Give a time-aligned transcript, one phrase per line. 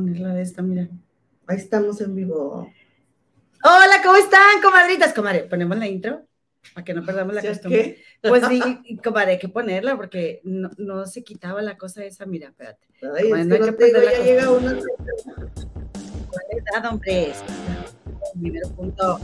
[0.00, 0.88] Ponerla de esta, mira.
[1.46, 2.72] Ahí estamos en vivo.
[3.62, 5.12] Hola, ¿cómo están, comadritas?
[5.12, 6.26] Comadre, ponemos la intro
[6.72, 7.96] para que no perdamos la ¿Ya costumbre.
[8.22, 8.26] qué?
[8.26, 12.24] Pues sí, comadre, hay que ponerla porque no, no se quitaba la cosa esa.
[12.24, 12.88] Mira, espérate.
[13.02, 14.70] Ay, hay que digo, la ya llega uno.
[14.70, 17.32] ¿Cuál es edad, hombre?
[18.40, 19.20] Primero punto.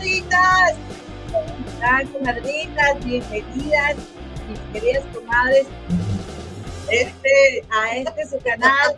[0.00, 0.76] Comadritas.
[1.30, 3.04] ¿Cómo están, comadritas?
[3.04, 3.96] Bienvenidas,
[4.48, 5.66] mis queridas comadres,
[6.90, 8.96] este, a este su canal,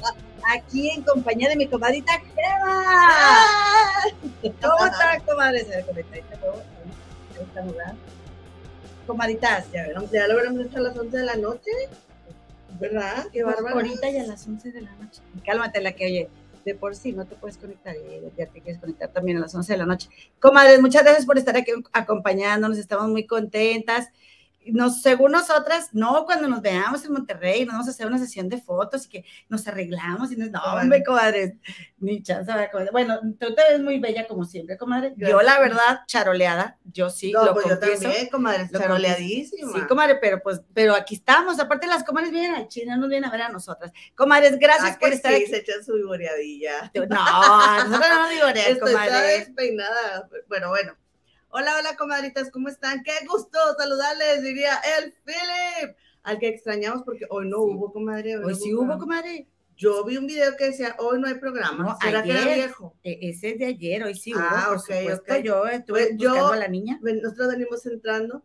[0.56, 2.86] aquí en compañía de mi comadrita Gema.
[4.60, 5.66] ¿Cómo están, comadres?
[9.06, 9.88] Comadritas, ya.
[10.12, 11.70] Ya lo veremos hasta las 11 de la noche.
[12.78, 13.26] ¿Verdad?
[13.32, 13.74] Qué bárbaro.
[13.74, 15.20] ahorita ya a las 11 de la noche.
[15.44, 16.30] Cálmate la que oye.
[16.64, 19.54] De por sí no te puedes conectar, y ya te quieres conectar también a las
[19.54, 20.08] 11 de la noche.
[20.40, 24.08] Comadres, muchas gracias por estar aquí acompañándonos, estamos muy contentas.
[24.66, 28.48] Nos, según nosotras, no, cuando nos veamos en Monterrey, nos vamos a hacer una sesión
[28.48, 31.54] de fotos y que nos arreglamos y nos, no, hombre, comadres,
[31.98, 32.90] ni chance, ¿verdad, comadre?
[32.92, 35.14] Bueno, tú te ves muy bella como siempre, comadre.
[35.16, 38.02] Yo, la verdad, charoleada, yo sí, No, lo pues yo confieso.
[38.02, 39.72] también, comadre, charoleadísima.
[39.72, 41.58] Sí, comadre, pero pues, pero aquí estamos.
[41.58, 43.92] Aparte, las comadres vienen a China, nos vienen a ver a nosotras.
[44.14, 45.50] Comadres, gracias Ah, por que estar sí, aquí.
[45.50, 46.90] se echan su vivoreadilla.
[46.94, 48.08] No, nosotros
[48.40, 49.38] no está comadre.
[49.38, 50.28] despeinada.
[50.48, 50.92] Bueno, bueno.
[51.54, 53.02] Hola, hola, comadritas, ¿cómo están?
[53.02, 57.62] Qué gusto saludarles, diría el Philip, al que extrañamos porque hoy no Sí.
[57.74, 58.38] hubo, comadre.
[58.38, 59.46] Hoy sí hubo, comadre.
[59.76, 61.84] Yo vi un video que decía, hoy no hay programa.
[61.84, 62.54] No, ¿Será que era ayer.
[62.54, 62.94] viejo?
[63.02, 65.32] E- Ese es de ayer, hoy sí hubo, Ah, por ok, supuesto.
[65.34, 65.38] ok.
[65.42, 66.98] Yo estuve Pues, yo- a la niña.
[67.02, 68.42] Nosotros venimos entrando,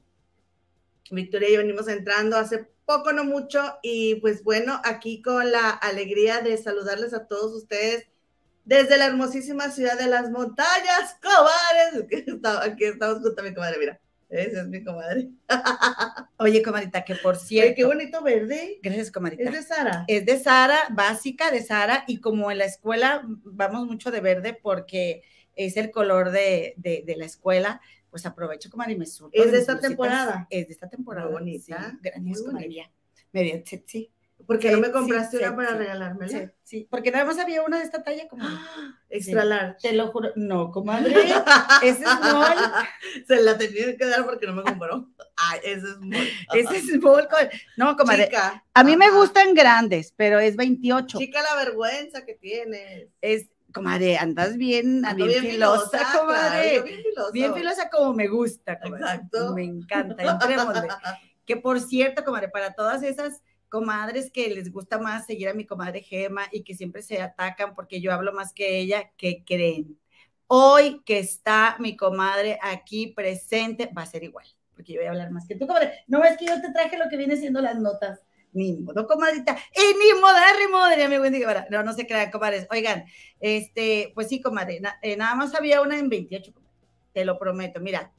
[1.10, 5.70] Victoria y yo venimos entrando hace poco, no mucho, y pues bueno, aquí con la
[5.70, 8.08] alegría de saludarles a todos ustedes
[8.68, 12.34] desde la hermosísima ciudad de las montañas, comadres.
[12.64, 15.30] Aquí estamos junto a mi comadre, mira, esa es mi comadre.
[16.38, 17.74] Oye, comadrita, que por Oye, cierto.
[17.78, 18.80] qué bonito verde.
[18.84, 19.44] Gracias, comadrita.
[19.50, 20.04] Es de Sara.
[20.08, 24.60] Es de Sara, básica de Sara, y como en la escuela vamos mucho de verde
[24.62, 25.24] porque
[25.56, 27.80] es el color de, de, de la escuela,
[28.10, 30.46] pues aprovecho como y me surto ¿Es de esta temporada?
[30.50, 31.28] Es de esta temporada.
[31.28, 32.92] Muy bonita, Sí, gracias, comadre.
[33.32, 34.12] Medio sexy.
[34.48, 35.78] Porque no me compraste sí, una sí, para sí.
[35.78, 36.32] regalármela.
[36.32, 38.46] Sí, sí, porque nada más había una de esta talla como.
[38.46, 38.98] ¡Ah!
[39.10, 39.90] Extra large.
[39.90, 40.32] Te lo juro.
[40.38, 41.14] No, comadre.
[41.84, 42.58] Ese es small.
[43.28, 45.10] Se la tenía que dar porque no me compró.
[45.36, 46.28] Ay, ese es small.
[46.54, 47.28] Ese es small.
[47.76, 48.26] No, comadre.
[48.26, 48.64] Chica.
[48.74, 51.18] A mí me gustan grandes, pero es 28.
[51.18, 53.10] Chica, la vergüenza que tienes.
[53.20, 56.82] Es, comadre, andas bien, Ando bien, filosa, comadre.
[56.84, 57.32] bien filosa.
[57.34, 59.04] Bien filosa como me gusta, comadre.
[59.04, 59.54] Exacto.
[59.54, 60.88] Me encanta, entrémosle.
[61.46, 65.66] Que por cierto, comadre, para todas esas comadres que les gusta más seguir a mi
[65.66, 70.00] comadre Gema y que siempre se atacan porque yo hablo más que ella, ¿qué creen?
[70.48, 75.12] Hoy que está mi comadre aquí presente, va a ser igual, porque yo voy a
[75.12, 76.06] hablar más que tú, comadre.
[76.08, 78.22] No es que yo te traje lo que viene siendo las notas.
[78.54, 79.58] Ni modo, comadrita.
[79.76, 81.68] Y ni modérrimo, diría mi Wendy Guevara.
[81.70, 82.66] No, no se crean, comadres.
[82.72, 83.06] Oigan,
[83.40, 86.74] este, pues sí, comadre, eh, nada más había una en 28, comadre.
[87.14, 88.14] Te lo prometo, mira.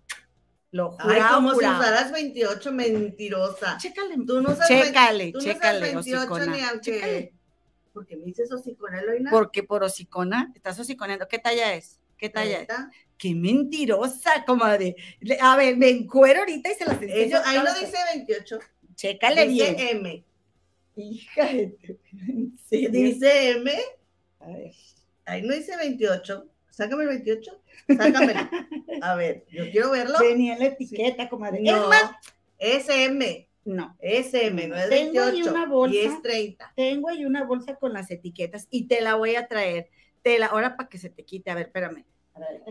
[0.70, 1.80] Lo Ay, jurado, como si jurado.
[1.80, 3.78] usaras 28, mentirosa.
[3.78, 6.46] Chécale, Tú no usas chécale, vein- tú no usas chécale, 28 hocicona.
[6.56, 6.80] ni aunque.
[6.92, 7.32] Chécale.
[7.92, 9.30] ¿Por qué me dices hocicona, Eloína?
[9.30, 11.26] Porque por hocicona, estás hociconeando.
[11.26, 11.98] ¿Qué talla es?
[12.18, 12.68] ¿Qué talla es?
[13.16, 14.94] Qué mentirosa, comadre.
[15.40, 17.38] A ver, me encuero ahorita y se las enseño.
[17.44, 18.58] Ahí no dice 28.
[18.94, 19.96] Chécale dice bien.
[19.98, 20.24] M.
[20.96, 21.98] Hija de.
[22.70, 23.72] Dice M.
[24.40, 24.72] A ver.
[25.24, 26.46] Ahí no dice 28.
[26.70, 27.60] Sácame el 28.
[27.87, 28.41] Sácamelo.
[29.03, 30.19] A ver, yo quiero verlo.
[30.21, 31.61] Venía en la etiqueta, comadre.
[31.62, 32.11] No, Es más,
[32.59, 33.49] es M.
[33.65, 33.97] no.
[34.00, 35.50] Es M, no es Tengo ahí 28.
[35.50, 35.94] una bolsa.
[35.97, 36.72] Y es 30.
[36.77, 39.89] Tengo ahí una bolsa con las etiquetas y te la voy a traer.
[40.22, 41.50] Te la, ahora para que se te quite.
[41.50, 42.05] A ver, espérame.
[42.34, 42.62] A ver,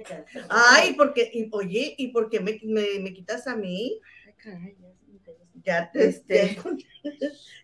[0.49, 3.99] Ay, porque, y, oye, ¿y por qué me, me, me quitas a mí?
[4.25, 4.87] Ay, caray, ya.
[5.63, 6.57] Ya te, Este.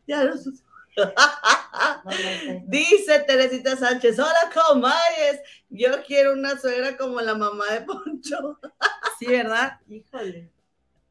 [0.07, 0.72] ya lo sus- No, no, no.
[2.67, 8.59] Dice Teresita Sánchez, hola comadres, yo quiero una suegra como la mamá de Poncho.
[9.19, 9.79] Sí, ¿verdad?
[9.87, 10.51] Híjole.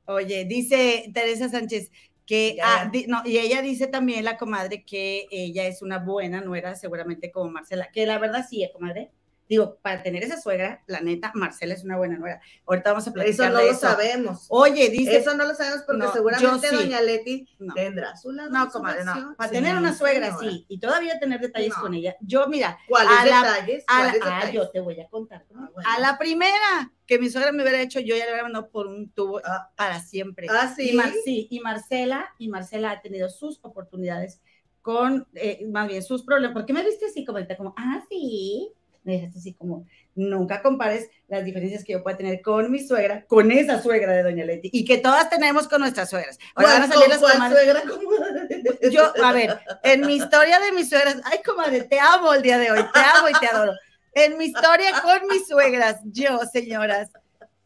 [0.06, 1.90] Oye, dice Teresa Sánchez
[2.26, 6.40] que, ah, di- no, y ella dice también, la comadre, que ella es una buena
[6.40, 9.12] nuera, seguramente como Marcela, que la verdad sí, ¿eh, comadre.
[9.52, 12.40] Digo, para tener esa suegra, la neta, Marcela es una buena nuera.
[12.66, 13.80] Ahorita vamos a Eso platicar no de lo eso.
[13.80, 14.46] sabemos.
[14.48, 16.74] Oye, dice, Eso no lo sabemos porque No, seguramente sí.
[16.74, 17.74] doña Leti No.
[17.74, 18.48] tendrá su lado.
[18.48, 19.34] no, comadre, no.
[19.36, 22.16] Para Sí, tener una suegra, sí, y todavía tener detalles con ella.
[22.22, 23.84] Yo, mira, ¿Cuáles a la- detalles?
[23.88, 24.54] a la, ¿Cuáles ah, detalles?
[24.54, 25.44] yo te voy a contar.
[25.54, 25.86] Ah, bueno.
[25.90, 28.86] A la primera que mi suegra me hubiera hecho, yo ya le hubiera mandado por
[28.86, 29.70] un tubo Ah.
[29.76, 30.46] para siempre.
[30.48, 30.92] Ah, sí.
[30.92, 34.40] Y, Mar- sí, y Marcela, y Marcela ha tenido sus oportunidades
[34.80, 36.54] con, eh, más bien, sus problemas.
[36.54, 37.22] ¿Por qué me viste así?
[37.26, 38.72] Como, como, ah, sí.
[39.04, 43.24] Me dejaste así como, nunca compares las diferencias que yo pueda tener con mi suegra,
[43.26, 46.38] con esa suegra de Doña Leti, y que todas tenemos con nuestras suegras.
[46.54, 47.58] Ahora van a salir las ¿Cuál comadres.
[47.58, 48.90] suegra, comadre?
[48.90, 52.58] Yo, a ver, en mi historia de mis suegras, ay, comadre, te amo el día
[52.58, 53.72] de hoy, te amo y te adoro.
[54.14, 57.10] En mi historia con mis suegras, yo, señoras,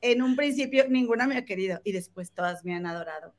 [0.01, 3.35] en un principio ninguna me ha querido y después todas me han adorado.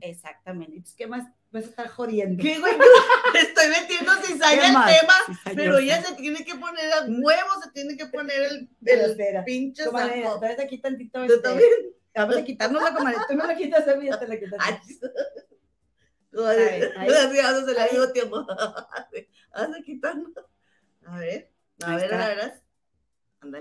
[0.00, 0.76] Exactamente.
[0.76, 2.42] Entonces, ¿qué más vas a estar jodiendo?
[2.42, 2.72] ¿Qué, güey?
[3.34, 5.00] Me estoy metiendo cizaña ¿Qué el más?
[5.00, 5.50] tema, Cizañosa.
[5.56, 9.84] pero ella se tiene que poner a huevo, se tiene que poner el, el pinche
[9.84, 10.40] saco.
[10.40, 11.22] traes aquí tantito.
[11.22, 11.70] Este, también.
[12.14, 13.18] Vamos a quitarnos comadre.
[13.28, 14.56] Tú no la quitas a mí, yo te la quito.
[14.58, 14.80] a
[16.50, 17.08] Ay, ahí.
[17.08, 18.44] gracias, se la digo tiempo.
[18.46, 20.30] Vas a quitarnos.
[21.06, 21.50] A ver,
[21.82, 22.62] a Ahí ver, a ver.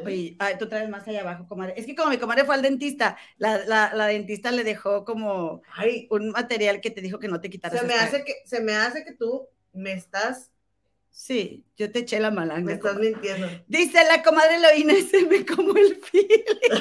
[0.06, 1.74] Oye, tú traes más allá abajo, comadre.
[1.78, 5.62] Es que como mi comadre fue al dentista, la, la, la dentista le dejó como
[5.76, 7.80] Ay, un material que te dijo que no te quitaras.
[7.80, 10.52] se me hace que, se me hace que tú me estás,
[11.12, 12.62] Sí, yo te eché la malanga.
[12.66, 13.12] me estás comadre.
[13.12, 13.48] mintiendo.
[13.68, 16.28] Dice la comadre Eloína, se me como el fil.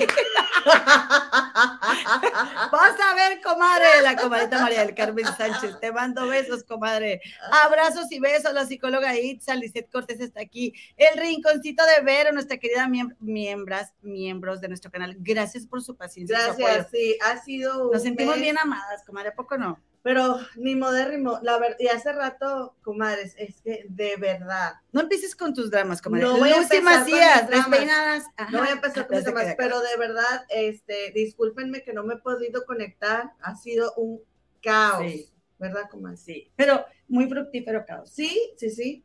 [2.70, 5.80] Vas a ver, comadre, la comadrita María del Carmen Sánchez.
[5.80, 7.20] Te mando besos, comadre.
[7.64, 8.52] Abrazos y besos.
[8.52, 10.72] La psicóloga Itza, Lizeth Cortés está aquí.
[10.96, 15.16] El rinconcito de Vero, nuestra querida miem- miembras, miembros de nuestro canal.
[15.18, 16.38] Gracias por su paciencia.
[16.52, 16.56] su.
[16.58, 19.80] Gracias, sí, ha sido Nos sentimos mes, bien amadas, comadre, ¿a poco no?
[20.02, 25.34] Pero ni modérrimo, la verdad, y hace rato, comadres, es que de verdad, No empieces
[25.34, 26.24] con tus dramas, comadre.
[26.26, 27.14] No voy a empezar con mis
[27.48, 28.24] dramas.
[28.52, 32.18] no voy a empezar con queda pero de verdad, este, discúlpenme que no me he
[32.18, 34.20] podido conectar, ha sido un
[34.62, 35.28] caos, Sí.
[35.58, 36.16] ¿verdad, comadre?
[36.16, 38.10] Sí, pero muy fructífero caos.
[38.10, 39.04] Sí, sí, sí.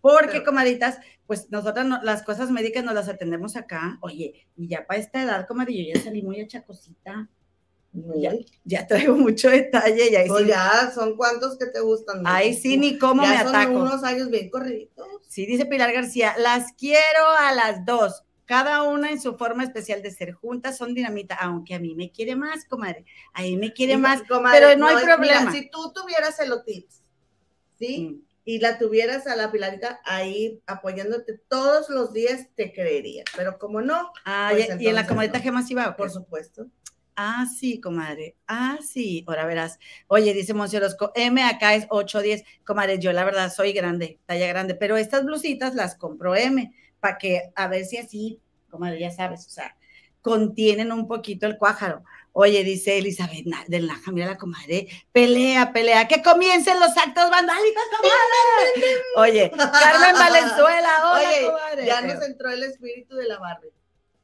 [0.00, 3.96] Porque, Pero- comaditas, pues nosotras no- las cosas médicas nos las atendemos acá.
[4.02, 7.28] Oye, y ya para esta edad, comadre, yo ya salí muy achacosita.
[8.16, 8.32] Ya,
[8.64, 12.22] ya traigo mucho detalle y ahí Pues sí, ya son cuántos que te gustan.
[12.22, 12.28] ¿no?
[12.28, 13.78] ahí sí ni cómo ya me son ataco.
[13.78, 15.06] unos años bien corriditos.
[15.28, 20.02] Sí, dice Pilar García, las quiero a las dos, cada una en su forma especial
[20.02, 23.72] de ser juntas, son dinamita, aunque a mí me quiere más, comadre, a mí me
[23.72, 25.52] quiere más, comadre, pero no hay mira, problema.
[25.52, 27.00] si tú tuvieras celotips,
[27.78, 28.00] ¿sí?
[28.00, 28.22] Mm.
[28.44, 33.24] y la tuvieras a la Pilarita ahí apoyándote todos los días, te creería.
[33.36, 35.44] Pero como no, Ah, Pues y- y, en la comadita no.
[35.44, 36.66] Gema sí por supuesto.
[37.16, 38.36] Ah, sí, comadre.
[38.46, 39.24] Ah, sí.
[39.26, 39.78] Ahora verás.
[40.08, 42.44] Oye, dice Monse Orozco, M acá es 810.
[42.64, 47.18] Comadre, yo la verdad soy grande, talla grande, pero estas blusitas las compro M para
[47.18, 48.40] que a ver si así,
[48.70, 49.76] comadre, ya sabes, o sea,
[50.22, 52.02] contienen un poquito el cuájaro.
[52.32, 57.82] Oye, dice Elizabeth del Naja, mira la comadre, pelea, pelea, que comiencen los actos vandálicos,
[57.96, 58.96] comadre.
[59.16, 61.86] Oye, Carmen Valenzuela, hola, Oye, comadre.
[61.86, 63.70] ya nos entró el espíritu de la Barbie.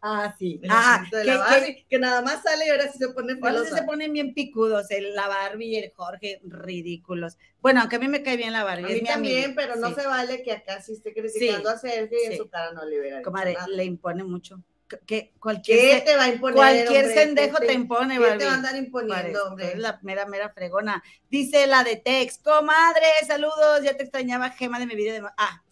[0.03, 0.61] Ah, sí.
[0.71, 3.65] Ah, que- la que- Barbie, que, nada más sale y ahora sí se pone Ahora
[3.65, 7.37] sí se ponen bien picudos, el, la Barbie y el Jorge, ridículos.
[7.61, 8.87] Bueno, aunque a mí me cae bien la Barbie.
[8.87, 9.95] A es mí también, amiga, pero no sí.
[9.97, 13.23] se vale que acá sí esté criticando a Sergio y en su cara no dicho
[13.23, 14.63] Comadre, le impone mucho.
[14.89, 16.57] Que- Que ¿Qué cualquier, te va a imponer?
[16.57, 17.15] cualquier hombre?
[17.15, 18.39] sendejo ¿Qué te impone, ¿Qué Barbie.
[18.39, 19.67] te va a andar imponiendo, hombre?
[19.67, 21.01] eres la mera, mera fregona.
[21.31, 25.29] Dice la de Tex, comadre, saludos, ya te extrañaba, gema de mi video de...
[25.37, 25.63] Ah,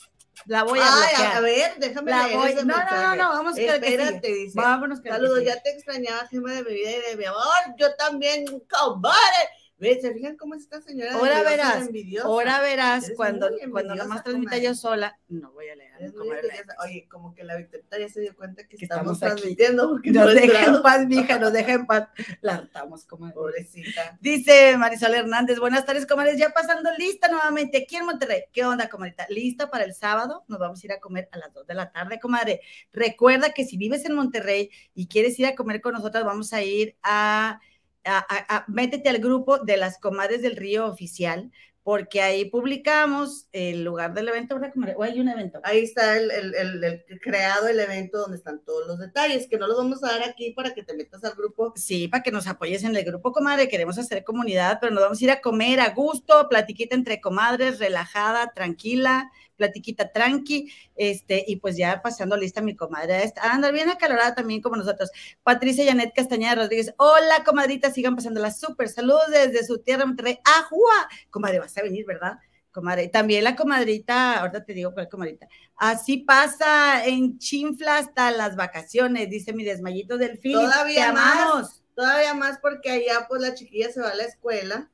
[0.47, 1.33] la voy a Ay, bloquear.
[1.33, 3.17] a, a ver, déjame La leer voy- ese No, no, no, mensaje.
[3.17, 3.89] no, vamos con el que sigue.
[4.03, 4.53] Espérate, dice.
[4.57, 5.51] Vámonos que Saludos, sigue.
[5.51, 7.43] ya te extrañaba, Gema de mi vida y de mi amor.
[7.79, 9.49] Yo también, comadre.
[9.79, 10.03] ¿Ves?
[10.03, 11.13] ¿Se fijan cómo es esta señora?
[11.13, 12.27] Ahora verás, envidiosa?
[12.27, 15.93] Ahora verás Eres cuando, cuando nomás transmita yo sola, no voy a leer.
[15.95, 16.85] a.
[16.85, 20.35] Oye, como que la Victorita ya se dio cuenta que, Que estamos, transmitiendo porque Nos
[20.35, 22.09] deja en paz, mija, nos deja en paz.
[22.41, 23.35] La hartamos, comadre.
[23.35, 24.19] Pobrecita.
[24.21, 28.43] Dice Marisol Hernández, buenas tardes, comadres, ya pasando lista nuevamente aquí en Monterrey.
[28.53, 29.27] ¿Qué onda, comadrita?
[29.29, 30.45] ¿Lista para el sábado?
[30.49, 32.63] Nos vamos a ir a comer a las 2 de la tarde, comadre.
[32.93, 36.63] Recuerda que si vives en Monterrey y quieres ir a comer con nosotras, vamos a
[36.65, 37.61] ir a,
[38.05, 41.51] a- a- métete al grupo de las comadres del río oficial,
[41.83, 44.61] porque ahí publicamos el lugar del evento.
[44.97, 45.59] O hay un evento.
[45.65, 49.57] Ahí está el, el, el- el creado el evento donde están todos los detalles, que
[49.57, 51.73] no los vamos a dar aquí para que te metas al grupo.
[51.77, 53.69] Sí, para que nos apoyes en el grupo, comadre.
[53.69, 57.79] Queremos hacer comunidad, pero nos vamos a ir a comer a gusto, platiquita entre comadres,
[57.79, 63.23] relajada, tranquila, platiquita tranqui, este, y pues ya pasando lista mi comadre.
[63.23, 65.11] Está, anda bien acalorada también como nosotros.
[65.43, 68.89] Patricia Janet Castañeda Rodríguez, hola, comadrita, sigan pasándola súper.
[68.89, 70.39] Saludos desde su tierra, Monterrey.
[70.45, 71.09] ¡Ajua!
[71.29, 72.39] Comadre, vas a venir, ¿verdad?
[72.71, 75.49] Comadre, también la comadrita, ahorita te digo cuál comadrita.
[75.77, 80.61] Así pasa en chinfla hasta las vacaciones, dice mi desmayito del Philip.
[80.61, 81.83] Todavía más.
[81.95, 84.89] Todavía más porque allá pues la chiquilla se va a la escuela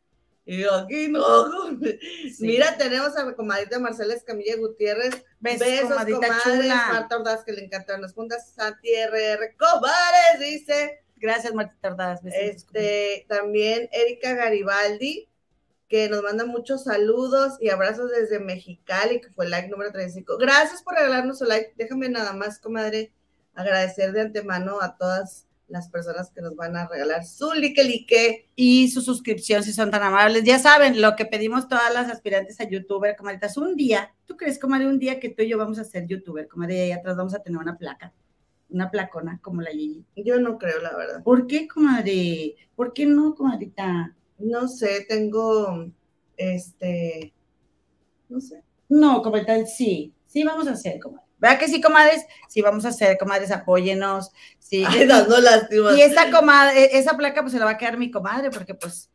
[0.46, 1.72] Y yo, aquí no.
[2.40, 5.24] Mira, tenemos a la comadita Marcela Escamilla Gutiérrez.
[5.40, 6.42] Besos, Besos, comadita comadres.
[6.62, 6.88] chula.
[6.92, 8.52] Marta Ordaz, que le encantan las juntas.
[8.54, 11.00] Santi RR, comadres, dice.
[11.16, 12.22] Gracias, Martita Ordaz.
[12.22, 15.30] besitos, Este, también Erika Garibaldi,
[15.88, 20.36] que nos manda muchos saludos y abrazos desde Mexicali, que fue el like número 35.
[20.36, 21.72] Gracias por regalarnos su like.
[21.76, 23.12] Déjame nada más, comadre,
[23.54, 28.48] agradecer de antemano a todas las personas que nos van a regalar su like like.
[28.54, 30.44] y su suscripción si son tan amables.
[30.44, 34.58] Ya saben, lo que pedimos todas las aspirantes a youtuber, comadritas, un día, ¿tú crees,
[34.58, 37.16] comadre, un día que tú y yo vamos a ser youtuber, comadre, y ahí atrás
[37.16, 38.14] vamos a tener una placa,
[38.70, 40.04] una placona como la Gigi?
[40.16, 41.22] Yo no creo, la verdad.
[41.24, 42.54] ¿Por qué, comadre?
[42.76, 44.14] ¿Por qué no, comadrita?
[44.38, 45.90] No sé, tengo,
[46.36, 47.34] este,
[48.28, 48.62] no sé.
[48.88, 51.24] No, comadrita, sí, sí vamos a hacer, comadre.
[51.44, 52.24] ¿Verdad que sí, comadres?
[52.48, 54.32] Sí vamos a hacer, comadres, apóyenos.
[54.58, 54.82] Sí.
[54.88, 55.94] Ay, dando lástimas.
[55.94, 59.10] y esa comadre, esa placa pues se la va a quedar mi comadre, porque pues...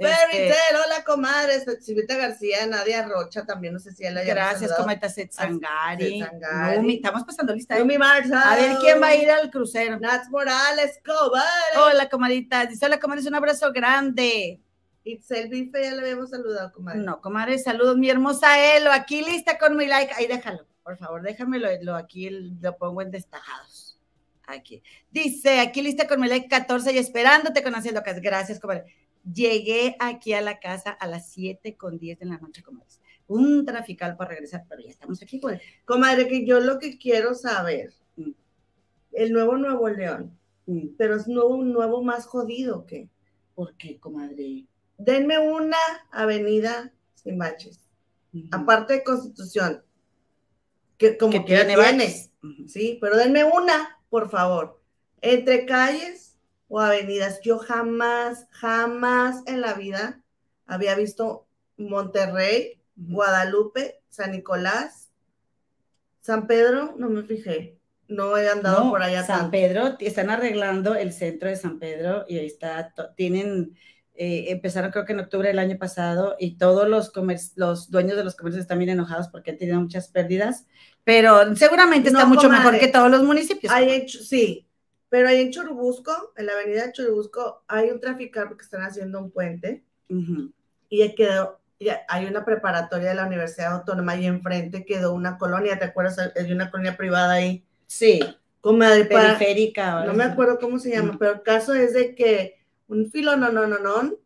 [0.00, 4.72] Fairy este, hola comadre, Silvita García, Nadia Rocha, también no sé si ella ya Gracias,
[4.76, 6.20] comadrita Setsangari.
[6.20, 6.76] Setsangari.
[6.78, 7.76] Numi, estamos pasando lista.
[7.76, 7.80] ¿eh?
[7.80, 9.98] A ver quién va a ir al crucero.
[9.98, 11.50] Nats Morales, comadre.
[11.78, 12.64] Hola, comadita.
[12.66, 14.60] Dice, hola, comadres, un abrazo grande.
[15.02, 17.00] Itzel Bife, ya le habíamos saludado, comadre.
[17.00, 18.92] No, comadre, saludos, mi hermosa Elo.
[18.92, 20.14] Aquí lista con mi like.
[20.14, 21.68] Ahí déjalo, por favor, déjamelo.
[21.82, 23.98] Lo, aquí lo pongo en destacados.
[24.46, 24.82] Aquí.
[25.10, 28.20] Dice, aquí lista con like 14 y esperándote con Haciendo Cas.
[28.20, 28.84] Gracias, comadre.
[29.32, 33.00] Llegué aquí a la casa a las 7 con 10 de la noche, comadres.
[33.28, 35.62] Un trafical para regresar, pero ya estamos aquí, comadre.
[35.84, 38.32] Comadre, que yo lo que quiero saber, Mm.
[39.12, 40.36] el nuevo Nuevo León,
[40.66, 43.08] Mm, pero es nuevo, un nuevo más jodido que.
[43.54, 44.64] ¿Por qué, comadre?
[44.96, 45.76] Denme una
[46.10, 47.80] avenida sin baches,
[48.50, 49.82] aparte de Constitución,
[51.02, 51.76] que como Que tiene
[52.66, 54.80] sí, pero denme una, por favor,
[55.20, 57.40] entre calles o avenidas.
[57.42, 60.22] Yo jamás, jamás en la vida
[60.66, 62.78] había visto Monterrey.
[62.94, 65.10] Guadalupe, San Nicolás,
[66.20, 67.78] San Pedro, no me fijé.
[68.06, 69.50] No he andado No, por allá San tanto.
[69.52, 73.76] Pedro, están arreglando el centro de San Pedro y ahí está, tienen,
[74.24, 77.10] eh, empezaron creo que en octubre del año pasado y todos los,
[77.56, 80.66] los dueños de los comercios están bien enojados porque han tenido muchas pérdidas,
[81.02, 82.78] pero seguramente está No, mucho mejor comadre.
[82.86, 83.72] que todos los municipios.
[83.72, 84.68] Hay Chu- sí,
[85.08, 89.18] pero ahí en Churubusco, en la avenida de Churubusco, hay un traficar porque están haciendo
[89.20, 90.52] un puente Ujú.
[90.88, 91.58] y ya quedó,
[92.08, 96.16] hay una preparatoria de la Universidad Autónoma y enfrente quedó una colonia, ¿te acuerdas?
[96.36, 97.64] Hay una colonia privada ahí.
[97.88, 98.20] Sí,
[98.60, 99.92] Comadre, para- periférica.
[99.94, 102.61] ahora no me acuerdo cómo se llama, pero el caso es de que
[102.92, 104.18] un filo no, no, no, no,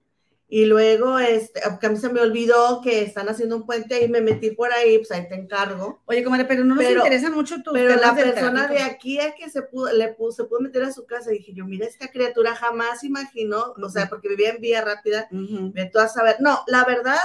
[0.48, 4.08] y luego, este, porque a mí se me olvidó que están haciendo un puente y
[4.08, 6.02] me metí por ahí, pues ahí te encargo.
[6.06, 9.34] Oye, comadre, pero no nos Pero- interesan mucho tus Pero la persona de aquí a
[9.34, 12.08] que se pudo, le pudo, se pudo meter a su casa, dije yo, mira, esta
[12.12, 16.60] criatura jamás imaginó, o sea, porque vivía en vía rápida, de tú a saber, no,
[16.68, 17.18] la verdad,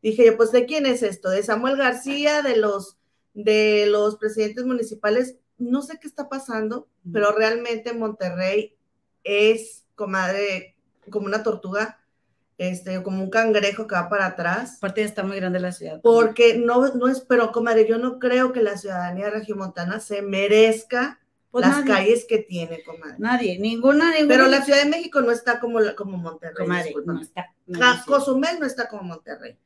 [0.00, 1.30] dije yo, pues, ¿de quién es esto?
[1.30, 2.96] De Samuel García, de los,
[3.34, 8.76] de los presidentes municipales, no sé qué está pasando, pero realmente Monterrey
[9.24, 10.71] es, comadre,
[11.10, 11.98] como una tortuga,
[12.58, 14.76] este, como un cangrejo que va para atrás.
[14.76, 16.00] Aparte ya está muy grande la ciudad.
[16.02, 21.18] Porque no, no es, pero comadre, yo no creo que la ciudadanía regiomontana se merezca
[21.50, 23.16] Pues las nadie, calles que tiene, comadre.
[23.18, 24.28] Nadie, ninguna, ninguna.
[24.28, 26.54] Pero la Ciudad de México no está como, como Monterrey.
[26.66, 27.46] comadre, no está.
[27.66, 28.04] no, Ja-.
[28.06, 29.58] Cozumel no está como Monterrey.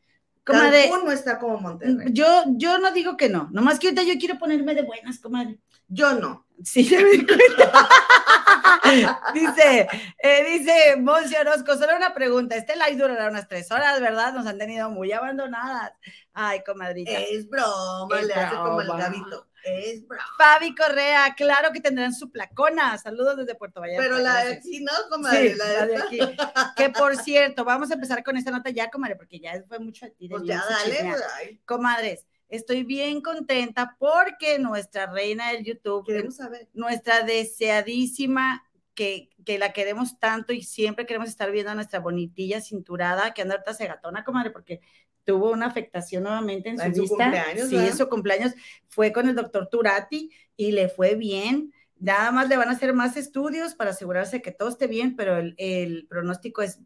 [0.45, 2.09] Comadre, Cancún no está como Monterrey.
[2.13, 5.59] Yo, yo no digo que no, nomás que ahorita yo quiero ponerme de buenas, comadre.
[5.89, 6.47] Yo no.
[6.63, 7.89] Sí, ya me di cuenta.
[9.35, 14.33] dice, eh, dice Monse Orozco, solo una pregunta, este live durará unas tres horas, ¿verdad?
[14.33, 15.93] Nos han tenido muy abandonadas.
[16.33, 17.13] Ay, comadrita.
[17.13, 19.47] Es broma, Es le hace como el gabito.
[19.65, 20.25] Es broma.
[20.39, 22.97] Fabi Correa, claro que tendrán su placona.
[22.99, 24.03] Saludos desde Puerto Vallarta.
[24.03, 25.53] Pero la de aquí no, comadre.
[25.53, 26.05] Sí, la de la de esta.
[26.05, 26.75] aquí.
[26.77, 30.07] Que por cierto, vamos a empezar con esta nota ya, comadre, porque ya fue mucho
[30.07, 30.29] de ti.
[30.29, 31.11] de Pues ya dale.
[31.11, 36.69] pues, Comadres, estoy bien contenta porque nuestra reina del YouTube, queremos saber.
[36.75, 38.63] nuestra deseadísima,
[38.95, 43.43] que, que la queremos tanto y siempre queremos estar viendo a nuestra bonitilla cinturada, que
[43.43, 44.81] anda ahorita segatona, comadre, porque
[45.25, 47.09] tuvo una afectación nuevamente en su En su vista.
[47.09, 47.91] cumpleaños, sí, ¿verdad?
[47.91, 48.55] en su cumpleaños
[48.87, 51.73] fue con el doctor Turati y le fue bien.
[51.99, 55.37] Nada más le van a hacer más estudios para asegurarse que todo esté bien, pero
[55.39, 56.81] el, el pronóstico es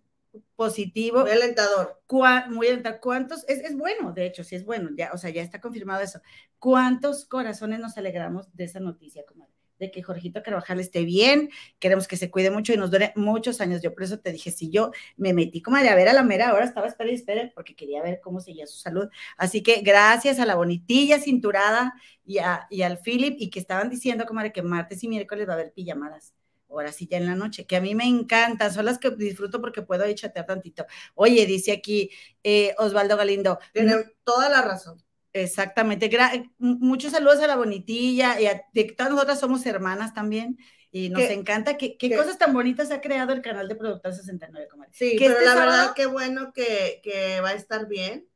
[0.57, 2.03] positivo Muy alentador.
[2.07, 3.01] cua- muy alentador.
[3.01, 3.45] ¿Cuántos?
[3.49, 6.21] Es, es bueno, de hecho, sí es bueno, ya, o sea, ya está confirmado eso.
[6.59, 9.53] ¿Cuántos corazones nos alegramos de esa noticia, comadre?
[9.79, 13.61] De que Jorgito Carvajal esté bien, queremos que se cuide mucho y nos dure muchos
[13.63, 13.81] años.
[13.81, 16.53] Yo por eso te dije, si yo me metí, comadre, a ver a la mera
[16.53, 19.09] hora, estaba espera y espera, porque quería ver cómo seguía su salud.
[19.39, 21.95] Así que gracias a la bonitilla cinturada
[22.27, 25.53] y, a- y al Philip, y que estaban diciendo, comadre, que martes y miércoles va
[25.53, 26.35] a haber pijamadas.
[26.71, 29.61] Ahora sí ya en la noche, que a mí me encantan, son las que disfruto
[29.61, 30.87] porque puedo ahí chatear tantito.
[31.15, 32.11] Oye, dice aquí
[32.43, 33.59] eh, Osvaldo Galindo.
[33.73, 35.03] Tiene toda la razón.
[35.33, 36.11] Exactamente.
[36.59, 38.65] muchos saludos a la bonitilla y a
[38.97, 40.59] todas nosotras somos hermanas también.
[40.93, 41.77] Y nos encanta.
[41.77, 44.91] ¿Qué, qué, cosas tan bonitas ha creado el canal de Productor 69, comadre?
[44.93, 48.30] Sí, pero este la verdad, qué bueno que, que va a estar bien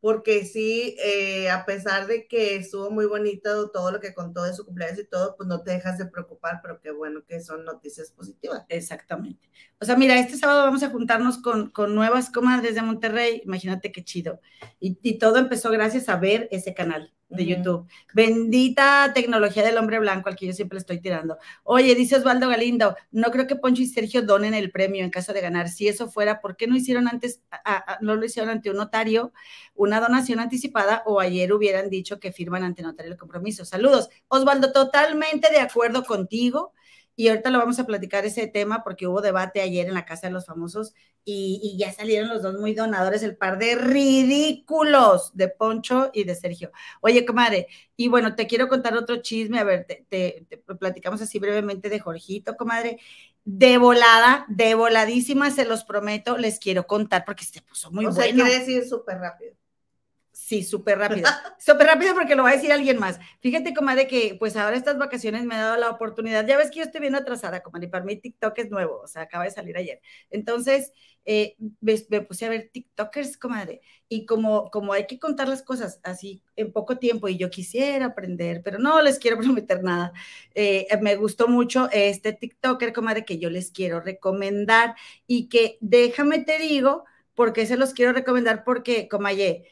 [0.00, 4.54] porque sí, eh, a pesar de que estuvo muy bonito todo lo que contó de
[4.54, 7.64] su cumpleaños y todo, pues no te dejas de preocupar, pero qué bueno que son
[7.64, 8.64] noticias positivas.
[8.68, 9.48] Exactamente.
[9.80, 13.90] O sea, mira, este sábado vamos a juntarnos con, con nuevas comadres de Monterrey, imagínate
[13.90, 14.40] qué chido.
[14.78, 17.86] Y, y todo empezó gracias a ver ese canal de YouTube.
[18.14, 21.38] Bendita tecnología del hombre blanco al que yo siempre estoy tirando.
[21.62, 25.32] Oye, dice Osvaldo Galindo, no creo que Poncho y Sergio donen el premio en caso
[25.32, 25.68] de ganar.
[25.68, 27.42] Si eso fuera, ¿por qué no hicieron antes,
[28.00, 29.32] no lo hicieron ante un notario,
[29.74, 33.64] una donación anticipada o ayer hubieran dicho que firman ante notario el compromiso?
[33.64, 34.08] Saludos.
[34.28, 36.72] Osvaldo, totalmente de acuerdo contigo.
[37.18, 40.28] Y ahorita lo vamos a platicar ese tema porque hubo debate ayer en la Casa
[40.28, 40.94] de los Famosos
[41.24, 46.36] y, ya salieron los dos muy donadores, el par de ridículos de Poncho y de
[46.36, 46.70] Sergio.
[47.00, 50.46] Oye, comadre, y bueno, te quiero contar otro chisme, a ver, te,
[50.78, 53.00] platicamos así brevemente de Jorgito, comadre.
[53.44, 58.12] De volada, de voladísima, se los prometo, les quiero contar porque se puso muy o
[58.12, 58.22] bueno.
[58.22, 59.56] Sea, quiere decir súper rápido.
[60.40, 61.28] Sí, súper rápido.
[61.58, 63.18] súper rápido porque lo va a decir alguien más.
[63.40, 66.46] Fíjate, comadre, que pues ahora estas vacaciones me ha dado la oportunidad.
[66.46, 69.08] Ya ves que yo estoy bien atrasada, comadre, y para mí TikTok es nuevo, o
[69.08, 70.00] sea, acaba de salir ayer.
[70.30, 70.92] Entonces,
[71.24, 75.98] eh, me, puse a ver TikTokers, comadre, y como, como hay que contar las cosas
[76.04, 80.12] así en poco tiempo, y yo quisiera aprender, pero no les quiero prometer nada.
[80.54, 84.94] Eh, me gustó mucho este TikToker, comadre, que yo les quiero recomendar
[85.26, 87.04] y que déjame te digo,
[87.34, 89.64] porque se los quiero recomendar, porque, comadre,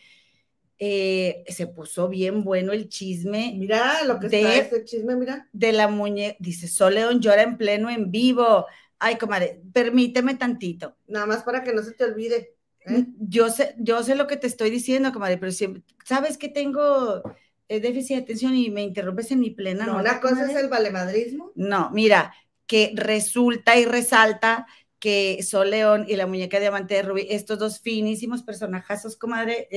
[0.79, 3.55] eh, se puso bien bueno el chisme.
[3.57, 5.49] Mira lo que de, está este chisme, mira.
[5.53, 8.67] De la muñeca, dice, Soleón llora en pleno en vivo.
[8.99, 10.97] Ay, comadre, permíteme tantito.
[11.07, 12.55] Nada más para que no se te olvide.
[12.87, 13.07] ¿eh?
[13.19, 17.23] Yo sé, yo sé lo que te estoy diciendo, comadre, pero siempre, sabes que tengo
[17.69, 19.87] eh, déficit de atención y me interrumpes en mi plena.
[19.87, 21.53] No, una cosa es el valemadrismo.
[21.55, 22.35] No, mira,
[22.67, 24.67] que resulta y resalta
[24.99, 29.69] que Sol León y la muñeca diamante de Rubí, estos dos finísimos personajazos, comadre,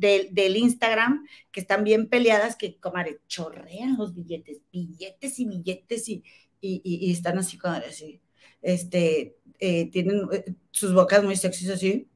[0.00, 6.08] eh, del, Instagram, que están bien peleadas, que, comadre, chorrean los billetes, billetes y billetes
[6.08, 6.22] y,
[6.60, 8.20] y, están así, comadre, así.
[8.62, 12.08] Este, eh, tienen eh, sus bocas muy sexys así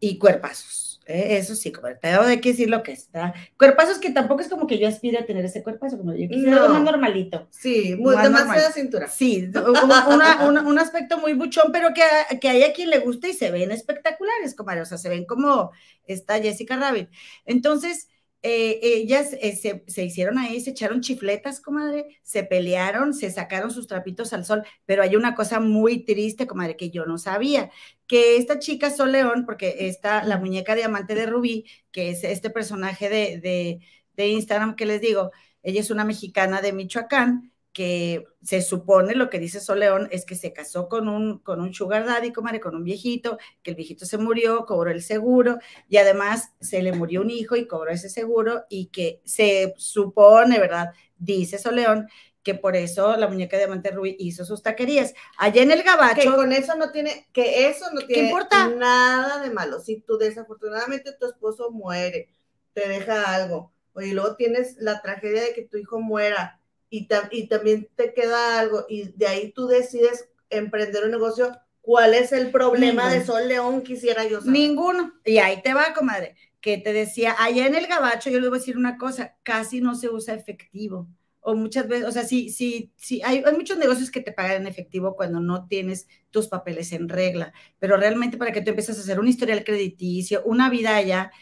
[0.00, 0.91] y cuerpazos.
[1.06, 1.36] ¿Eh?
[1.36, 3.34] eso sí, comadre, tengo de que decir lo que está.
[3.58, 6.56] Cuerpazos que tampoco es como que yo aspire a tener ese cuerpazo, como yo quisiera
[6.56, 7.46] algo más normalito.
[7.50, 9.08] Sí, muy, demasiada cintura.
[9.08, 12.02] Sí, un aspecto muy buchón, pero que,
[12.38, 15.24] que hay a quien le gusta y se ven espectaculares, comadre, o sea, se ven
[15.24, 15.70] como
[16.06, 17.08] esta Jessica Rabbit.
[17.44, 18.08] Entonces,
[18.44, 23.86] eh, ellas eh, se, hicieron ahí, se echaron chifletas, comadre, se pelearon, se sacaron sus
[23.86, 27.70] trapitos al sol, pero hay una cosa muy triste, comadre, que yo no sabía,
[28.12, 32.50] que esta chica Sol León, porque está la muñeca diamante de Rubí, que es este
[32.50, 33.80] personaje de, de,
[34.18, 35.30] de Instagram que les digo,
[35.62, 40.34] ella es una mexicana de Michoacán, que se supone, lo que dice Soleón, es que
[40.34, 44.04] se casó con un, con un sugar daddy, comadre, con un viejito, que el viejito
[44.04, 45.56] se murió, cobró el seguro,
[45.88, 50.58] y además se le murió un hijo y cobró ese seguro, y que se supone,
[50.58, 50.90] ¿verdad?
[51.16, 52.08] Dice Soleón,
[52.42, 55.14] que por eso la muñeca de Diamante Rubí hizo sus taquerías.
[55.38, 56.20] Allá en el Gabacho.
[56.20, 58.68] Que con eso no tiene, que eso no tiene importa?
[58.68, 59.80] nada de malo.
[59.80, 62.28] Si tú desafortunadamente tu esposo muere,
[62.72, 66.58] te deja algo, oye, luego tienes la tragedia de que tu hijo muera,
[66.92, 72.12] y, y también te queda algo y de ahí tú decides emprender un negocio, ¿cuál
[72.12, 73.80] es el problema de Sol León?
[73.80, 74.52] Quisiera yo saber.
[74.52, 75.14] Ninguno.
[75.24, 78.58] Y ahí te va, comadre, que te decía, allá en el gabacho, yo le voy
[78.58, 81.08] a decir una cosa, casi no se usa efectivo.
[81.42, 84.62] O muchas veces, o sea, sí, sí, sí, hay, hay muchos negocios que te pagan
[84.62, 88.96] en efectivo cuando no tienes tus papeles en regla, pero realmente para que tú empieces
[88.96, 91.32] a hacer un historial crediticio, una vida allá,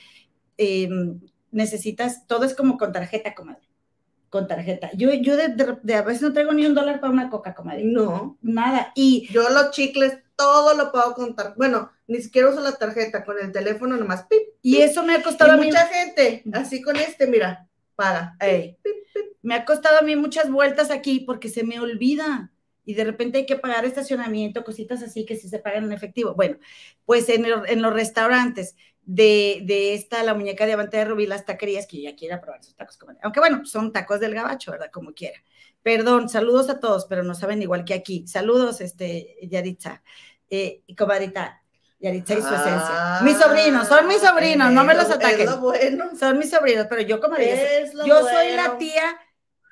[0.56, 3.70] em, necesitas, todo es como con tarjeta, comadre
[4.30, 4.90] con tarjeta.
[4.94, 7.82] Yo, yo de, a veces no traigo ni un dólar para una coca, comadre.
[7.84, 8.38] No.
[8.40, 8.92] Nada.
[8.94, 11.54] Y yo los chicles, todo lo puedo contar.
[11.56, 14.24] Bueno, ni siquiera uso la tarjeta, con el teléfono nomás.
[14.26, 15.66] Pip, y eso me ha costado a mí.
[15.66, 17.68] Mucha gente, así con este, mira,
[19.42, 22.52] me ha costado a mí muchas vueltas aquí porque se me olvida.
[22.84, 26.34] Y de repente hay que pagar estacionamiento, cositas así que sí se pagan en efectivo.
[26.34, 26.58] Bueno,
[27.04, 28.74] pues en, en los restaurantes,
[29.14, 32.98] de, esta, la muñeca diamante de Rubí, las taquerías, que ya quiera probar sus tacos.
[33.22, 34.90] Aunque bueno, son tacos del gabacho, ¿verdad?
[34.92, 35.42] Como quiera.
[35.82, 38.26] Perdón, saludos a todos, pero no saben igual que aquí.
[38.28, 40.02] Saludos, este, Yaritza.
[40.48, 41.59] Eh, y comadrita,
[42.00, 43.20] Yaritza y su esencia.
[43.22, 45.48] Mis sobrinos, son mis sobrinos, no me los ataquen.
[46.18, 47.36] Son mis sobrinos, pero yo como
[48.06, 49.18] yo soy la tía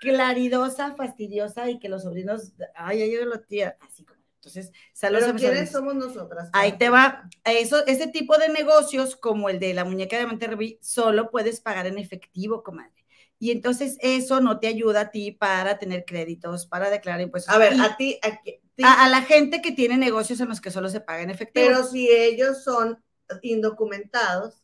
[0.01, 4.19] claridosa, fastidiosa y que los sobrinos, ay, ay, yo lo tía, así como.
[4.37, 5.91] Entonces, saludos Pero a mis ¿quiénes sobrinos.
[5.91, 6.49] somos nosotras?
[6.53, 7.29] Ahí te va.
[7.45, 11.87] Eso, ese tipo de negocios, como el de la muñeca de rubí, solo puedes pagar
[11.87, 13.05] en efectivo, comadre.
[13.41, 17.53] Y entonces eso no te ayuda a ti para tener créditos, para declarar impuestos.
[17.55, 20.49] A ver, Y a ti, a, ti- a, a la gente que tiene negocios en
[20.49, 21.73] los que solo se paga en efectivo.
[21.73, 23.03] pero si ellos son
[23.43, 24.63] indocumentados,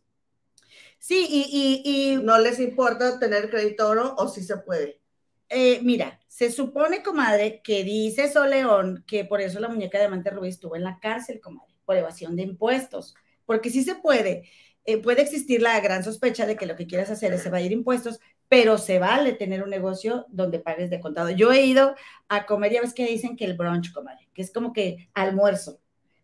[0.98, 5.00] sí, y, y, y no les importa tener crédito o no, o si se puede.
[5.48, 10.30] eh, mira, se supone, comadre, que dice Soleón que por eso la muñeca de diamante
[10.30, 13.14] rubí estuvo en la cárcel, comadre, por evasión de impuestos.
[13.46, 14.48] Porque sí se puede.
[14.86, 18.20] eh, puede existir la gran sospecha de que lo que quieras hacer es evadir impuestos,
[18.54, 21.28] pero se vale tener un negocio donde pagues de contado.
[21.28, 21.96] Yo he ido
[22.28, 25.80] a comer, ya ves que dicen que el brunch, comadre, que es como que almuerzo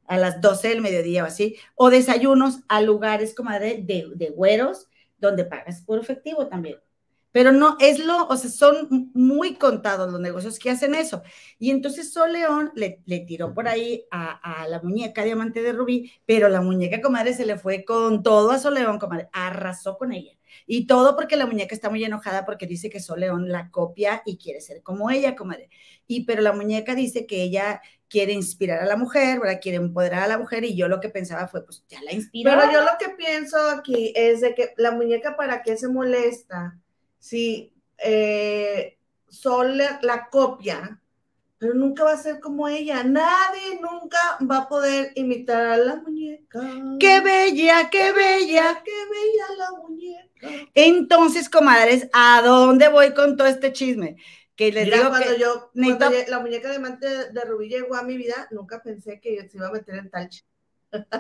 [0.06, 4.86] a las 12 del mediodía o así, o desayunos a lugares, comadre, de, de güeros,
[5.18, 6.76] donde pagas por efectivo también.
[7.32, 11.22] Pero no, es lo, o sea, son muy contados los negocios que hacen eso.
[11.58, 15.72] Y entonces Sol León le, le tiró por ahí a, a, la muñeca diamante de
[15.72, 19.98] Rubí, pero la muñeca, comadre, se le fue con todo a Sol León, comadre, arrasó
[19.98, 20.39] con ella.
[20.66, 24.22] Y todo porque la muñeca está muy enojada porque dice que Sol León la copia
[24.24, 25.70] y quiere ser como ella, comadre.
[26.06, 29.60] Y pero la muñeca dice que ella quiere inspirar a la mujer, ¿verdad?
[29.62, 32.50] Quiere empoderar a la mujer y yo lo que pensaba fue, pues ya la inspiró.
[32.50, 36.78] Pero yo lo que pienso aquí es de que la muñeca, ¿para qué se molesta?
[37.18, 41.00] Si eh, Sol la copia,
[41.60, 43.04] pero nunca va a ser como ella.
[43.04, 44.18] Nadie nunca
[44.50, 46.60] va a poder imitar a la muñeca.
[46.98, 48.82] ¡Qué bella, qué bella!
[48.82, 50.48] ¡Qué bella la muñeca!
[50.74, 54.16] Entonces, comadres, ¿a dónde voy con todo este chisme?
[54.56, 57.68] Que les Mira, digo cuando que yo, necesito- cuando la muñeca de diamante de Rubí
[57.68, 60.28] llegó a mi vida, nunca pensé que se iba a meter en tal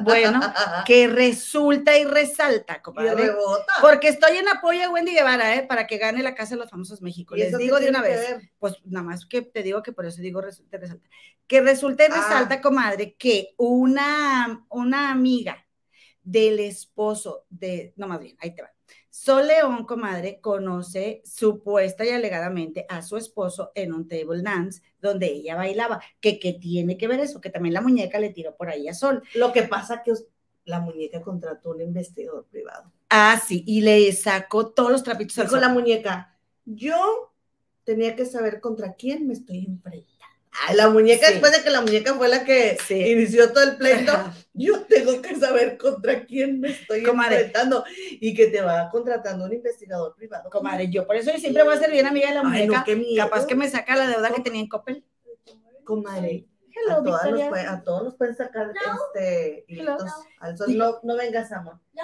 [0.02, 0.40] bueno,
[0.86, 3.72] que resulta y resalta, y rebota.
[3.80, 5.66] Porque estoy en apoyo a Wendy Guevara, ¿eh?
[5.66, 7.36] Para que gane la Casa de los Famosos México.
[7.36, 8.18] ¿Y Les digo de una vez.
[8.18, 8.50] ver?
[8.58, 11.08] Pues nada más que te digo que por eso digo resulta y resalta.
[11.46, 12.14] Que resulta y Ah.
[12.16, 15.64] resalta, comadre, que una, una amiga
[16.22, 18.70] del esposo de, no más bien, ahí te va.
[19.10, 25.26] Sol León, comadre, conoce supuesta y alegadamente a su esposo en un table dance donde
[25.26, 26.00] ella bailaba.
[26.20, 28.94] Que, que tiene que ver eso, que también la muñeca le tiró por ahí a
[28.94, 29.22] Sol.
[29.34, 30.12] Lo que pasa que
[30.64, 32.92] la muñeca contrató un investigador privado.
[33.08, 37.32] Ah, sí, y le sacó todos los trapitos Dijo la muñeca, yo
[37.82, 40.09] tenía que saber contra quién me estoy enfrentando.
[40.74, 41.32] La muñeca, Sí.
[41.34, 42.94] después de que la muñeca fue la que Sí.
[43.12, 44.34] inició todo el pleito, Ajá.
[44.52, 47.36] yo tengo que saber contra quién me estoy Comadre.
[47.36, 47.84] enfrentando
[48.20, 50.50] y que te va contratando un investigador privado.
[50.50, 52.78] Comadre, yo por eso yo siempre voy a ser bien amiga de la Ay, muñeca.
[52.78, 53.24] no, qué miedo.
[53.28, 55.04] Capaz que me saca la deuda que tenía en Coppel.
[55.84, 59.92] Comadre, Hello, a, todas puede- a todos nos pueden sacar este, Hello.
[59.96, 60.76] hilitos al sol.
[60.78, 61.78] No, no vengas, amor.
[61.94, 62.02] No.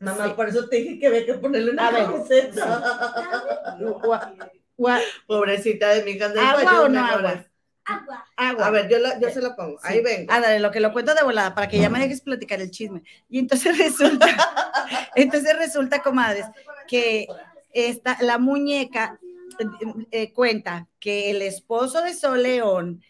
[0.00, 0.32] Mamá, Sí.
[0.34, 3.76] por eso te dije que había que ponerle una camiseta.
[5.26, 6.28] Pobrecita de mi hija.
[6.28, 7.44] de ¿Agua o no agua?
[7.84, 8.24] Agua.
[8.36, 8.66] Agua.
[8.66, 9.78] A ver, yo, la- yo se la pongo.
[9.80, 9.88] Sí.
[9.88, 10.32] Ahí vengo.
[10.32, 12.70] Ah, dale, lo que lo cuento de volada, para que ya me dejes platicar el
[12.70, 13.02] chisme.
[13.28, 14.26] Y entonces resulta,
[15.16, 16.46] entonces resulta, comadres,
[16.86, 17.26] que
[17.72, 19.18] esta, la muñeca
[19.58, 19.64] eh,
[20.12, 23.02] eh, cuenta que el esposo de Sol León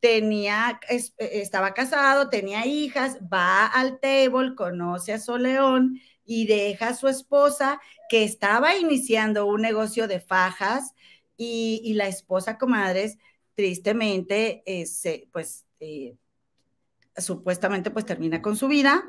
[0.00, 6.46] tenía, es- eh, estaba casado, tenía hijas, va al table, conoce a Sol León y
[6.46, 10.94] deja a su esposa que estaba iniciando un negocio de fajas
[11.38, 13.16] y, la esposa, comadres,
[13.54, 16.16] tristemente, eh, se, pues, eh,
[17.16, 19.04] supuestamente, pues termina con su vida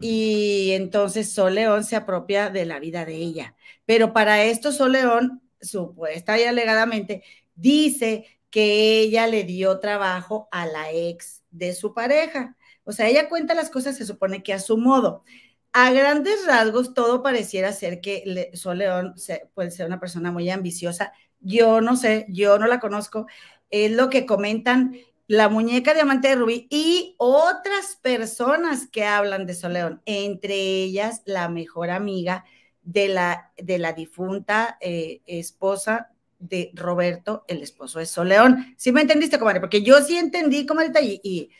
[0.00, 3.56] y entonces Sol León se apropia de la vida de ella.
[3.86, 7.22] Pero para esto Sol León, supuesta y alegadamente,
[7.54, 12.56] dice que ella le dio trabajo a la ex de su pareja.
[12.84, 15.24] O sea, ella cuenta las cosas, se supone que a su modo.
[15.72, 20.50] A grandes rasgos, todo pareciera ser que Sol León se, puede ser una persona muy
[20.50, 21.12] ambiciosa.
[21.44, 23.26] Yo no sé, yo no la conozco.
[23.70, 29.54] Es lo que comentan la muñeca diamante de Rubí y otras personas que hablan de
[29.54, 32.44] Soleón, entre ellas la mejor amiga
[32.82, 38.74] de la, de la difunta eh, esposa de Roberto, el esposo de Soleón.
[38.76, 39.60] ¿Sí me entendiste, comadre?
[39.60, 41.50] Porque yo sí entendí, comadre, y, y,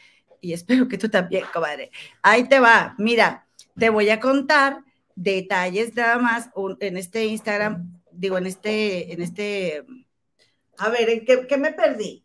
[0.41, 1.91] y espero que tú también, comadre.
[2.23, 3.47] Ahí te va, mira,
[3.79, 9.85] te voy a contar detalles nada más en este Instagram, digo, en este, en este...
[10.79, 12.25] A ver, ¿en qué, qué me perdí?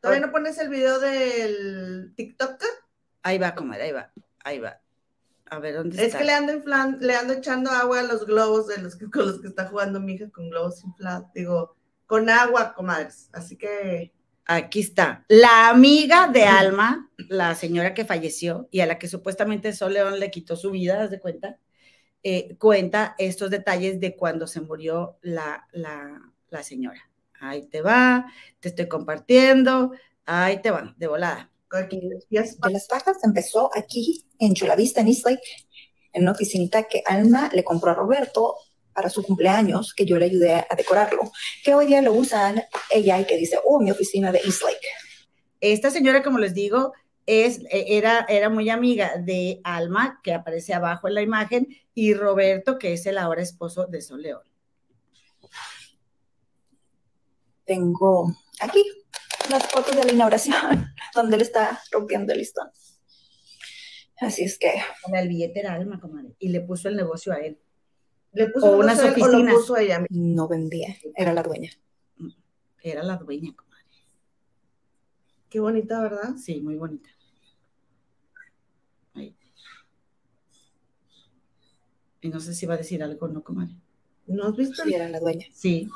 [0.00, 2.62] ¿Todavía no pones el video del TikTok?
[3.22, 4.12] Ahí va, comadre, ahí va,
[4.44, 4.80] ahí va.
[5.50, 6.18] A ver, ¿dónde Es está?
[6.18, 9.26] que le ando, inflan- le ando echando agua a los globos de los que, con
[9.26, 11.26] los que está jugando mi hija, con globos inflados.
[11.34, 13.28] Digo, con agua, comadres.
[13.32, 14.12] Así que
[14.46, 15.24] Aquí está.
[15.28, 20.18] La amiga de Alma, la señora que falleció y a la que supuestamente Sol León
[20.18, 21.58] le quitó su vida, ¿haz de cuenta?
[22.22, 27.10] Eh, cuenta estos detalles de cuando se murió la, la, la señora.
[27.40, 28.26] Ahí te va,
[28.60, 29.92] te estoy compartiendo,
[30.26, 31.50] ahí te va, de volada.
[31.70, 35.40] De las bajas empezó aquí en Chulavista, en East Lake,
[36.12, 38.56] en una oficinita que Alma le compró a Roberto
[38.92, 41.30] para su cumpleaños, que yo le ayudé a decorarlo,
[41.64, 44.88] que hoy día lo usan ella y que dice, oh, mi oficina de East Lake.
[45.60, 46.92] Esta señora, como les digo,
[47.30, 52.14] es, e, era, era muy amiga de Alma, que aparece abajo en la imagen, y
[52.14, 54.42] Roberto, que es el ahora esposo de Sol León.
[57.64, 58.82] Tengo aquí
[59.48, 62.68] las fotos de la inauguración, donde él está rompiendo el listón.
[64.20, 64.74] Así es que.
[65.12, 67.60] El billete era Alma, comadre, y le puso el negocio a él.
[68.32, 69.54] ¿Le puso unas oficinas?
[69.54, 70.04] puso ella?
[70.10, 71.70] No vendía, era la dueña.
[72.82, 73.84] Era la dueña, comadre.
[75.48, 76.36] Qué bonita, ¿verdad?
[76.36, 77.10] Sí, muy bonita.
[82.20, 83.74] Y no sé si va a decir algo, ¿no, comadre?
[84.26, 84.82] ¿No has visto?
[84.84, 85.46] Sí, era la dueña.
[85.52, 85.88] Sí.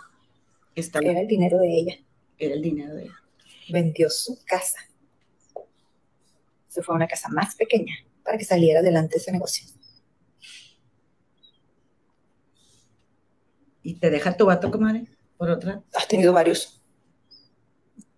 [0.75, 1.95] Está era el dinero de ella.
[2.39, 3.23] Era el dinero de ella.
[3.69, 4.79] Vendió su casa.
[6.69, 9.69] Se fue a una casa más pequeña para que saliera adelante ese negocio.
[13.83, 15.07] ¿Y te deja tu vato, comadre?
[15.37, 15.83] Por otra.
[15.95, 16.83] Has tenido varios.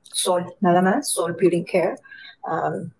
[0.03, 1.97] Sol, nada más, Sol Beauty Care.
[2.45, 2.91] Um,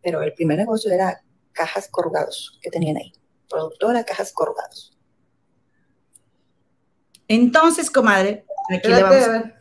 [0.00, 1.20] pero el primer negocio era
[1.52, 3.12] cajas corrugados que tenían ahí.
[3.48, 4.96] Productora, cajas corrugados.
[7.28, 9.58] Entonces, comadre, aquí le vamos a...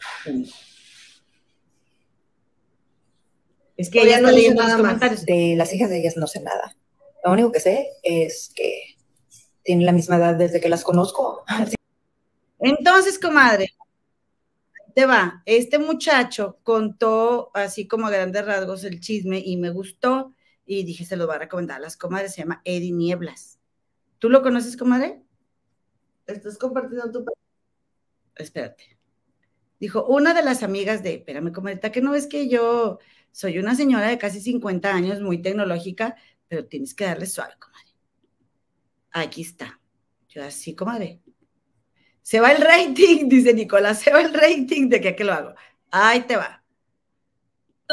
[3.75, 5.25] Es que ella no está leyendo los comentarios.
[5.25, 6.75] De las hijas de ellas no sé nada.
[7.25, 8.95] Lo único que sé es que
[9.63, 11.43] tienen la misma edad desde que las conozco.
[12.59, 13.73] Entonces, comadre,
[14.93, 15.41] te va.
[15.45, 20.33] Este muchacho contó así como a grandes rasgos el chisme y me gustó
[20.65, 22.33] y dije, se lo va a recomendar a las comadres.
[22.33, 23.59] Se llama Eddie Nieblas.
[24.23, 25.21] ¿Tú lo conoces, comadre?
[26.25, 27.25] Estás compartiendo tu.
[28.35, 28.97] Espérate.
[29.81, 32.99] Dijo, una de las amigas de, espérame, comadre, que no ves que yo
[33.33, 36.15] soy una señora de casi 50 años, muy tecnológica,
[36.47, 37.89] pero tienes que darle suave, comadre.
[39.11, 39.81] Aquí está.
[40.29, 41.19] Yo así, comadre.
[42.21, 45.53] Se va el rating, dice Nicolás, se va el rating de que, que lo hago.
[45.91, 46.62] Ahí te va.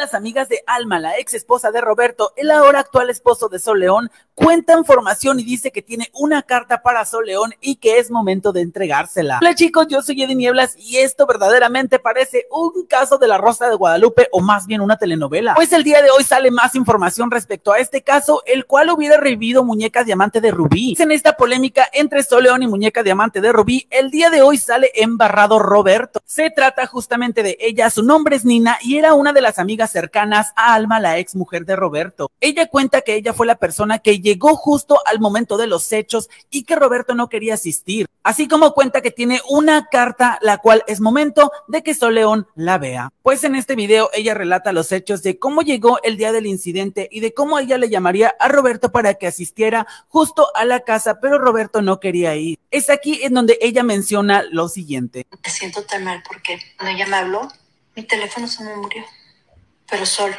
[0.01, 3.81] Las amigas de Alma, la ex esposa de Roberto, el ahora actual esposo de Sol
[3.81, 8.11] León, cuentan formación y dice que tiene una carta para Sol León y que es
[8.11, 9.41] momento de entregársela.
[9.43, 13.69] Hola chicos, yo soy Eddie Nieblas y esto verdaderamente parece un caso de la Rosa
[13.69, 15.53] de Guadalupe o más bien una telenovela.
[15.55, 19.19] Pues el día de hoy sale más información respecto a este caso, el cual hubiera
[19.19, 20.97] revivido Muñeca Diamante de Rubí.
[20.99, 24.57] En esta polémica entre Sol León y Muñeca Diamante de Rubí, el día de hoy
[24.57, 26.23] sale embarrado Roberto.
[26.25, 29.90] Se trata justamente de ella, su nombre es Nina y era una de las amigas
[29.93, 32.31] cercanas a Alma, la ex mujer de Roberto.
[32.41, 36.29] Ella cuenta que ella fue la persona que llegó justo al momento de los hechos
[36.51, 38.07] y que Roberto no quería asistir.
[38.23, 42.79] Así como cuenta que tiene una carta, la cual es momento de que Soleón la
[42.79, 43.11] vea.
[43.23, 47.09] Pues en este video ella relata los hechos de cómo llegó el día del incidente
[47.11, 51.21] y de cómo ella le llamaría a Roberto para que asistiera justo a la casa,
[51.21, 52.59] pero Roberto no quería ir.
[52.71, 55.27] Es aquí en donde ella menciona lo siguiente.
[55.31, 57.49] Me siento tan mal porque cuando ella me habló,
[57.97, 59.03] mi teléfono se me murió.
[59.91, 60.35] Pero Sol,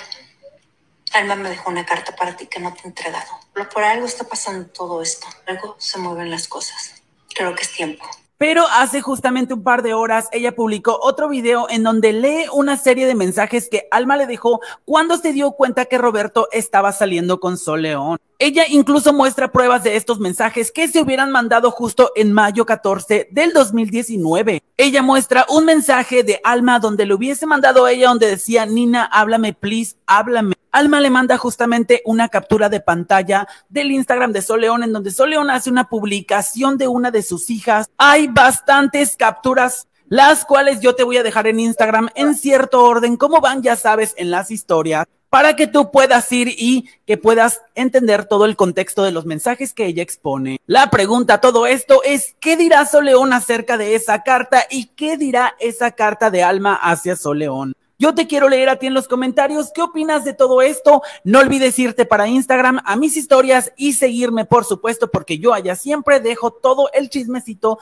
[1.13, 3.39] Alma me dejó una carta para ti que no te he entregado.
[3.53, 5.27] Pero por algo está pasando todo esto.
[5.45, 7.01] Algo se mueven las cosas.
[7.35, 8.05] Creo que es tiempo.
[8.41, 12.75] Pero hace justamente un par de horas ella publicó otro video en donde lee una
[12.75, 17.39] serie de mensajes que Alma le dejó cuando se dio cuenta que Roberto estaba saliendo
[17.39, 18.17] con Sol León.
[18.39, 23.29] Ella incluso muestra pruebas de estos mensajes que se hubieran mandado justo en mayo 14
[23.29, 24.63] del 2019.
[24.75, 29.03] Ella muestra un mensaje de Alma donde le hubiese mandado a ella donde decía, Nina,
[29.03, 30.55] háblame, please, háblame.
[30.71, 35.11] Alma le manda justamente una captura de pantalla del Instagram de Sol León, en donde
[35.11, 37.89] Sol León hace una publicación de una de sus hijas.
[38.33, 43.39] Bastantes capturas, las cuales yo te voy a dejar en Instagram en cierto orden, como
[43.39, 48.25] van, ya sabes, en las historias, para que tú puedas ir y que puedas entender
[48.25, 50.59] todo el contexto de los mensajes que ella expone.
[50.65, 54.87] La pregunta a todo esto es, ¿qué dirá Sol León acerca de esa carta y
[54.87, 57.73] qué dirá esa carta de Alma hacia Sol León?
[58.01, 59.71] Yo te quiero leer a ti en los comentarios.
[59.71, 61.03] ¿Qué opinas de todo esto?
[61.23, 65.75] No olvides irte para Instagram a mis historias y seguirme, por supuesto, porque yo allá
[65.75, 67.77] siempre dejo todo el chismecito.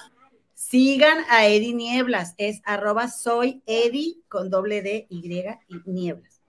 [0.69, 2.35] Sigan a Eddie Nieblas.
[2.37, 5.47] Es arroba soy Eddie con doble D, Y
[5.85, 6.43] Nieblas.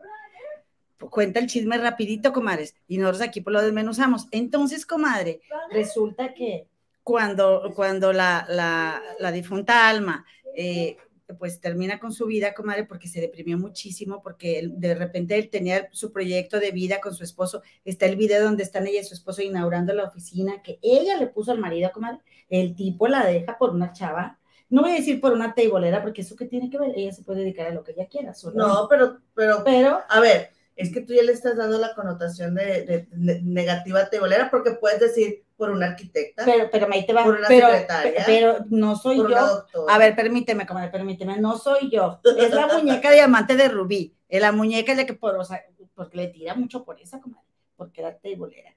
[0.99, 2.75] Cuenta el chisme rapidito, comadres.
[2.87, 4.29] Y nosotros aquí por lo desmenuzamos.
[4.31, 6.67] Entonces, comadre, resulta que
[7.03, 10.99] cuando, cuando la, la, la difunta alma eh,
[11.39, 15.89] pues termina con su vida, comadre, porque se deprimió muchísimo, porque de repente él tenía
[15.93, 17.63] su proyecto de vida con su esposo.
[17.85, 21.27] Está el video donde están ella y su esposo inaugurando la oficina, que ella le
[21.27, 22.21] puso al marido, comadre.
[22.49, 24.37] El tipo la deja por una chava
[24.73, 27.25] no voy a decir por una teibolera, porque eso que tiene que ver, ella se
[27.25, 28.35] puede dedicar a lo que ella quiera.
[28.35, 31.95] solo- No, pero, pero, pero a ver, es que tú ya le estás dando la
[31.95, 37.05] connotación de, de- de negativa tebolera porque puedes decir por una arquitecta, Pero, pero ahí
[37.07, 37.23] te va.
[37.25, 38.23] Por una pero, secretaria.
[38.27, 39.47] pero no soy por una yo.
[39.47, 39.95] doctora.
[39.95, 41.39] A ver, permíteme, comadre, permíteme.
[41.39, 42.21] No soy yo.
[42.39, 44.15] Es la muñeca diamante de Rubí.
[44.29, 45.63] Es la muñeca la que por, o sea,
[45.95, 47.45] porque le tira mucho por esa, comadre.
[47.77, 48.75] Porque era teibolera.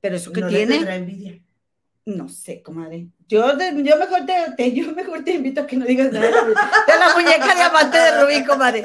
[0.00, 1.38] Pero eso que No tiene, envidia.
[2.06, 3.06] no sé, comadre.
[3.28, 6.26] Yo, de- yo mejor te, te- yo mejor te invito a que no digas nada
[6.26, 8.84] de de la muñeca diamante de Rubí, comadre.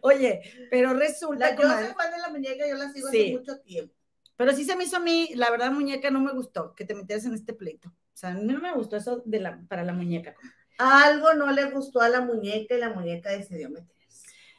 [0.00, 3.20] Oye, pero resulta, La, yo soy fan de la muñeca, yo la sigo Sí.
[3.20, 3.94] hace mucho tiempo.
[4.36, 6.94] Pero sí se me hizo a mí, la verdad, muñeca, no me gustó que te
[6.94, 7.88] metieras en este pleito.
[7.90, 10.34] O sea, a mí no me gustó eso de la, para la muñeca.
[10.78, 14.00] Algo no le gustó a la muñeca y la muñeca decidió meterse.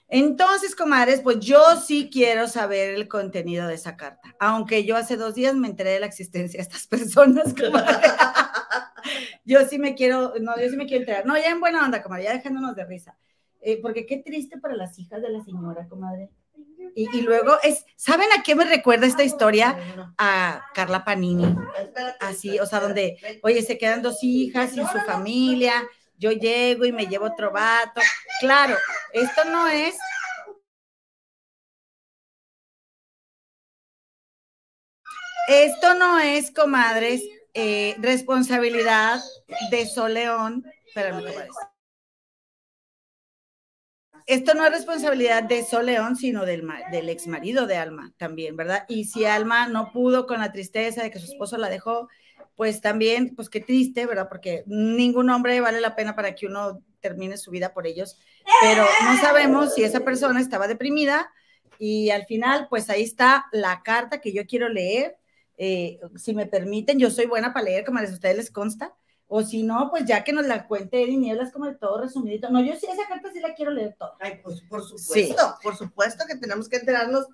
[0.08, 4.36] Entonces, comadres, pues yo sí quiero saber el contenido de esa carta.
[4.40, 8.08] Aunque yo hace dos días me enteré de la existencia de estas personas, comadre.
[9.46, 11.26] Yo sí me quiero, no, yo sí me quiero enterar.
[11.26, 13.18] No, ya en buena onda, comadre, ya dejándonos de risa.
[13.62, 16.30] Eh, porque qué triste para las hijas de la señora, comadre.
[16.96, 19.78] Y, y luego es, ¿saben a qué me recuerda esta historia?
[20.18, 21.56] A Carla Panini.
[22.20, 25.74] Así, o sea, donde, oye, se quedan dos hijas sin su familia,
[26.18, 28.02] yo llego y me llevo otro vato.
[28.40, 28.76] Claro,
[29.14, 29.96] esto no es.
[35.48, 39.20] Esto no es, comadres, eh, responsabilidad
[39.70, 40.66] de Sol León.
[40.88, 41.71] Espérame, comadres.
[44.32, 48.56] Esto no es responsabilidad de Sol León, sino del, del ex marido de Alma también,
[48.56, 48.86] ¿verdad?
[48.88, 52.08] Y si Alma no pudo con la tristeza de que su esposo la dejó,
[52.56, 54.30] pues también, pues qué triste, ¿verdad?
[54.30, 58.20] Porque ningún hombre vale la pena para que uno termine su vida por ellos,
[58.62, 61.30] pero no sabemos si esa persona estaba deprimida
[61.78, 65.18] y al final, pues ahí está la carta que yo quiero leer.
[65.58, 68.96] Eh, si me permiten, yo soy buena para leer, como a ustedes les consta.
[69.34, 72.50] O si no, pues ya que nos la cuente Eddie Nieblas como de todo resumidito.
[72.50, 74.18] No, yo sí, esa carta sí la quiero leer toda.
[74.20, 77.28] Ay, pues por supuesto, por supuesto que tenemos que enterarnos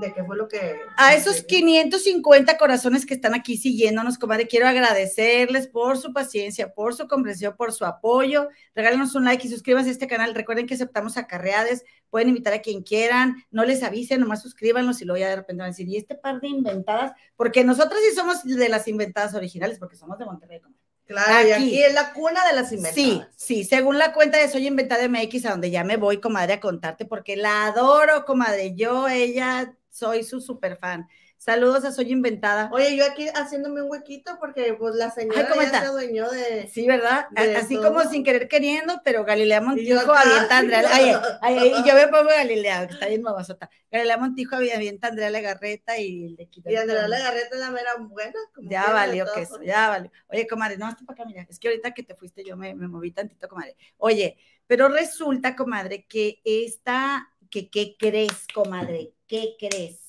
[0.00, 0.76] de qué fue lo que.
[0.96, 6.94] A esos 550 corazones que están aquí siguiéndonos, comadre, quiero agradecerles por su paciencia, por
[6.94, 8.48] su comprensión, por su apoyo.
[8.74, 10.34] Regálenos un like y suscríbanse a este canal.
[10.34, 15.04] Recuerden que aceptamos acarreades, pueden invitar a quien quieran, no les avisen, nomás suscríbanos y
[15.04, 17.12] luego ya de repente van a decir, ¿y este par de inventadas?
[17.36, 20.91] Porque nosotros sí somos de las inventadas originales, porque somos de Monterrey, comadre.
[21.06, 21.52] Claro, y Aquí.
[21.52, 22.94] aquí es la cuna de las inventadas.
[22.94, 26.54] Sí, sí, según la cuenta de Soy Inventada MX, a donde ya me voy, comadre,
[26.54, 28.74] a contarte, porque la adoro, comadre.
[28.74, 31.08] Yo, ella, soy su super fan.
[31.44, 32.70] Saludos a Soy Inventada.
[32.72, 36.68] Oye, yo aquí haciéndome un huequito porque pues la señora ¿cómo ya se adueñó de.
[36.68, 37.26] Sí, ¿verdad?
[37.30, 37.88] De Así todo.
[37.88, 40.84] como sin querer queriendo, pero Galilea Montijo avienta a Andrea.
[40.92, 43.68] Ay, ay, ay, y yo me pongo Galilea, que está bien babasota.
[43.90, 46.70] Galilea Montijo avienta a Andrea Legarreta y le quita.
[46.70, 48.38] Y Andrea Legarreta es la mera buena.
[48.54, 50.12] como Ya valió que eso, ya valió.
[50.28, 52.72] Oye, comadre, no, hasta para acá, mira, es que ahorita que te fuiste yo me,
[52.76, 53.74] me moví tantito, comadre.
[53.96, 54.36] Oye,
[54.68, 60.01] pero resulta, comadre, que esta, que qué crees, comadre, ¿qué crees?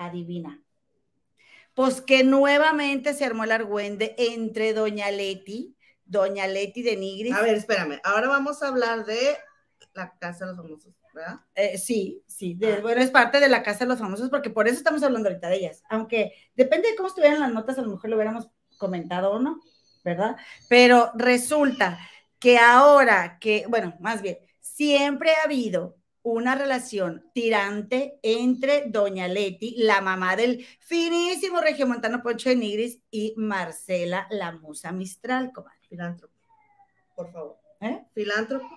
[0.00, 0.62] Adivina.
[1.74, 7.34] Pues que nuevamente se armó el argüende entre Doña Leti, Doña Leti de Nigris.
[7.34, 8.00] A ver, espérame.
[8.02, 9.38] Ahora vamos a hablar de
[9.94, 11.40] la casa de los famosos, ¿verdad?
[11.54, 14.66] Eh, sí, sí, de- bueno, es parte de la casa de los famosos, porque por
[14.68, 15.82] eso estamos hablando ahorita de ellas.
[15.88, 19.60] Aunque depende de cómo estuvieran las notas, a lo mejor lo hubiéramos comentado o no,
[20.04, 20.36] ¿verdad?
[20.68, 21.98] Pero resulta
[22.38, 29.74] que ahora que, bueno, más bien, siempre ha habido una relación tirante entre Doña Leti,
[29.78, 35.78] la mamá del finísimo regiomontano Poncho de Nigris, y Marcela, la musa Mistral, comadre.
[35.88, 36.34] Filántropo.
[37.16, 37.56] Por favor.
[37.80, 38.04] ¿Eh?
[38.14, 38.68] Filántropo.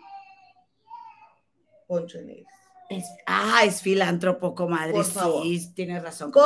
[1.88, 2.48] Poncho Negro.
[2.90, 4.94] Es- ah, es filántropo, comadre.
[4.94, 5.44] Por favor.
[5.44, 6.32] Sí, tienes razón.
[6.32, 6.44] Por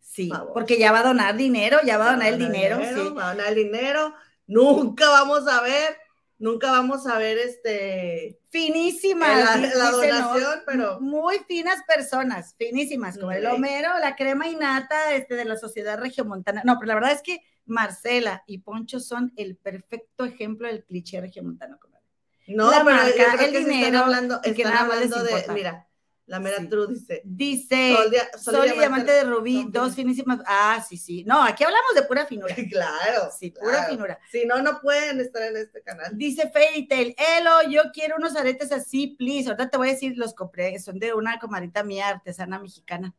[0.00, 0.52] Sí, favor.
[0.54, 3.14] porque ya va a donar dinero, ya va a donar el dinero, sí.
[3.14, 4.14] Va a donar el dinero.
[4.46, 5.96] Nunca vamos a ver,
[6.38, 8.40] nunca vamos a ver este.
[8.50, 9.60] Finísimas.
[9.60, 13.46] La- donación, pero- Muy finas personas, finísimas, como el.
[13.46, 16.62] Homero, la crema innata este, de la sociedad regiomontana.
[16.64, 21.20] No, pero la verdad es que Marcela y Poncho son el perfecto ejemplo del cliché
[21.20, 21.78] regiomontano.
[22.48, 24.94] No, La pero marca, yo creo el que dinero, están hablando, y que están nada
[24.94, 25.44] hablando de.
[25.52, 25.88] Mira,
[26.26, 26.66] la mera Sí.
[26.68, 27.22] True dice.
[27.24, 30.40] Dice Sol dia- Sol Sol, y Diamante de Rubí, dos finísimas.
[30.44, 31.24] Ah, sí, sí.
[31.24, 32.54] No, aquí hablamos de pura finura.
[32.70, 33.30] Claro.
[33.38, 34.18] Sí, pura finura.
[34.30, 36.10] Si no, no pueden estar en este canal.
[36.16, 39.48] Dice Fairy Tail, Elo, yo quiero unos aretes así, please.
[39.48, 43.14] Ahorita te voy a decir, los compré, son de una comadrita mía artesana mexicana,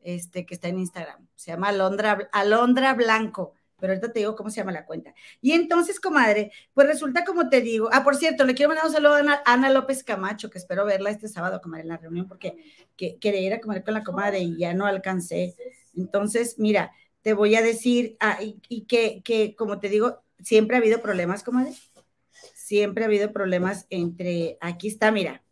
[0.00, 1.26] este, que está en Instagram.
[1.36, 5.14] Se llama Alondra, Alondra Blanco, pero ahorita te digo cómo se llama la cuenta.
[5.40, 8.92] Y entonces, comadre, pues resulta como te digo, ah, por cierto, le quiero mandar un
[8.92, 12.28] saludo a Ana, Ana López Camacho, que espero verla este sábado, comadre, en la reunión,
[12.28, 12.56] porque
[12.96, 15.54] que, quería ir a comer con la comadre y ya no alcancé.
[15.96, 20.80] Entonces, mira, te voy a decir, ah, y, que, que, como te digo, siempre ha
[20.80, 21.72] habido problemas, comadre,
[22.54, 25.42] siempre ha habido problemas entre, aquí está, mira,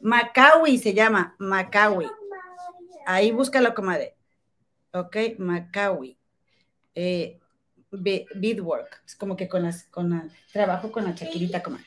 [0.00, 2.06] Macawi se llama, Macawi.
[3.06, 4.14] Ahí búscalo, comadre.
[4.92, 6.18] Ok, Macawi.
[6.94, 7.40] Eh,
[7.90, 11.86] beadwork, es como que con las, con la, trabajo con la chaquirita, comadre.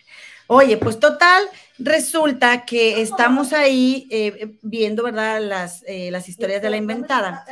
[0.54, 1.45] Oye, pues total,
[1.80, 5.41] resulta que estamos ahí eh, viendo, ¿verdad?
[5.41, 7.45] Las, eh, las historias de la inventada.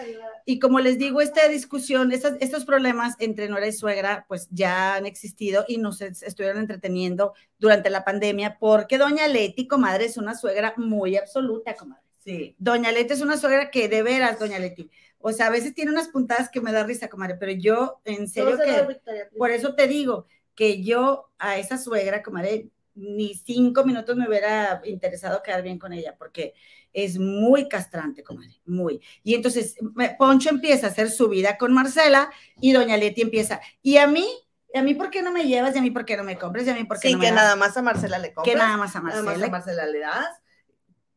[0.46, 5.06] Y como les digo, esta discusión, estos problemas entre nuera y suegra, pues ya han
[5.06, 10.74] existido y nos estuvieron entreteniendo durante la pandemia, porque doña Leti, comadre, es una suegra
[10.76, 12.04] muy absoluta, comadre.
[12.18, 12.54] Sí.
[12.60, 14.90] Doña Leti es una suegra que de veras, doña Leti.
[15.20, 18.28] O sea, a veces tiene unas puntadas que me da risa, comadre, pero yo, en
[18.28, 19.00] serio que,
[19.38, 24.82] por eso te digo que yo a esa suegra, comadre, ni cinco minutos me hubiera
[24.86, 26.54] interesado quedar bien con ella, porque
[26.94, 29.02] es muy castrante, comadre, muy.
[29.24, 29.76] Y entonces
[30.18, 34.28] Poncho empieza a hacer su vida con Marcela y doña Leti empieza, y a mí,
[34.74, 35.76] a mí por qué no me llevas?
[35.76, 36.66] ¿Y a mí por qué no me compras?
[36.66, 38.54] ¿Y a mí por qué sí, no me que nada más a Marcela le compras.
[38.54, 39.24] Que nada más a Marcela.
[39.24, 40.42] Nada más a Marcela le das.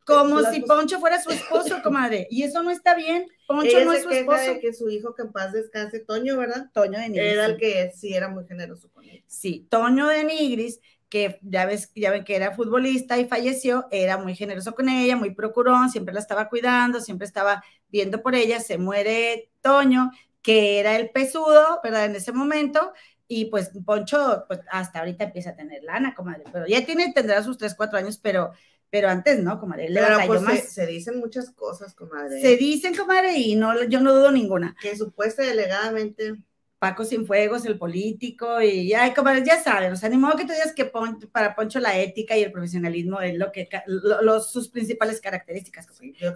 [0.05, 2.26] Como si Poncho fuera su esposo, comadre.
[2.30, 3.28] Y eso no está bien.
[3.46, 4.42] Poncho no es su esposo.
[4.42, 6.70] De que su hijo, que en paz descanse, Toño, ¿verdad?
[6.72, 7.32] Toño de Nigris.
[7.32, 9.22] Era el que sí era muy generoso con él.
[9.26, 10.80] Sí, Toño de Nigris
[11.12, 15.14] que ya ves, ya ven que era futbolista y falleció, era muy generoso con ella,
[15.14, 20.80] muy procurón, siempre la estaba cuidando, siempre estaba viendo por ella, se muere Toño, que
[20.80, 22.07] era el pesudo, ¿verdad?
[22.07, 22.94] En ese momento,
[23.28, 27.42] y pues Poncho, pues hasta ahorita empieza a tener lana, comadre, pero ya tiene, tendrá
[27.42, 28.53] sus 3, 4 años, pero,
[28.93, 30.61] pero antes no, comadre, le pero pues más.
[30.61, 32.43] Se, se, dicen muchas cosas, comadre.
[32.43, 34.76] Se dicen, comadre, y no, yo no dudo ninguna.
[34.82, 36.34] Que supuesta delegadamente
[36.78, 40.53] Paco Fuegos, el político, y ay, como ya saben, o sea, ni modo que tú
[40.53, 45.22] digas que para Poncho la ética y el profesionalismo es lo que, los, sus principales
[45.22, 45.86] características.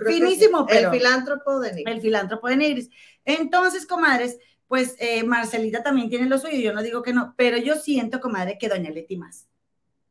[0.07, 0.91] Finísimo, pero.
[0.91, 1.95] El filántropo de Nigris.
[1.95, 2.89] El filántropo de Nigris.
[3.27, 7.59] Entonces, comadres, pues eh, Marcelita también tiene lo suyo, yo no digo que no, pero
[7.59, 9.47] yo siento, comadre, que Doña Leti más.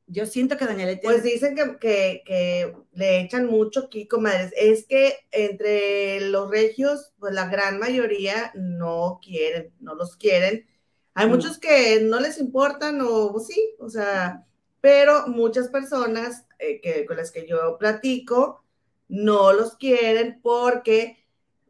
[0.07, 1.03] Yo siento que Doña Leti.
[1.03, 4.53] Pues dicen que, que, le echan mucho aquí, comadres.
[4.55, 10.67] Es que entre los regios, pues la gran mayoría no quieren, no los quieren.
[11.15, 14.45] Hay muchos que no les importan o pues sí, o sea,
[14.81, 18.63] pero muchas personas eh, que, con las que yo platico
[19.07, 21.25] no los quieren porque,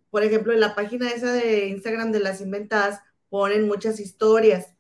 [0.10, 4.74] por ejemplo, en la página esa de Instagram de las inventadas ponen muchas historias.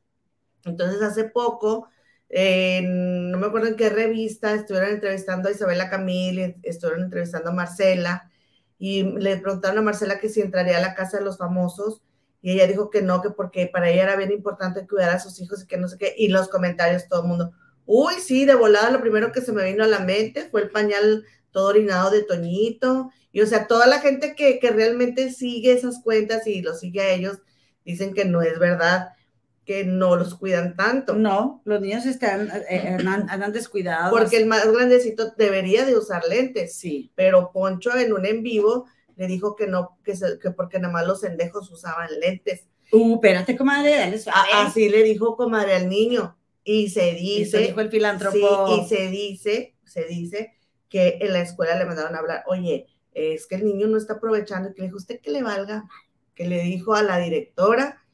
[0.66, 1.88] Entonces, hace poco
[2.30, 8.32] no me acuerdo en qué revista, estuvieron entrevistando a Isabela Camil, estuvieron entrevistando a Marcela,
[8.78, 12.02] y le preguntaron a Marcela que si entraría a la casa de los famosos,
[12.42, 15.40] y ella dijo que no, que porque para ella era bien importante cuidar a sus
[15.42, 17.54] hijos y que no sé qué, y los comentarios todo el mundo,
[17.86, 20.70] uy, sí, de volada lo primero que se me vino a la mente fue el
[20.70, 25.74] pañal todo orinado de Toñito, y o sea, toda la gente que, que realmente sigue
[25.74, 27.40] esas cuentas y los sigue a ellos,
[27.84, 29.10] dicen que no es verdad
[29.66, 31.16] que no los cuidan tanto.
[31.16, 34.11] No, los niños están, eh, andan, descuidados.
[34.11, 36.76] Porque el más grandecito debería de usar lentes.
[36.76, 37.11] Sí.
[37.16, 38.86] Pero Poncho en un en vivo
[39.16, 42.66] le dijo que no, que, que porque nada más los endejos usaban lentes.
[42.91, 44.22] Uh, espérate, comadre, dale
[44.53, 46.38] Así le dijo comadre al niño.
[46.63, 47.59] Y se dice.
[47.59, 48.68] dijo el filántropo.
[48.68, 50.53] Sí, y se dice, se dice
[50.89, 54.13] que en la escuela le mandaron a hablar, oye, es que el niño no está
[54.13, 55.86] aprovechando, y que le dijo, usted que le valga,
[56.36, 58.05] que le dijo a la directora,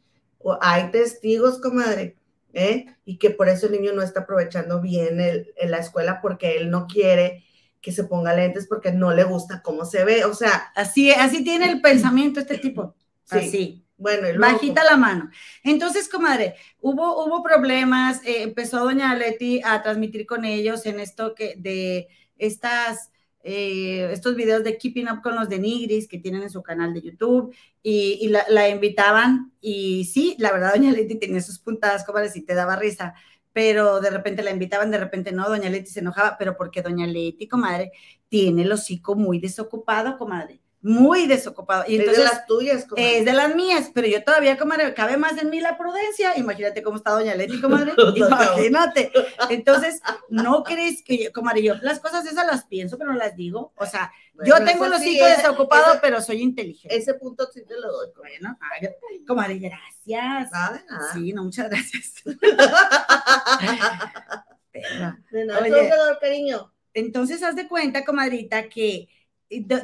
[0.62, 2.16] hay testigos, comadre,
[2.54, 2.86] ¿eh?
[3.06, 6.70] y que por eso el niño no está aprovechando bien en la escuela porque él
[6.70, 7.44] no quiere
[7.82, 10.72] que se ponga lentes porque no le gusta cómo se ve, o sea.
[10.76, 12.96] Así, así tiene el pensamiento este tipo.
[13.24, 13.38] Sí.
[13.38, 13.86] Así.
[13.98, 15.30] Bueno, bajita la mano.
[15.64, 21.36] Entonces, comadre, hubo, hubo problemas, eh, empezó doña Leti a transmitir con ellos en esto
[21.36, 23.12] que de estas
[23.44, 26.94] eh, estos videos de Keeping Up con los de Nigris que tienen en su canal
[26.94, 32.20] de YouTube y, la, invitaban y sí, la verdad, doña Leti tenía sus puntadas, como
[32.28, 33.14] si te daba risa,
[33.54, 37.08] pero de repente la invitaban, de repente no, doña Leti se enojaba, pero porque doña
[37.08, 37.92] Leti, comadre,
[38.30, 41.84] tiene el hocico muy desocupado, comadre muy desocupado.
[41.88, 43.20] Y entonces, es de las tuyas, comadre.
[43.20, 46.38] Es de las mías, pero yo todavía, comadre, cabe más en mí la prudencia.
[46.38, 47.94] Imagínate cómo está doña Leti, comadre.
[48.16, 49.12] Imagínate.
[49.50, 53.74] Entonces, ¿no crees que, comadre, yo las cosas esas las pienso, pero no las digo?
[53.76, 54.12] O sea,
[54.44, 56.96] yo tengo los hijos desocupados, pero soy inteligente.
[56.96, 58.08] Ese punto sí te lo doy.
[58.18, 58.58] Bueno,
[59.28, 60.52] comadre, gracias.
[60.52, 61.14] Nada, nada.
[61.14, 62.24] Sí, no, muchas gracias.
[65.32, 66.74] de nada, cariño.
[66.94, 69.08] Entonces, haz de cuenta, comadrita, que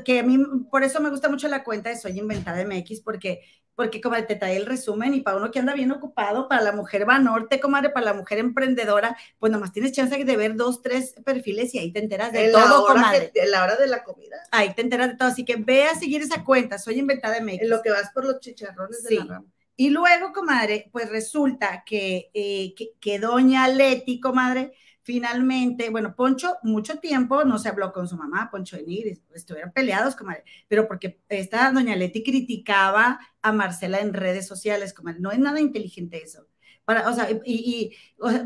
[0.05, 0.37] que a mí,
[0.71, 3.41] por eso me gusta mucho la cuenta de Soy Inventada MX, porque,
[3.75, 6.71] porque como te trae el resumen y para uno que anda bien ocupado, para la
[6.71, 10.81] mujer va norte, comadre, para la mujer emprendedora, pues nomás tienes chance de ver dos,
[10.81, 13.31] tres perfiles y ahí te enteras de todo, comadre.
[13.35, 14.37] en la hora de la comida.
[14.51, 17.61] Ahí te enteras de todo, así que ve a seguir esa cuenta, Soy Inventada MX.
[17.61, 19.45] En lo que vas por los chicharrones de la rama.
[19.79, 24.73] Y luego, comadre, pues resulta que, eh, que, que doña Leti, comadre,
[25.07, 29.71] finalmente, bueno, Poncho mucho tiempo no se habló con su mamá, Poncho de Nigris, estuvieron
[29.71, 35.31] peleados, comadre, pero porque esta doña Leti criticaba a Marcela en redes sociales, comadre, no
[35.31, 36.45] es nada inteligente eso.
[36.83, 37.95] Para, o sea, y,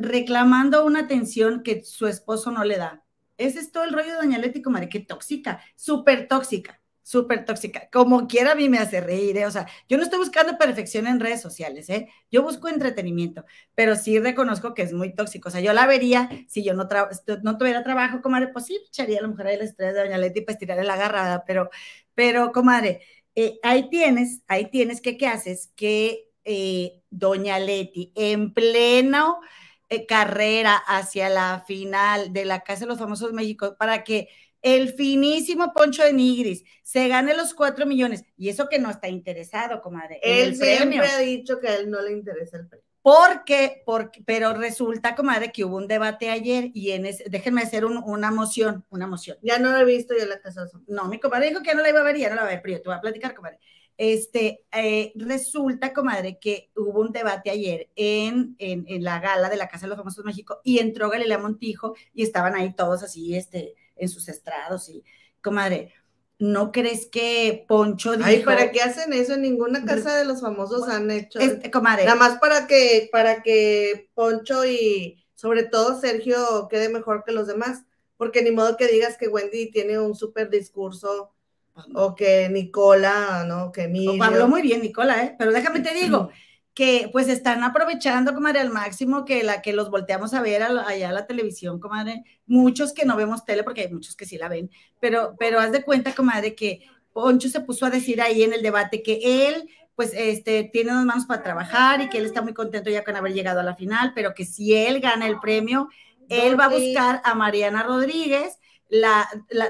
[0.01, 3.03] reclamando una atención que su esposo no le da.
[3.39, 6.80] Ese es todo el rollo de doña Leti, comadre, que tóxica, súper tóxica
[7.11, 7.89] súper tóxica.
[7.91, 9.45] Como quiera a mí me hace reír, ¿eh?
[9.45, 12.07] O sea, yo no estoy buscando perfección en redes sociales, ¿eh?
[12.31, 13.43] Yo busco entretenimiento,
[13.75, 15.49] pero sí reconozco que es muy tóxico.
[15.49, 16.87] O sea, yo la vería si yo no,
[17.43, 20.17] no tuviera trabajo, comadre, pues sí, echaría a la mujer de la estrella de Doña
[20.17, 21.69] Leti para estirarle la agarrada, pero,
[22.15, 23.01] pero, comadre,
[23.35, 25.71] eh, ahí tienes, ahí tienes que, ¿qué haces?
[25.75, 29.39] Que eh, Doña Leti, en pleno
[29.89, 34.29] eh, carrera hacia la final de la Casa de los Famosos México, para que
[34.61, 39.07] el finísimo Poncho de Nigris se gane los cuatro millones y eso que no está
[39.07, 40.19] interesado, comadre.
[40.21, 42.85] Él siempre ha dicho que a él no le interesa el premio.
[43.01, 47.83] Porque, porque, pero resulta, comadre, que hubo un debate ayer y en ese, déjenme hacer
[47.83, 49.37] una moción, una moción.
[49.41, 50.67] Ya no lo he visto yo la casa.
[50.87, 52.51] No, mi comadre dijo que no la iba a ver, ya no la va a
[52.51, 53.59] ver, pero yo te voy a platicar, comadre.
[53.97, 59.57] Este, eh, resulta, comadre, que hubo un debate ayer en, en, en, la gala de
[59.57, 63.03] la Casa de los Famosos de México y entró Galilea Montijo y estaban ahí todos
[63.03, 65.03] así, este, en sus estrados y,
[65.41, 65.93] comadre,
[66.39, 68.27] ¿no crees que Poncho dijo...
[68.27, 69.33] Ay, ¿para qué hacen eso?
[69.33, 71.39] En ninguna casa de los famosos han hecho...
[71.39, 72.05] Este, comadre.
[72.05, 77.47] Nada más para que, para que Poncho y sobre todo Sergio quede mejor que los
[77.47, 77.83] demás,
[78.17, 81.33] porque ni modo que digas que Wendy tiene un súper discurso
[81.93, 83.71] o que Nicola, ¿no?
[83.71, 84.23] Que Emilio.
[84.23, 85.35] habló muy bien Nicola, ¿eh?
[85.37, 86.29] Pero déjame te digo,
[86.73, 91.09] que pues están aprovechando, comadre, al máximo que la que los volteamos a ver allá
[91.09, 94.47] a la televisión, comadre, muchos que no vemos tele, porque hay muchos que sí la
[94.47, 94.69] ven,
[94.99, 96.81] pero, pero haz de cuenta, comadre, que
[97.13, 101.05] Poncho se puso a decir ahí en el debate que él pues este, tiene dos
[101.05, 103.75] manos para trabajar y que él está muy contento ya con haber llegado a la
[103.75, 105.89] final, pero que si él gana el premio,
[106.29, 108.57] él va a buscar a Mariana Rodríguez
[108.91, 109.27] la,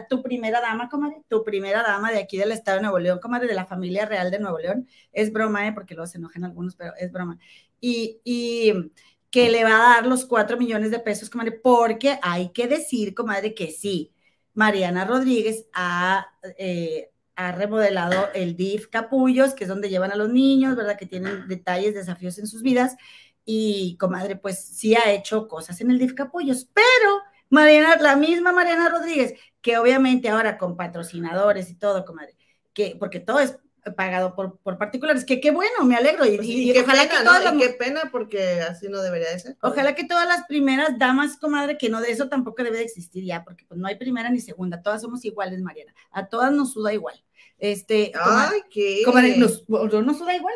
[0.09, 3.47] tu primera dama, comadre, tu primera dama de aquí del estado de Nuevo León, comadre,
[3.47, 5.73] de la familia real de Nuevo León, es broma, ¿eh?
[5.73, 7.37] porque luego se enojan algunos, pero es broma.
[7.79, 8.91] Y, y
[9.29, 13.13] que le va a dar los cuatro millones de pesos, comadre, porque hay que decir,
[13.13, 14.11] comadre, que sí,
[14.55, 20.29] Mariana Rodríguez ha, eh, ha remodelado el DIF Capullos, que es donde llevan a los
[20.29, 20.97] niños, ¿verdad?
[20.97, 22.97] Que tienen detalles, desafíos en sus vidas.
[23.45, 28.51] Y, comadre, pues sí ha hecho cosas en el DIF Capullos, pero Mariana, la misma
[28.51, 32.35] Mariana Rodríguez, que obviamente ahora con patrocinadores y todo, comadre,
[32.73, 33.59] que, porque todo es
[33.95, 36.25] pagado por, por particulares, que qué bueno, me alegro.
[36.25, 39.57] Y, pues y, ojalá que todas las, qué pena, porque así no debería de ser.
[39.61, 43.23] Ojalá que todas las primeras damas, comadre, que no de eso tampoco debe de existir
[43.23, 45.93] ya, porque pues no hay primera ni segunda, todas somos iguales, Mariana.
[46.11, 47.21] A todas nos suda igual.
[47.57, 49.01] Este, Ay, ¿qué?
[49.03, 50.55] Comadre, ¿nos, ¿no nos suda igual?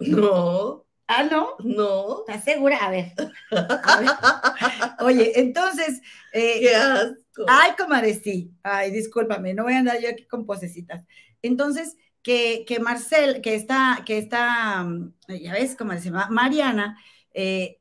[0.00, 0.83] No.
[1.06, 1.56] Ah, ¿no?
[1.62, 2.20] No.
[2.20, 2.78] ¿Estás segura?
[2.78, 3.12] A ver.
[5.00, 6.00] Oye, entonces.
[6.32, 7.44] Eh, Qué asco.
[7.46, 8.52] Ay, comadre, sí.
[8.62, 11.04] Ay, discúlpame, no voy a andar yo aquí con posecitas.
[11.42, 16.98] Entonces, que, que Marcel, que está, que está, mm, ya ves, como se llama, Mariana,
[17.34, 17.80] eh,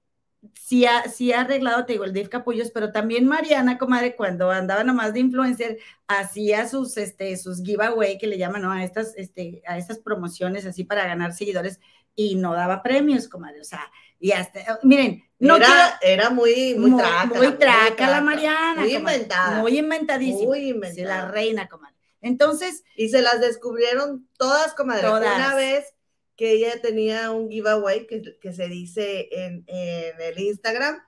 [0.53, 4.51] sí ha, sí ha arreglado, te digo, el Dave Capullos, pero también Mariana, comadre, cuando
[4.51, 8.71] andaba nomás de influencer, hacía sus, este, sus giveaway, que le llaman, ¿no?
[8.71, 11.80] A estas, este, a estas promociones así para ganar seguidores
[12.16, 13.91] y no daba premios, comadre, o sea,
[14.24, 17.38] y hasta, miren, no era, era muy, muy, traca.
[17.38, 18.80] Muy, traca, la Mariana.
[18.80, 19.59] Muy inventada.
[19.59, 20.47] Muy inventadísima.
[20.47, 21.26] Muy inventada.
[21.26, 21.97] la reina, comadre.
[22.22, 22.86] Entonces.
[22.95, 25.01] Y se las descubrieron todas, comadre.
[25.01, 25.36] Todas.
[25.36, 25.93] Una vez
[26.38, 31.03] que ella tenía un giveaway que, que se dice en, en el Instagram,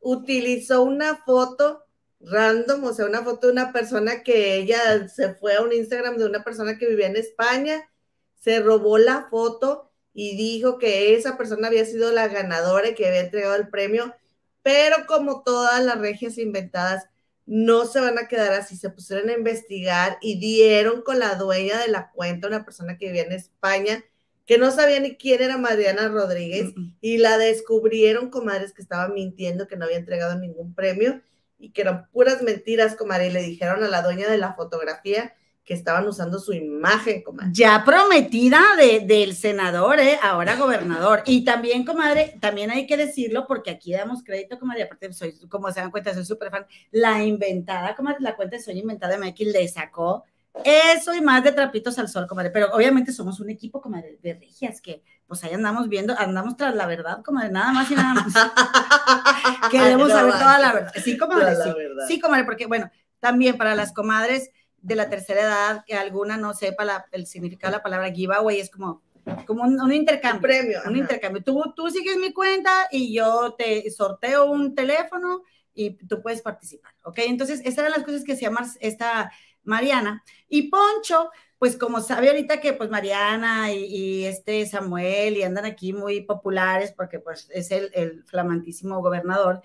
[0.00, 1.84] utilizó una foto
[2.18, 6.16] random, o sea, una foto de una persona que ella se fue a un Instagram
[6.16, 7.88] de una persona que vivía en España,
[8.34, 9.85] se robó la foto
[10.18, 14.14] y dijo que esa persona había sido la ganadora y que había entregado el premio,
[14.62, 17.04] pero como todas las regias inventadas,
[17.44, 21.78] no se van a quedar así, se pusieron a investigar y dieron con la dueña
[21.78, 24.04] de la cuenta, una persona que vivía en España,
[24.46, 29.68] que no sabía ni quién era Mariana Rodríguez, y la descubrieron, comadres, que estaba mintiendo,
[29.68, 31.20] que no había entregado ningún premio
[31.58, 35.34] y que eran puras mentiras, comadre, y le dijeron a la dueña de la fotografía
[35.66, 37.50] que estaban usando su imagen, comadre.
[37.52, 40.16] Ya prometida de, del senador, ¿eh?
[40.22, 41.24] ahora gobernador.
[41.26, 45.70] Y también, comadre, también hay que decirlo, porque aquí damos crédito, comadre, aparte soy, como
[45.72, 49.18] se dan cuenta, soy súper fan, la inventada, comadre, la cuenta de Soy Inventada de
[49.18, 50.24] Mikey le sacó
[50.64, 52.50] eso y más de trapitos al sol, comadre.
[52.50, 56.76] Pero obviamente somos un equipo, comadre, de regias, que pues ahí andamos viendo, andamos tras
[56.76, 58.32] la verdad, comadre, nada más y nada más.
[59.72, 60.92] Queremos saber toda la verdad.
[61.02, 61.70] Sí, comadre, sí.
[62.06, 62.88] Sí, comadre, porque bueno,
[63.18, 64.50] también para las comadres,
[64.86, 68.60] de la tercera edad que alguna no sepa la, el significado de la palabra giveaway,
[68.60, 69.02] es como,
[69.46, 70.36] como un, un intercambio.
[70.36, 70.80] Un premio.
[70.86, 71.42] Un intercambio.
[71.42, 75.42] Tú, tú sigues mi cuenta y yo te sorteo un teléfono
[75.74, 77.18] y tú puedes participar, ¿ok?
[77.26, 79.30] Entonces, esas eran las cosas que hacía esta
[79.64, 80.22] Mariana.
[80.48, 85.92] Y Poncho, pues como sabe ahorita que pues Mariana y, este Samuel y andan aquí
[85.92, 89.62] muy populares porque pues es el, el flamantísimo gobernador,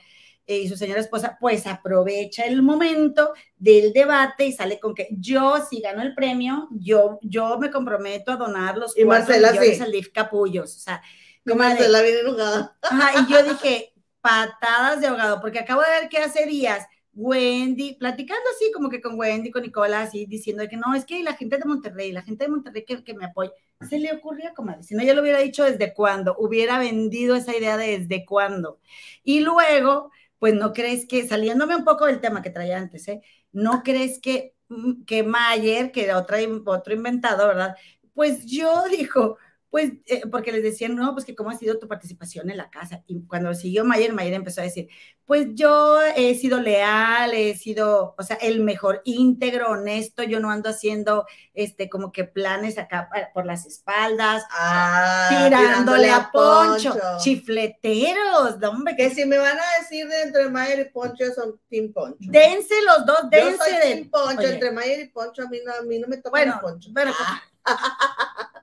[0.59, 5.55] y su señora esposa, pues aprovecha el momento del debate y sale con que yo,
[5.69, 9.91] si gano el premio, yo, yo me comprometo a donar los y Marcela, millones al
[9.91, 10.75] DIF Capullos.
[10.75, 11.01] O sea,
[11.45, 12.77] y Marcela viene enojada.
[12.81, 17.95] Ajá, y yo dije, patadas de ahogado, porque acabo de ver que hace días Wendy,
[17.95, 21.33] platicando así como que con Wendy, con Nicola, así diciendo que no, es que la
[21.33, 23.51] gente de Monterrey, la gente de Monterrey que, que me apoya,
[23.89, 27.55] se le ocurría, como si no, ya lo hubiera dicho desde cuándo, hubiera vendido esa
[27.55, 28.79] idea de desde cuándo.
[29.23, 30.11] Y luego,
[30.41, 33.21] pues no crees que, saliéndome un poco del tema que traía antes, ¿eh?
[33.51, 37.75] No crees que, mm, que Mayer, que era otra, otro inventado, ¿verdad?
[38.15, 39.37] Pues yo dijo,
[39.71, 42.69] pues, eh, porque les decían, no, pues que cómo ha sido tu participación en la
[42.69, 43.03] casa.
[43.07, 44.89] Y cuando siguió Mayer, Mayer empezó a decir,
[45.25, 50.51] pues yo he sido leal, he sido, o sea, el mejor íntegro, honesto, yo no
[50.51, 56.93] ando haciendo, este, como que planes acá por las espaldas, ah, tirándole, a Poncho,
[57.23, 58.97] chifleteros, hombre.
[58.97, 62.17] Que si me van a decir de entre Mayer y Poncho son Team Poncho.
[62.19, 65.73] Dense los dos, dense yo soy Team Poncho, entre Mayer y Poncho, a mí no,
[65.73, 66.89] a mí no me toca bueno, Poncho.
[66.91, 67.13] Bueno,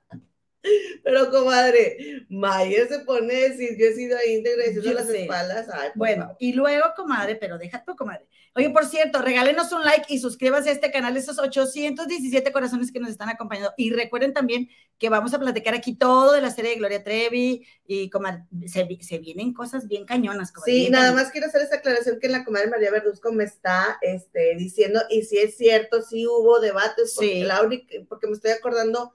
[1.04, 5.66] Pero, comadre, Mayer se pone a decir, yo he sido íntegra y las espaldas.
[5.94, 8.26] bueno, y luego, comadre, pero deja tu comadre.
[8.58, 12.98] Oye, por cierto, regálenos un like y suscríbanse a este canal, esos 817 corazones que
[12.98, 13.72] nos están acompañando.
[13.76, 17.64] Y recuerden también que vamos a platicar aquí todo de la serie de Gloria Trevi
[17.86, 20.50] y comadre, se, vienen cosas bien cañonas.
[20.50, 23.96] Comadre, sí, nada más quiero hacer esa aclaración que la comadre María Verduzco me está
[24.02, 28.50] este, diciendo, y si es cierto, sí hubo debates, porque, la única, porque me estoy
[28.50, 29.14] acordando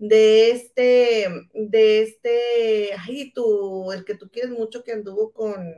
[0.00, 5.74] de este, de este, ay, tú, el que tú quieres mucho que anduvo con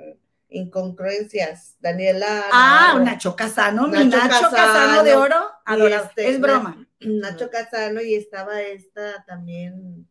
[0.49, 2.45] incongruencias, Daniela.
[2.53, 6.05] Ah, Nacho Casano, mi Nacho Casano, de oro, adorado.
[6.05, 6.87] Este, es broma.
[7.01, 10.09] Nacho Casano y estaba esta también.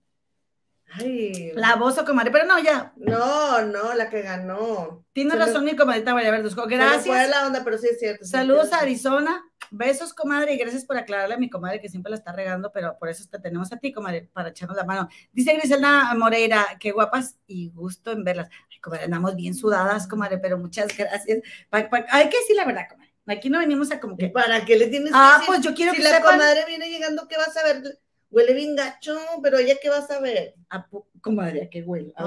[0.94, 1.52] Ay.
[1.56, 2.94] La voz o comadre, pero no, ya.
[2.98, 5.06] No, no, la que ganó.
[5.14, 6.66] Tiene razón mi comadita María Verduzco.
[6.68, 7.06] Gracias.
[7.06, 8.26] Fue la onda, pero sí es cierto.
[8.26, 9.44] Saludos a Arizona.
[9.74, 12.98] Besos, comadre, y gracias por aclararle a mi comadre que siempre la está regando, pero
[13.00, 15.08] por eso te tenemos a ti, comadre, para echarnos la mano.
[15.32, 18.50] Dice Griselda Moreira, qué guapas y gusto en verlas.
[18.70, 21.42] Ay, comadre, andamos bien sudadas, comadre, pero muchas gracias.
[21.72, 23.12] hay que decir la verdad, comadre.
[23.28, 24.28] Aquí no venimos a como que.
[24.28, 27.28] ¿Para qué le tienes ah, que Ah, pues yo quiero si la comadre viene llegando,
[27.30, 28.00] ¿qué vas a ver?
[28.32, 30.56] Huele bien gacho, pero ella, ¿qué vas a ver?
[30.70, 30.88] ¿A
[31.22, 32.14] comadre, ¿a qué huele?
[32.16, 32.24] A,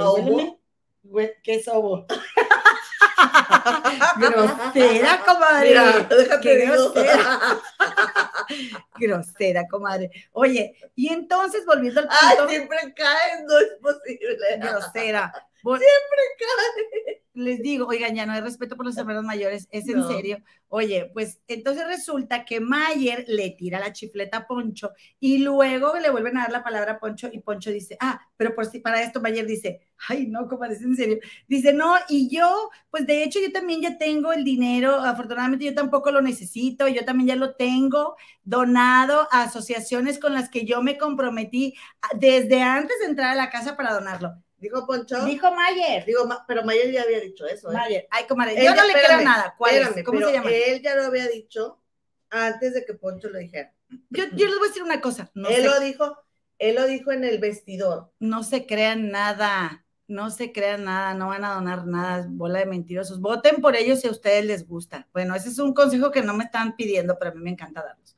[1.43, 2.07] ¿Qué sobo?
[4.17, 5.69] grosera, comadre.
[5.69, 7.61] Mira, déjate grosera.
[8.99, 10.11] grosera, comadre.
[10.33, 12.23] Oye, y entonces volviendo al punto.
[12.23, 14.59] Ay, siempre caes, no es posible.
[14.59, 15.33] Grosera.
[15.65, 17.25] Siempre cae.
[17.35, 20.39] Les digo, oigan, ya no hay respeto por los hermanos mayores, es en serio.
[20.69, 26.11] Oye, pues entonces resulta que Mayer le tira la chifleta a Poncho y luego le
[26.11, 29.03] vuelven a dar la palabra a Poncho y Poncho dice, ah, pero por si para
[29.03, 31.19] esto Mayer dice, ay, no, como es en serio.
[31.49, 35.75] Dice, no, y yo, pues de hecho yo también ya tengo el dinero, afortunadamente yo
[35.75, 40.83] tampoco lo necesito, yo también ya lo tengo donado a asociaciones con las que yo
[40.83, 41.75] me comprometí
[42.17, 44.35] desde antes de entrar a la casa para donarlo.
[44.65, 45.23] Dijo Poncho.
[45.27, 46.07] Dijo Mayer.
[46.07, 47.71] Digo, pero Mayer ya había dicho eso.
[47.71, 47.75] ¿eh?
[47.75, 48.09] Mayer.
[48.11, 48.65] Ay, comadre.
[48.65, 49.55] Yo no le creo nada.
[49.59, 50.05] ¿Cuál es?
[50.05, 50.51] ¿Cómo se llama?
[50.51, 51.83] Él ya lo había dicho
[52.31, 53.75] antes de que Poncho lo dijera.
[54.09, 55.31] Yo, yo les voy a decir una cosa.
[55.35, 56.17] él lo dijo,
[56.59, 58.11] él lo dijo en el vestidor.
[58.21, 59.85] No se crean nada.
[60.07, 63.21] No se crean nada, no van a donar nada, bola de mentirosos.
[63.21, 65.09] Voten por ellos si a ustedes les gusta.
[65.15, 67.83] Bueno, ese es un consejo que no me están pidiendo, pero a mí me encanta
[67.83, 68.15] darlos.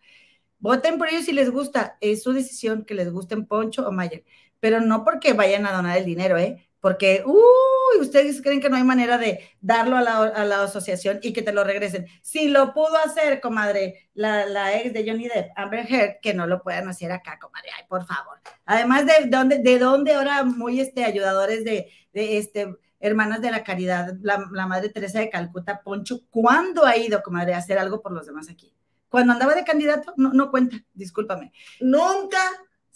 [0.58, 1.96] Voten por ellos si les gusta.
[2.00, 4.24] Es su decisión que les gusten Poncho o Mayer
[4.60, 6.66] pero no porque vayan a donar el dinero, ¿eh?
[6.80, 11.42] Porque, uy, ustedes creen que no hay manera de darlo a la, asociación y que
[11.42, 12.06] te lo regresen.
[12.22, 16.62] Si lo pudo hacer, comadre, la, ex de Johnny Depp, Amber Heard, que no lo
[16.62, 18.38] puedan hacer acá, comadre, ay, por favor.
[18.66, 23.64] Además de dónde, de dónde ahora muy este, ayudadores de, de este, hermanas de la
[23.64, 28.12] caridad, la, madre Teresa de Calcuta, Poncho, ¿cuándo ha ido, comadre, a hacer algo por
[28.12, 28.72] los demás aquí?
[29.08, 31.52] Cuando andaba de candidato, no, no cuenta, discúlpame.
[31.80, 32.38] Nunca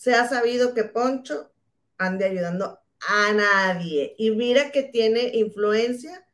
[0.01, 1.53] se ha sabido que Poncho
[1.99, 4.15] ande ayudando a nadie.
[4.17, 6.27] Y mira que tiene influencia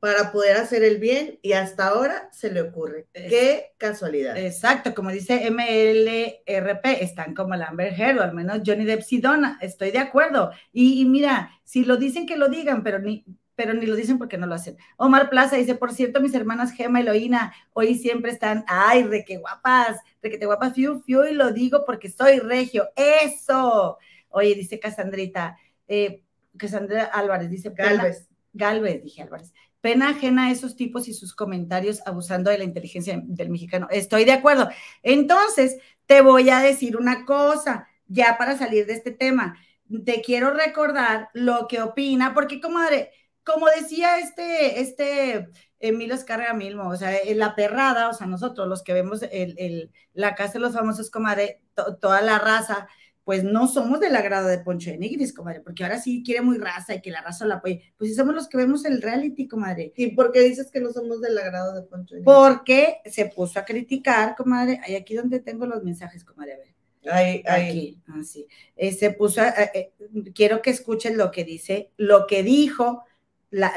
[0.00, 3.06] para poder hacer el bien y hasta ahora se le ocurre.
[3.12, 4.38] Qué casualidad.
[4.38, 9.58] Exacto, como dice MLRP, están como el Amber Heard, o al menos Johnny Depp Sidona,
[9.60, 10.52] estoy de acuerdo.
[10.72, 14.38] Y, mira, si lo dicen que lo digan, pero ni, pero ni lo dicen porque
[14.38, 14.76] no lo hacen.
[14.96, 19.24] Omar Plaza dice, por cierto, mis hermanas Gema y Eloína hoy siempre están, ay, re
[19.24, 22.88] que guapas, re que te guapas, fiu, fiu, y lo digo porque soy regio.
[22.96, 23.98] Eso.
[24.28, 26.22] Oye, dice Casandrita, eh,
[26.56, 28.28] Casandra Álvarez, dice Galvez.
[28.52, 29.52] Galvez, dije Álvarez.
[29.80, 33.86] Pena ajena a esos tipos y sus comentarios abusando de la inteligencia del mexicano.
[33.90, 34.68] Estoy de acuerdo.
[35.02, 35.76] Entonces,
[36.06, 39.58] te voy a decir una cosa, ya para salir de este tema.
[40.04, 43.10] Te quiero recordar lo que opina, porque, comadre,
[43.44, 48.82] como decía este, este Emilio Escarga Milmo, o sea, la perrada, o sea, nosotros los
[48.82, 51.60] que vemos el, la casa de los famosos, comadre,
[52.00, 52.88] toda la raza,
[53.24, 56.58] pues no somos del agrado de Poncho de Nigris, comadre, porque ahora sí quiere muy
[56.58, 57.94] raza y que la raza la apoye.
[57.96, 59.92] Pues sí somos los que vemos el reality, comadre.
[59.96, 62.34] ¿Y por qué dices que no somos del agrado de Poncho de Nigris?
[62.34, 64.78] Porque se puso a criticar, comadre.
[64.84, 66.74] Ahí aquí donde tengo los mensajes, comadre, a ver.
[67.10, 67.68] Ahí, ahí.
[67.68, 68.46] Aquí, así.
[68.48, 69.92] Ah, eh, se puso, a, eh,
[70.34, 73.04] quiero que escuchen lo que dice, lo que dijo,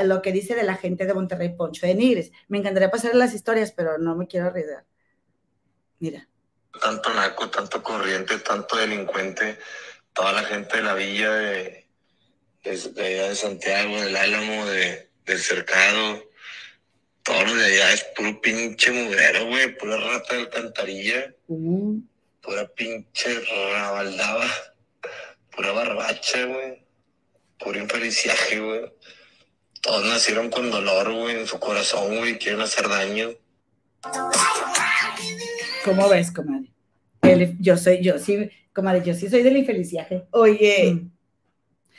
[0.04, 2.32] lo que dice de la gente de Monterrey, Poncho de Nigris.
[2.48, 4.86] Me encantaría pasar las historias, pero no me quiero arriesgar.
[6.00, 6.28] Mira
[6.80, 9.58] tanto naco, tanto corriente, tanto delincuente,
[10.14, 11.88] toda la gente de la villa de,
[12.64, 16.30] de, Santiago, del Álamo, de, del Cercado,
[17.24, 23.40] todos los de allá es puro pinche mugrero, güey, pura rata de alcantarilla, pura pinche
[23.74, 24.48] rabaldaba,
[25.56, 26.86] pura barbacha, güey,
[27.60, 28.94] puro infeliciaje, güey.
[29.88, 33.30] Todos nacieron con dolor, güey, en su corazón, güey, quieren hacer daño.
[35.86, 36.74] ¿Cómo ves, comadre?
[37.62, 40.28] yo soy, yo sí, comadre, yo sí soy del infeliciaje.
[40.32, 41.12] Oye, mm.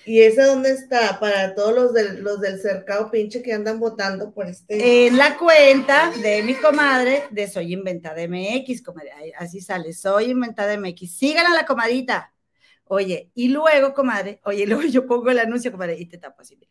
[0.05, 1.18] ¿y ese dónde está?
[1.18, 5.07] Para todos los del, los del cercado pinche que andan votando por este.
[5.07, 10.76] En la cuenta de mi comadre de Soy Inventada MX, comadre, así sale, Soy Inventada
[10.76, 11.11] MX.
[11.11, 12.34] Sigan a la comadita.
[12.84, 16.55] Oye, y luego, comadre, oye, luego yo pongo el anuncio, comadre, y te tapo así,
[16.55, 16.70] mira.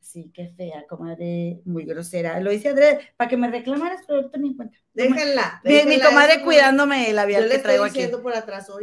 [0.00, 2.40] Sí, qué fea, comadre, muy grosera.
[2.40, 4.76] Lo hice Andrés, para que me reclamaras, pero ahorita ni cuenta.
[4.94, 5.60] Déjenla.
[5.62, 8.06] mi, comadre cuidándome el labial que traigo aquí.
[8.22, 8.82] por atrás hoy.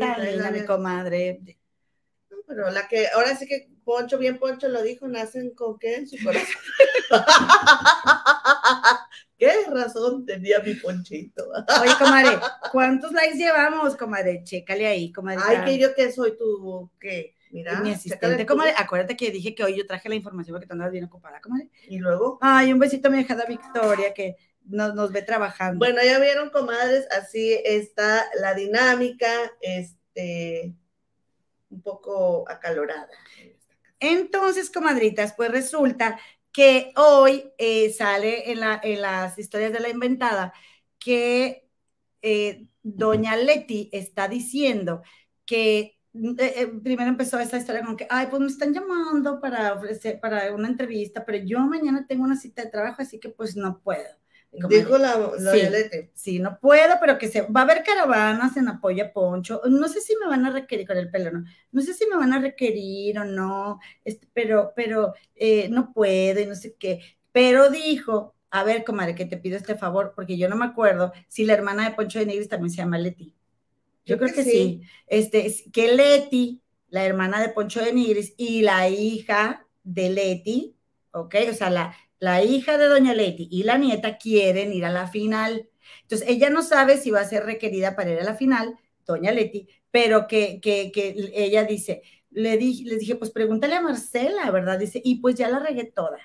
[0.53, 1.41] mi comadre.
[2.45, 6.07] pero la que, ahora sí que Poncho, bien Poncho lo dijo, nacen con qué en
[6.07, 6.47] su corazón.
[9.37, 11.47] ¿Qué razón tenía mi Ponchito?
[11.81, 12.37] Oye, comadre,
[12.71, 14.43] ¿cuántos likes llevamos, comadre?
[14.43, 15.41] Chécale ahí, comadre.
[15.45, 17.36] Ay, que yo que soy tu, ¿qué?
[17.51, 18.73] Mira, mi asistente, comadre.
[18.77, 21.69] Acuérdate que dije que hoy yo traje la información porque tú andas bien ocupada, comadre.
[21.87, 22.37] Y luego.
[22.41, 24.35] Ay, un besito a mi hija Victoria que
[24.65, 25.79] nos, nos, ve trabajando.
[25.79, 29.27] Bueno, ya vieron, comadres, así está la dinámica,
[29.61, 30.73] este,
[31.69, 33.09] un poco acalorada.
[33.99, 36.19] Entonces, comadritas, pues resulta
[36.51, 40.53] que hoy eh, sale en, la, en, las historias de la inventada
[40.99, 41.67] que
[42.21, 45.01] eh, doña Leti está diciendo
[45.45, 45.96] que
[46.37, 50.19] eh, eh, primero empezó esta historia con que, ay, pues me están llamando para ofrecer,
[50.19, 53.79] para una entrevista, pero yo mañana tengo una cita de trabajo, así que pues no
[53.81, 54.07] puedo.
[54.51, 55.59] Dijo la, la sí,
[56.13, 59.61] sí, no puedo, pero que se va a haber caravanas en apoyo a Poncho.
[59.69, 61.43] No sé si me van a requerir con el pelo, no.
[61.71, 66.39] No sé si me van a requerir o no, este, pero, pero eh, no puedo
[66.39, 67.01] y no sé qué.
[67.31, 71.11] Pero dijo, a ver, comadre, que te pido este favor, porque yo no me acuerdo
[71.27, 73.35] si la hermana de Poncho de Negris también se llama Leti.
[74.07, 74.81] Yo, creo que, sí.
[75.05, 80.75] Este, que Leti, la hermana de Poncho de Nigris, y la hija de Leti,
[81.11, 81.35] ¿ok?
[81.51, 85.07] O sea, la, la hija de doña Leti y la nieta quieren ir a la
[85.07, 85.69] final.
[86.03, 89.31] Entonces, ella no sabe si va a ser requerida para ir a la final, doña
[89.31, 92.01] Leti, pero que, que, que ella dice,
[92.31, 94.79] le dije, les dije, pues pregúntale a Marcela, ¿verdad?
[94.79, 96.17] Dice, y pues ya la regué toda.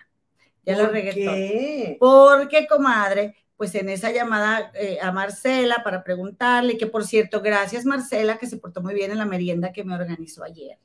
[0.64, 1.98] Ya la regué qué?
[1.98, 2.38] toda.
[2.38, 7.84] Porque, comadre, pues en esa llamada eh, a Marcela para preguntarle, que por cierto, gracias
[7.84, 10.78] Marcela, que se portó muy bien en la merienda que me organizó ayer.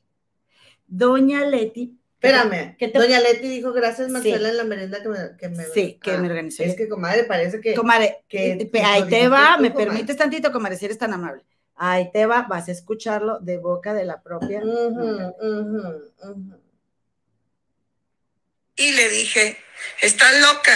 [0.86, 1.98] Doña Leti.
[2.12, 5.64] Espérame, Doña Leti dijo gracias Marcela en la merienda que me, que me...
[5.64, 6.62] Sí, que me organizó.
[6.62, 7.74] Es que, comadre, parece que...
[7.74, 11.42] Comadre, que, eh, ahí te va, me permites tantito, comadre, si eres tan amable.
[11.74, 14.62] Ahí te va, vas a escucharlo de boca de la propia.
[18.76, 19.56] y le dije,
[20.00, 20.72] estás loca,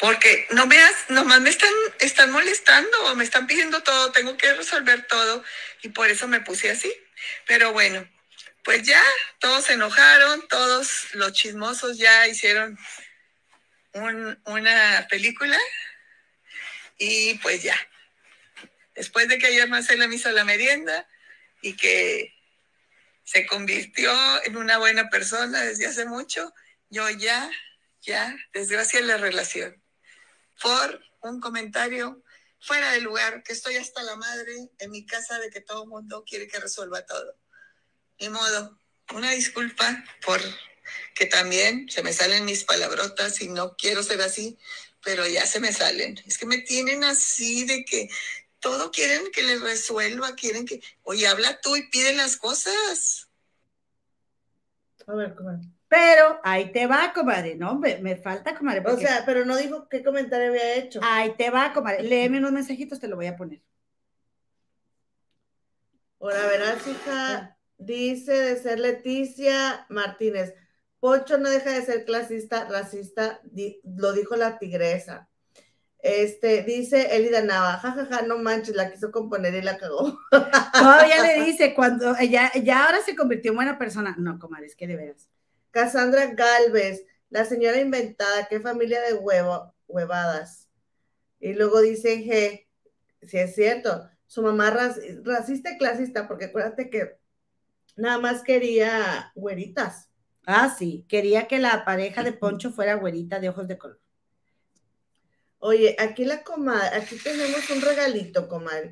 [0.00, 0.78] porque no me
[1.10, 5.44] nomás me están, están molestando me están pidiendo todo, tengo que resolver todo
[5.82, 6.92] y por eso me puse así.
[7.46, 8.08] Pero bueno,
[8.64, 9.02] pues ya
[9.38, 12.78] todos se enojaron, todos los chismosos ya hicieron
[13.92, 15.58] una película
[16.98, 17.76] y pues ya.
[18.94, 21.06] Después de que ayer Marcela me hizo la merienda
[21.60, 22.34] y que
[23.24, 24.12] se convirtió
[24.44, 26.54] en una buena persona desde hace mucho,
[26.88, 27.50] yo ya,
[28.00, 29.80] ya desgracia la relación
[30.62, 32.22] por un comentario
[32.60, 35.88] fuera de lugar, que estoy hasta la madre en mi casa de que todo el
[35.88, 37.36] mundo quiere que resuelva todo.
[38.18, 38.78] Ni modo,
[39.14, 40.40] una disculpa por
[41.14, 44.58] que también se me salen mis palabrotas y no quiero ser así,
[45.02, 46.20] pero ya se me salen.
[46.26, 48.08] Es que me tienen así de que
[48.58, 53.28] todo quieren que les resuelva, quieren que, oye, habla tú y pide las cosas.
[55.06, 55.66] A ver, comadre.
[55.90, 57.76] Pero ahí te va, comadre, ¿no?
[57.76, 58.82] Me, me falta, comadre.
[58.86, 61.00] O sea, pero no dijo qué comentario había hecho.
[61.02, 62.04] ahí te va, comadre.
[62.04, 63.60] Léeme unos mensajitos, te lo voy a poner.
[66.20, 70.54] Ahora verás, hija, dice de ser Leticia Martínez.
[71.00, 75.28] Poncho no deja de ser clasista, racista, di- lo dijo la tigresa.
[75.98, 80.18] Este, dice Elida Nava, jajaja, no manches, la quiso componer y la cagó.
[80.30, 84.14] Todavía le dice, cuando ella ya ahora se convirtió en buena persona.
[84.18, 85.28] No, comadre, es que de veras.
[85.70, 90.68] Cassandra Galvez, la señora inventada, qué familia de huevo, huevadas.
[91.38, 92.66] Y luego dice G,
[93.26, 97.18] si es cierto, su mamá raci- racista y clasista, porque acuérdate que
[97.96, 100.10] nada más quería güeritas.
[100.46, 104.00] Ah, sí, quería que la pareja de Poncho fuera güerita de ojos de color.
[105.58, 108.90] Oye, aquí la comadre, aquí tenemos un regalito, comadre,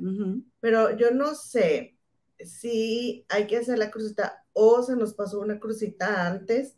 [0.60, 1.97] pero yo no sé
[2.40, 6.76] si hay que hacer la crucita o se nos pasó una crucita antes.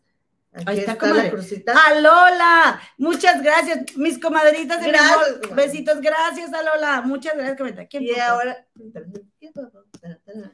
[0.53, 1.25] Aquí Ahí está, está, comadre.
[1.25, 1.87] la crucita.
[1.87, 2.81] ¡Alola!
[2.99, 5.55] Muchas gracias, mis comadritas de Gracias.
[5.55, 7.03] Besitos, gracias, Alola.
[7.03, 7.87] Muchas gracias.
[7.89, 8.67] ¿Quién Y ahora,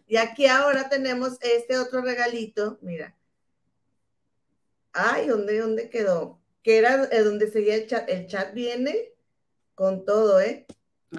[0.07, 3.16] y aquí ahora tenemos este otro regalito, mira.
[4.92, 6.40] Ay, ¿dónde, dónde quedó?
[6.62, 8.09] Que era donde seguía el chat.
[8.09, 9.12] El chat viene
[9.74, 10.66] con todo, ¿eh?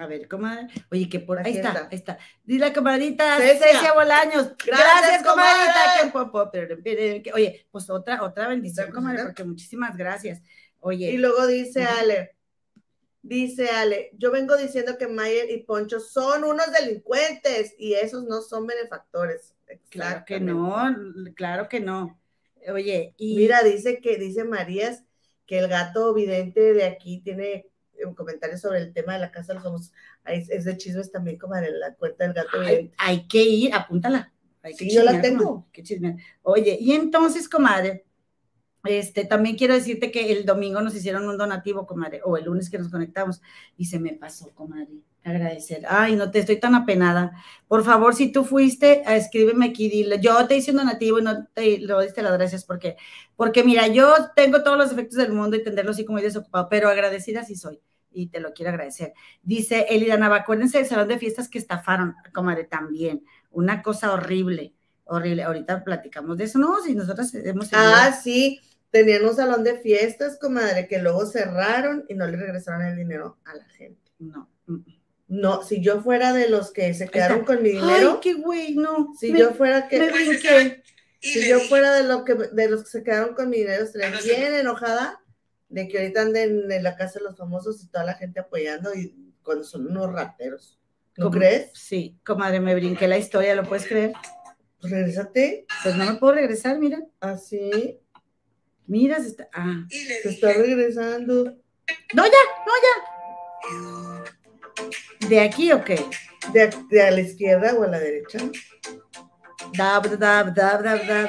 [0.00, 0.68] A ver, comadre.
[0.90, 1.88] Oye, que por ahí Aquí está, está.
[1.90, 2.18] ahí está.
[2.44, 3.72] Dile, comadrita, Cecia.
[3.72, 4.52] Cecia, Bolaños.
[4.64, 7.34] Gracias, Gracias, comadrita.
[7.34, 10.40] Oye, pues otra, otra bendición, ¿Otra comadre, porque muchísimas gracias.
[10.80, 11.84] Oye, Y luego dice.
[11.84, 12.36] Ale,
[13.22, 18.40] dice Ale, yo vengo diciendo que Mayer y Poncho son unos delincuentes y esos no
[18.42, 19.54] son benefactores.
[19.90, 20.96] claro que no,
[21.34, 22.18] claro que no.
[22.72, 25.02] Oye, y Mira, dice que, dice Marías,
[25.46, 27.66] que el gato vidente de aquí tiene
[28.06, 29.92] un comentario sobre el tema de la casa de los.
[30.24, 32.58] Ahí es- es de chismes también, como en la cuenta del gato
[32.98, 34.32] hay, que ir, apúntala.
[34.62, 35.66] Hay que Sí, yo la tengo.
[35.72, 36.16] que chismear.
[36.42, 38.04] Oye, y entonces, comadre,
[38.84, 42.70] este, también quiero decirte que el domingo nos hicieron un donativo, comadre, o el lunes
[42.70, 43.42] que nos conectamos,
[43.76, 45.84] y se me pasó, comadre, agradecer.
[45.88, 47.32] Ay, no te estoy tan apenada.
[47.66, 51.46] Por favor, si tú fuiste, escríbeme aquí, dile, yo te hice un donativo y no
[51.48, 52.96] te lo diste las gracias, porque,
[53.36, 56.88] porque mira, yo tengo todos los efectos del mundo y tenderlo así como desocupado, pero
[56.88, 57.80] agradecida sí soy.
[58.10, 59.12] Y te lo quiero agradecer.
[59.42, 63.24] Dice Elida Nava, acuérdense del salón de fiestas que estafaron, comadre, también.
[63.50, 65.42] Una cosa horrible, horrible.
[65.42, 66.80] Ahorita platicamos de eso, ¿no?
[66.82, 67.68] Si nosotros hemos...
[67.72, 72.82] Ah, sí, tenían un salón de fiestas, comadre, que luego cerraron y no le regresaron
[72.86, 74.00] el dinero a la gente.
[74.18, 74.48] No.
[74.66, 74.84] mm, mm.
[75.30, 77.54] No, si yo fuera de los que se quedaron está.
[77.54, 79.12] con mi Ay, dinero, qué güey, no.
[79.20, 79.98] si Me- yo fuera que...
[79.98, 80.82] me brinqué.
[81.20, 83.84] Y Si yo fuera de, lo que, de los que se quedaron con mi dinero,
[83.84, 85.20] estaría bien enojada
[85.68, 88.94] de que ahorita anden en la casa de los famosos y toda la gente apoyando
[88.94, 90.78] y cuando son unos rateros.
[91.16, 91.38] ¿No ¿Cómo?
[91.38, 91.70] crees?
[91.74, 94.12] Sí, comadre, me brinqué la historia, ¿lo puedes creer?
[94.80, 97.00] Pues regrésate Pues no me puedo regresar, mira.
[97.20, 97.98] así.
[98.86, 99.48] Mira, se está...
[99.52, 99.84] Ah.
[99.88, 101.44] Se está regresando.
[102.14, 102.30] No, ya,
[102.66, 102.72] no,
[105.22, 105.28] ya.
[105.28, 106.04] ¿De aquí o qué?
[106.52, 108.38] ¿De, de a la izquierda o a la derecha?
[109.76, 111.28] Dab, dab, dab, dab, dab.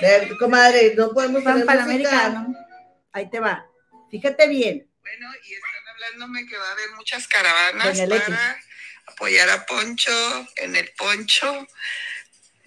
[0.00, 2.54] De- comadre, no podemos Pan panamericano.
[3.14, 3.64] Ahí te va.
[4.10, 4.90] Fíjate bien.
[5.00, 8.62] Bueno, y están hablándome que va a haber muchas caravanas para
[9.06, 11.66] apoyar a Poncho, en el Poncho,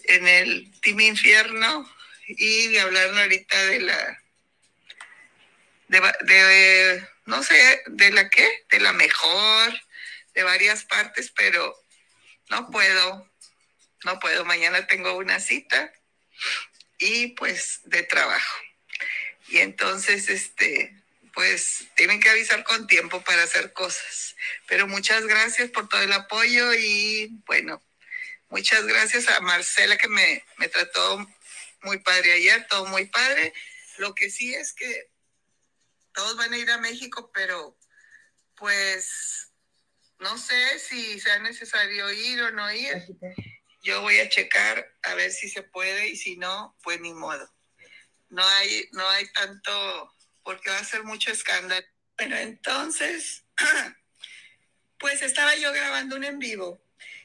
[0.06, 1.90] en el Team Infierno,
[2.28, 4.24] y de hablar ahorita de la,
[5.90, 9.74] de, de, no sé, de la qué, de la mejor,
[10.34, 11.76] de varias partes, pero
[12.50, 13.30] no puedo,
[14.06, 14.46] no puedo.
[14.46, 15.92] Mañana tengo una cita
[17.00, 18.67] y pues de trabajo.
[19.48, 20.94] Y entonces, este,
[21.34, 24.36] pues tienen que avisar con tiempo para hacer cosas.
[24.68, 27.82] Pero muchas gracias por todo el apoyo y bueno,
[28.50, 31.28] muchas gracias a Marcela que me, me trató
[31.84, 33.54] muy padre ayer, todo muy padre.
[33.98, 35.12] Lo que sí es que
[36.14, 37.78] todos van a ir a México, pero
[38.56, 39.52] pues
[40.20, 43.06] no sé si sea necesario ir o no ir.
[43.84, 47.48] Yo voy a checar a ver si se puede y si no, pues ni modo.
[48.30, 50.14] No hay, no hay tanto,
[50.44, 51.86] porque va a ser mucho escándalo.
[52.18, 53.44] Bueno, entonces,
[55.00, 56.82] pues estaba yo grabando un en vivo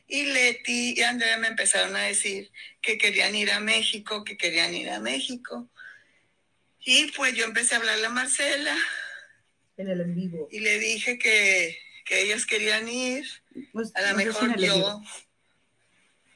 [0.06, 2.50] y Leti y Andrea me empezaron a decir
[2.82, 5.70] que querían ir a México, que querían ir a México.
[6.80, 8.76] Y pues yo empecé a hablarle a Marcela
[9.76, 10.48] En el en vivo.
[10.50, 13.26] y le dije que, que ellos querían ir.
[13.72, 15.00] Pues, A lo mejor yo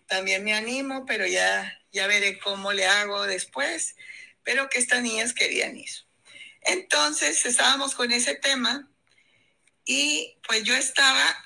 [0.06, 3.96] también me animo, pero ya, ya veré cómo le hago después.
[4.46, 5.90] Pero que estas niñas querían ir.
[6.62, 8.90] Entonces estábamos con ese tema
[9.84, 11.36] y pues yo estaba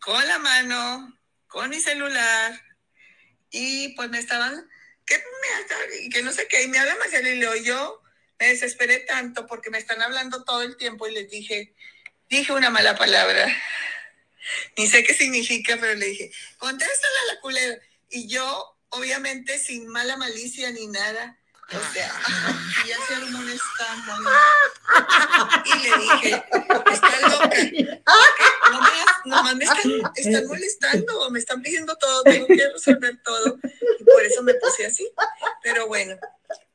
[0.00, 2.62] con la mano, con mi celular
[3.50, 4.68] y pues me estaban
[5.06, 8.02] ¿qué me que no sé qué, y me habla Marcela y le yo
[8.38, 11.74] me desesperé tanto porque me están hablando todo el tiempo y les dije,
[12.30, 13.46] dije una mala palabra.
[14.78, 17.76] Ni sé qué significa, pero le dije, contéstale a la culera.
[18.08, 21.38] Y yo, obviamente, sin mala malicia ni nada,
[21.72, 22.12] o sea,
[22.86, 24.30] ya se armó un escándalo.
[25.64, 26.44] Y le dije,
[26.92, 27.50] está loca.
[28.70, 28.88] No me,
[29.24, 33.58] nomás me están, están molestando, me están pidiendo todo, tengo que resolver todo.
[33.98, 35.12] Y por eso me puse así.
[35.64, 36.16] Pero bueno,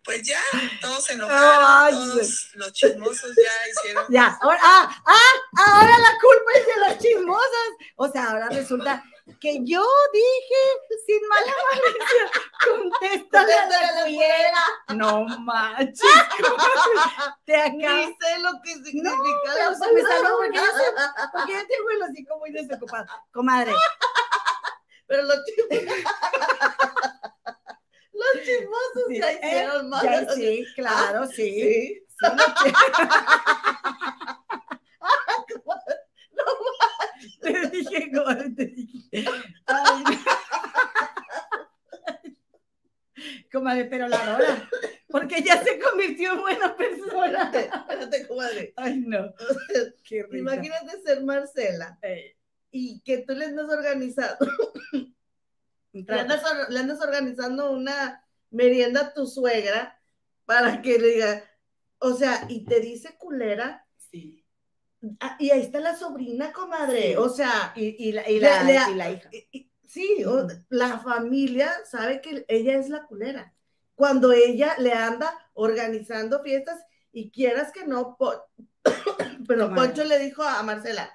[0.03, 0.41] pues ya,
[0.81, 4.05] todos se enojaron, todos los chismosos ya hicieron.
[4.09, 7.69] Ya, ahora, ah, ah, ahora la culpa es de los chismosos.
[7.95, 9.03] O sea, ahora resulta
[9.39, 10.61] que yo dije
[11.05, 12.31] sin mala malicia,
[12.63, 14.63] contéstale a la fiera.
[14.95, 15.99] No manches.
[17.45, 17.73] Te acá.
[17.73, 19.11] Ni sé lo que significa.
[19.11, 20.63] No, pero se me salió porque yo,
[21.33, 23.05] porque yo tengo el hocico muy desocupado.
[23.31, 23.73] Comadre.
[25.07, 26.03] Pero los chismosos.
[28.13, 30.03] los chismosos Sí, ya eh, hicieron más.
[30.03, 31.33] ya, sí, claro, sí.
[31.35, 32.01] Sí.
[32.17, 32.45] Sí, los
[37.45, 39.25] Te dije, comadre, te dije.
[39.65, 40.19] Ay, no.
[43.51, 44.69] Comadre, pero la adora.
[45.09, 47.51] Porque ya se convirtió en buena persona.
[47.53, 48.73] Espérate, comadre.
[48.75, 49.33] Ay, no.
[50.03, 50.25] Qué.
[50.33, 51.97] Imagínate ser Marcela
[52.71, 54.51] y que tú le andas organizando,
[55.93, 59.97] le andas, le andas organizando una merienda a tu suegra
[60.45, 61.43] para que le diga,
[61.99, 64.44] o sea, y te dice culera, Sí.
[65.19, 67.15] Ah, y ahí está la sobrina, comadre, Sí.
[67.15, 69.29] o sea, Y, y la, y, la, le- y la hija.
[69.31, 73.53] y- y- sí, o- la familia sabe que ella es la culera.
[73.95, 76.79] Cuando ella le anda organizando fiestas
[77.13, 78.43] y quieras que no, Po-
[79.47, 79.75] pero Comadre.
[79.89, 81.09] Poncho le dijo a Marcela,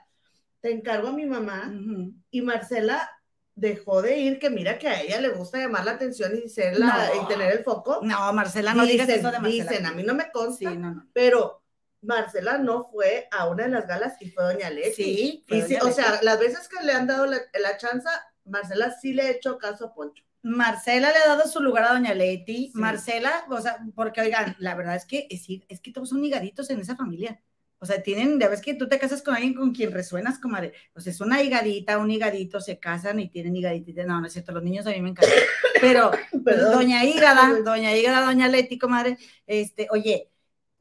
[0.60, 2.12] te encargo a mi mamá, Ujú.
[2.30, 3.10] y Marcela
[3.54, 6.78] dejó de ir, que mira que a ella le gusta llamar la atención y ser
[6.78, 7.22] la, No.
[7.22, 8.00] y tener el foco.
[8.02, 9.64] No, Marcela, no digas dicen, eso de Marcela.
[9.70, 11.06] dicen, a mí no me Sí, consta, no, no.
[11.12, 11.62] pero
[12.02, 14.92] Marcela no fue a una de las galas y fue Doña Leti.
[14.92, 18.08] Sí, fue Y sí, o sea, las veces que le han dado la, la chance,
[18.44, 20.24] Marcela sí le ha hecho caso a Poncho.
[20.42, 22.70] Marcela le ha dado su lugar a Doña Leti.
[22.72, 22.72] Sí.
[22.74, 26.70] Marcela, o sea, porque oigan, la verdad es que es, es que todos son higaditos
[26.70, 27.40] en esa familia.
[27.82, 30.74] O sea, tienen, ya ves que tú te casas con alguien con quien resuenas, comadre.
[30.92, 34.04] Pues es una higadita, un higadito, se casan y tienen higadita.
[34.04, 35.38] No, no es cierto, los niños a mí me encantan.
[35.80, 36.10] Pero
[36.44, 36.72] Perdón.
[36.72, 40.30] Doña Hígada, Doña Hígada, Doña Leti, comadre, este, oye,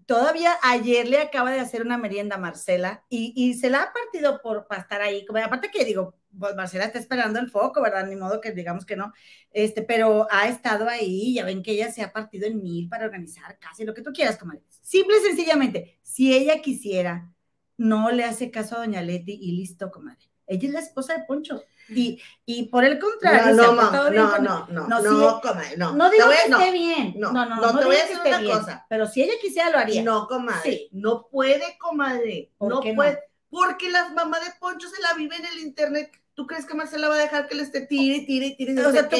[0.09, 3.93] todavía ayer le acaba de hacer una merienda a Marcela y, y se la ha
[3.93, 5.23] partido por para estar ahí.
[5.43, 8.07] Aparte que digo, pues Marcela está esperando el foco, ¿verdad?
[8.07, 9.13] Ni modo que digamos que no.
[9.51, 13.05] Este, pero ha estado ahí, ya ven que ella se ha partido en mil para
[13.05, 14.63] organizar casi lo que tú quieras, comadre.
[14.81, 17.31] Simple y sencillamente, si ella quisiera,
[17.77, 20.25] no le hace caso a Doña Leti y listo, comadre.
[20.47, 21.61] Ella es la esposa de Poncho.
[21.95, 25.77] Y, y por el contrario, No, no, mamá, bien no, no, no, No, no, comadre,
[25.77, 25.93] no.
[25.93, 26.59] no digo voy que no.
[26.59, 27.13] esté bien.
[27.17, 27.61] no, No, no, no.
[27.73, 28.85] no, te voy a decir una bien, cosa.
[28.89, 30.03] Pero si ella quisiera, lo haría.
[30.03, 30.61] No, comadre.
[30.71, 30.89] Sí.
[30.91, 32.51] No puede, comadre.
[32.57, 32.95] ¿Por No no?
[32.95, 33.19] puede.
[33.49, 36.11] Porque las mamás de Poncho se la viven en el internet.
[36.39, 38.71] ¿Tú crees que Marcela va a dejar que le esté tire y tire y tire?
[38.71, 39.17] O no sea, ¿tú,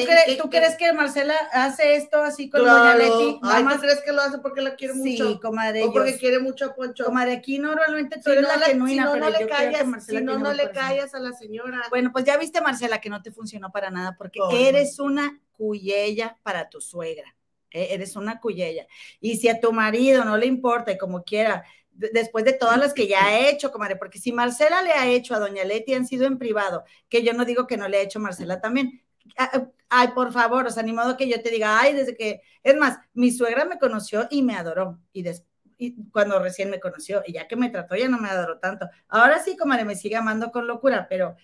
[0.48, 2.78] crees, que Marcela hace esto así con Claro.
[2.78, 3.38] Doña Leti?
[3.42, 5.38] Ay, más- ¿tú crees que lo hace porque la quiere Sí, mucho?
[5.38, 5.82] comadre.
[5.82, 7.04] O porque quiere mucho a Poncho.
[7.04, 9.40] Comadre, aquí normalmente tú si eres no, la la- genuina, si no, pero no le
[9.40, 11.82] yo callas, Marcela si no, no le callas a la señora.
[11.90, 16.38] Bueno, pues ya viste, Marcela, que no te funcionó para nada porque eres una cuyella
[16.42, 17.36] para tu suegra.
[17.70, 17.88] ¿eh?
[17.90, 18.86] Eres una cuyella.
[19.20, 21.64] Y si a tu marido no le importa y como quiera,
[22.12, 25.34] después de todas las que ya ha hecho, comadre, porque si Marcela le ha hecho
[25.34, 28.02] a Doña Leti han sido en privado, que yo no digo que no le ha
[28.02, 29.02] hecho Marcela también.
[29.38, 32.42] Ah, Ay, por favor, o sea, ni modo que yo te diga, ay, desde que,
[32.62, 36.78] es más, mi suegra me conoció y me adoró, y después y cuando recién me
[36.78, 38.86] conoció, y ya que me trató, ya no me adoró tanto.
[39.08, 41.36] Ahora sí, comadre, me sigue amando con locura, pero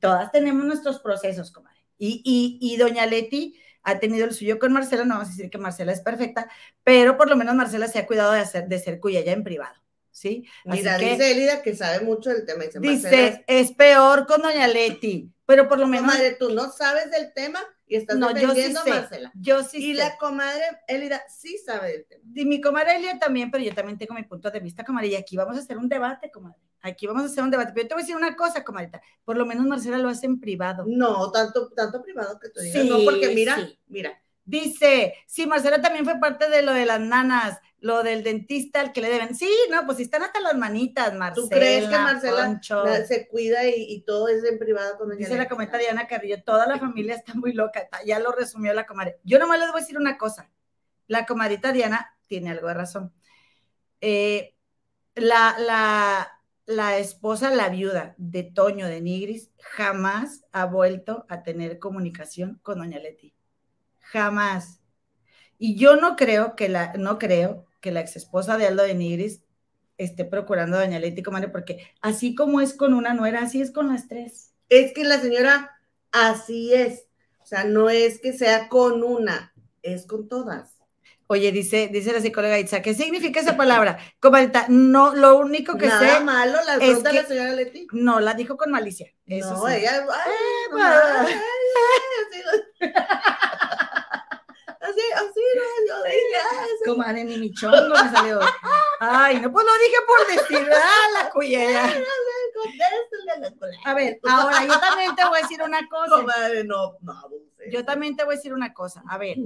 [0.00, 1.80] todas tenemos nuestros procesos, comadre.
[1.98, 5.50] Y, y, y doña Leti ha tenido el suyo con Marcela, no vamos a decir
[5.50, 6.48] que Marcela es perfecta,
[6.84, 9.74] pero por lo menos Marcela se ha cuidado de, hacer, de ser cuyaya en privado,
[10.12, 10.44] ¿sí?
[10.64, 12.64] Así Mira, que dice Elida que sabe mucho del tema.
[12.64, 16.12] Dice, dice, Marcela, es peor con doña Leti, pero por lo menos...
[16.12, 19.32] comadre, tú no sabes del tema y estás no, yo sí defendiendo a sé, Marcela.
[19.34, 19.98] yo sí Y sé.
[19.98, 22.22] la comadre Elida sí sabe del tema.
[22.34, 25.14] Y mi comadre Elia también, pero yo también tengo mi punto de vista, comadre, y
[25.16, 26.58] aquí vamos a hacer un debate, comadre.
[26.84, 27.72] Aquí vamos a hacer un debate.
[27.74, 29.00] Pero yo te voy a decir una cosa, comadrita.
[29.24, 30.84] Por lo menos Marcela lo hace en privado.
[30.86, 32.82] No, tanto, tanto privado que tú digas.
[32.82, 33.78] Sí, no, porque mira, sí.
[33.86, 34.21] mira.
[34.44, 38.92] Dice, sí, Marcela también fue parte de lo de las nanas, lo del dentista al
[38.92, 39.34] que le deben.
[39.36, 41.46] Sí, no, pues están hasta las manitas, Marcela.
[41.46, 45.18] ¿Tú crees que Marcela la- se cuida y, y todo es en privado con doña
[45.20, 48.84] Dice la comenta Diana Carrillo, toda la familia está muy loca, ya lo resumió la
[48.86, 49.18] comadre.
[49.24, 50.50] Yo nomás les voy a decir una cosa,
[51.06, 53.12] la comadrita Diana tiene algo de razón.
[54.00, 54.56] Eh,
[55.14, 61.78] la, la, la esposa, la viuda de Toño de Nigris, jamás ha vuelto a tener
[61.78, 63.34] comunicación con doña Leti.
[64.12, 64.80] Jamás.
[65.58, 68.94] Y yo no creo que la, no creo que la ex esposa de Aldo de
[68.94, 69.42] Nigris
[69.96, 73.70] esté procurando a Doña Leti, comadre, porque así como es con una nuera, así es
[73.70, 74.52] con las tres.
[74.68, 75.70] Es que la señora
[76.10, 77.06] así es.
[77.42, 79.52] O sea, no es que sea con una,
[79.82, 80.76] es con todas.
[81.28, 83.98] Oye, dice, dice la psicóloga Itza, ¿qué significa esa palabra?
[84.20, 86.24] Comadita, no, lo único que Nada sé.
[86.24, 87.86] malo, la es de que- la señora Leti.
[87.92, 89.10] No, la dijo con malicia.
[89.26, 89.74] Eso no, sí.
[89.76, 90.06] ella.
[90.10, 90.32] Ay,
[90.76, 91.34] ay,
[92.80, 92.92] ay,
[94.82, 98.40] así, así, no, yo dije, ah, Comadre, ni mi chongo me salió.
[99.00, 101.90] Ay, no, pues lo dije por decir, ah, la cuyera.
[103.84, 106.16] a ver, ahora yo también te voy a decir una cosa.
[106.16, 107.30] Comadre, no, no.
[107.70, 109.02] Yo también te voy a decir una cosa.
[109.08, 109.36] A ver,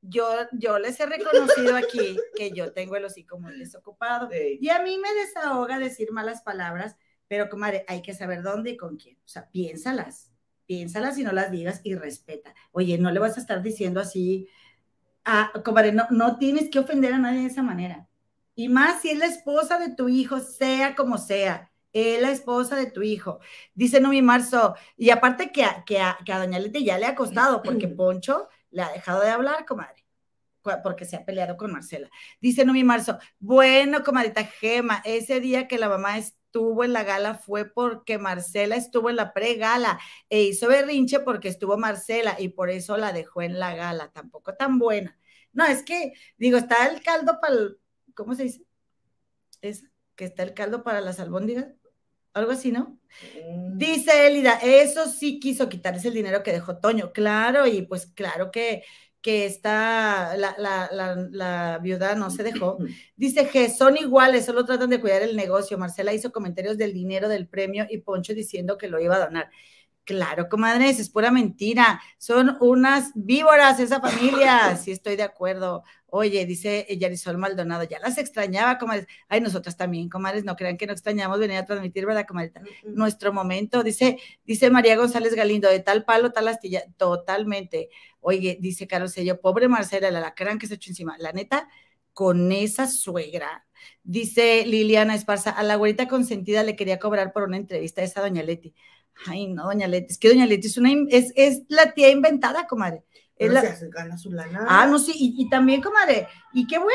[0.00, 4.28] yo, yo les he reconocido aquí que yo tengo el hocico muy desocupado.
[4.30, 4.58] Sí.
[4.60, 6.96] Y a mí me desahoga decir malas palabras,
[7.28, 9.16] pero comadre, hay que saber dónde y con quién.
[9.16, 10.30] O sea, piénsalas,
[10.66, 12.54] piénsalas y no las digas y respeta.
[12.72, 14.48] Oye, no le vas a estar diciendo así,
[15.24, 18.06] a, comadre, no, no tienes que ofender a nadie de esa manera.
[18.54, 22.76] Y más si es la esposa de tu hijo, sea como sea, es la esposa
[22.76, 23.40] de tu hijo.
[23.74, 27.06] Dice Numi Marzo, y aparte que a, que a, que a Doña Leti ya le
[27.06, 30.04] ha costado, porque Poncho le ha dejado de hablar, comadre,
[30.82, 32.10] porque se ha peleado con Marcela.
[32.40, 36.18] Dice Numi Marzo, bueno, comadita Gema, ese día que la mamá
[36.54, 39.98] estuvo en la gala fue porque Marcela estuvo en la pre-gala
[40.30, 44.54] e hizo berrinche porque estuvo Marcela y por eso la dejó en la gala, tampoco
[44.54, 45.18] tan buena.
[45.52, 47.80] No, es que, digo, está el caldo para el,
[48.14, 48.62] ¿cómo se dice?
[49.62, 49.82] Es
[50.14, 51.74] que está el caldo para las albóndigas,
[52.34, 53.00] algo así, ¿no?
[53.48, 53.76] Mm.
[53.76, 58.52] Dice Elida, eso sí quiso quitarse el dinero que dejó Toño, claro, y pues claro
[58.52, 58.84] que,
[59.24, 62.76] que está, la, la, la, la viuda no se dejó.
[63.16, 65.78] Dice que son iguales, solo tratan de cuidar el negocio.
[65.78, 69.48] Marcela hizo comentarios del dinero del premio y Poncho diciendo que lo iba a donar.
[70.04, 72.02] Claro, comadres, es pura mentira.
[72.18, 74.76] Son unas víboras esa familia.
[74.76, 75.84] Sí, estoy de acuerdo.
[76.16, 79.08] Oye, dice Yarisol Maldonado, ya las extrañaba, comadres.
[79.26, 82.62] Ay, nosotras también, comadres, no crean que no extrañamos venir a transmitir, ¿verdad, comadrita?
[82.84, 87.88] Nuestro momento, dice, dice María González Galindo, de tal palo, tal astilla, totalmente.
[88.20, 91.18] Oye, dice Carlos Sello, pobre Marcela, la lacrán que se echó encima.
[91.18, 91.68] La neta,
[92.12, 93.66] con esa suegra.
[94.04, 98.20] Dice Liliana Esparza, a la güerita consentida le quería cobrar por una entrevista a esa
[98.20, 98.72] doña Leti.
[99.26, 102.68] Ay, no, doña Leti, es que doña Leti es una, es, es la tía inventada,
[102.68, 103.02] comadre.
[103.36, 104.66] Es la- se gana su lana.
[104.68, 106.94] Ah, no, sí, y, y también, comadre, y qué bueno,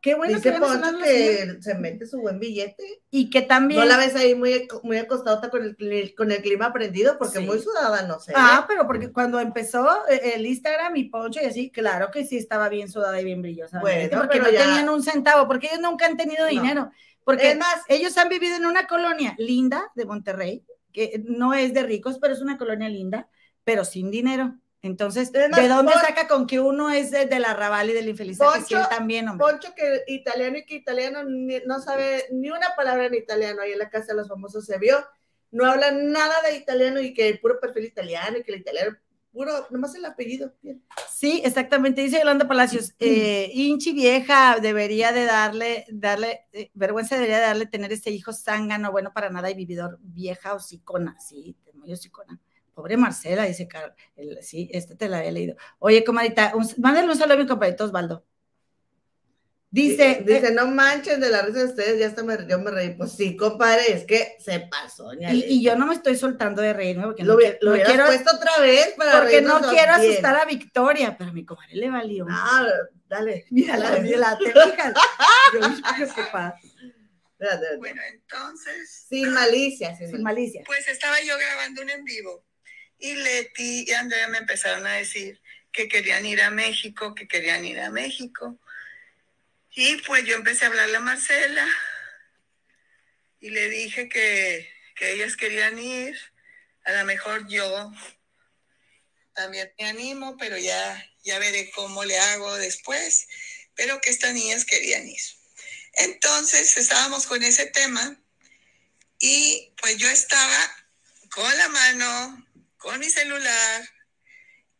[0.00, 3.02] qué bueno Dice que Poncho que se mete su buen billete.
[3.10, 3.80] y que también.
[3.80, 7.44] No la ves ahí muy, muy acostadota con el, con el clima prendido porque Sí.
[7.44, 8.32] muy sudada, no sé.
[8.36, 12.36] Ah, pero porque cuando empezó eh, el Instagram y Poncho y así, claro que sí
[12.38, 13.80] estaba bien sudada y bien brillosa.
[13.80, 16.50] Bueno, porque pero no ya- tenían un centavo, porque ellos nunca han tenido No.
[16.50, 16.90] dinero.
[17.24, 21.74] Porque Es más, ellos han vivido en una colonia linda de Monterrey, que no es
[21.74, 23.28] de ricos, pero es una colonia linda,
[23.64, 24.54] pero sin dinero.
[24.82, 28.38] Entonces, ¿de dónde saca con que uno es de, del arrabal y del infeliz?
[28.38, 29.46] Sí, Poncho- él también, hombre.
[29.46, 33.60] Poncho que italiano y que italiano ni- no sabe ni una palabra en italiano.
[33.60, 34.96] Ahí en la casa de los famosos se vio.
[35.50, 38.96] No habla nada de italiano y que el puro perfil italiano y que el italiano,
[39.32, 40.54] puro, nomás el apellido.
[40.62, 40.82] Bien.
[41.12, 47.36] Sí, exactamente, dice Yolanda Palacios, eh, Inchi vieja debería de darle, darle, eh, vergüenza debería
[47.40, 51.92] de darle tener este hijo zángano, bueno para nada y vividor, vieja hosicona, sí, muy
[51.92, 52.40] hocicona.
[52.80, 55.54] Pobre Marcela, dice Carol, el- sí, esta te la he leído.
[55.80, 58.24] Oye, comadita, un, mándale un saludo a mi compañero Osvaldo.
[59.72, 62.70] Dice, dice, eh, no manchen de la risa de ustedes, ya hasta me, yo me
[62.70, 62.94] reí.
[62.94, 65.12] Pues sí, compadre, es que se pasó.
[65.12, 68.06] y, yo no me estoy soltando de reírme porque lo, no, lo no hubieras quiero,
[68.06, 70.10] puesto otra vez para porque no quiero bien.
[70.10, 72.26] asustar a Victoria, pero a mi comadre le valió.
[72.30, 72.66] Ah,
[73.08, 73.44] dale.
[73.50, 74.94] Mírala, mírala, te fijas.
[75.52, 75.60] Yo
[76.14, 76.58] preocupada.
[77.78, 80.62] Bueno, entonces, Sin malicia, sin malicia.
[80.66, 82.44] pues estaba yo grabando un en vivo
[83.00, 85.40] y Leti y Andrea me empezaron a decir
[85.72, 88.60] que querían ir a México, que querían ir a México.
[89.70, 91.66] Y pues yo empecé a hablarle a Marcela
[93.40, 96.18] y le dije que, que ellas querían ir.
[96.84, 97.92] A lo mejor yo
[99.32, 103.28] también me animo, pero ya, ya veré cómo le hago después.
[103.74, 105.20] Pero que estas niñas querían ir.
[105.94, 108.20] Entonces estábamos con ese tema
[109.18, 110.76] y pues yo estaba
[111.30, 112.39] con la mano,
[112.80, 113.88] con mi celular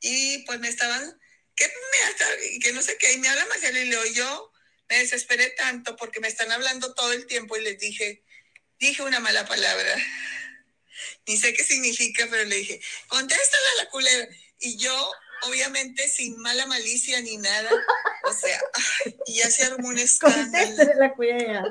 [0.01, 1.21] y pues me estaban,
[1.55, 4.53] que, me hasta- que no sé qué, y me habla Marcela y le digo, yo
[4.89, 8.25] me desesperé tanto porque me están hablando todo el tiempo y les dije,
[8.79, 9.95] dije una mala palabra.
[11.27, 14.29] Ni sé qué significa, pero le dije, contéstale a la culera.
[14.59, 15.13] Y yo,
[15.43, 17.71] obviamente, sin mala malicia ni nada,
[18.25, 18.61] o sea,
[19.27, 20.51] y ya se armó un escándalo.
[20.67, 21.63] Contéstale la cuya.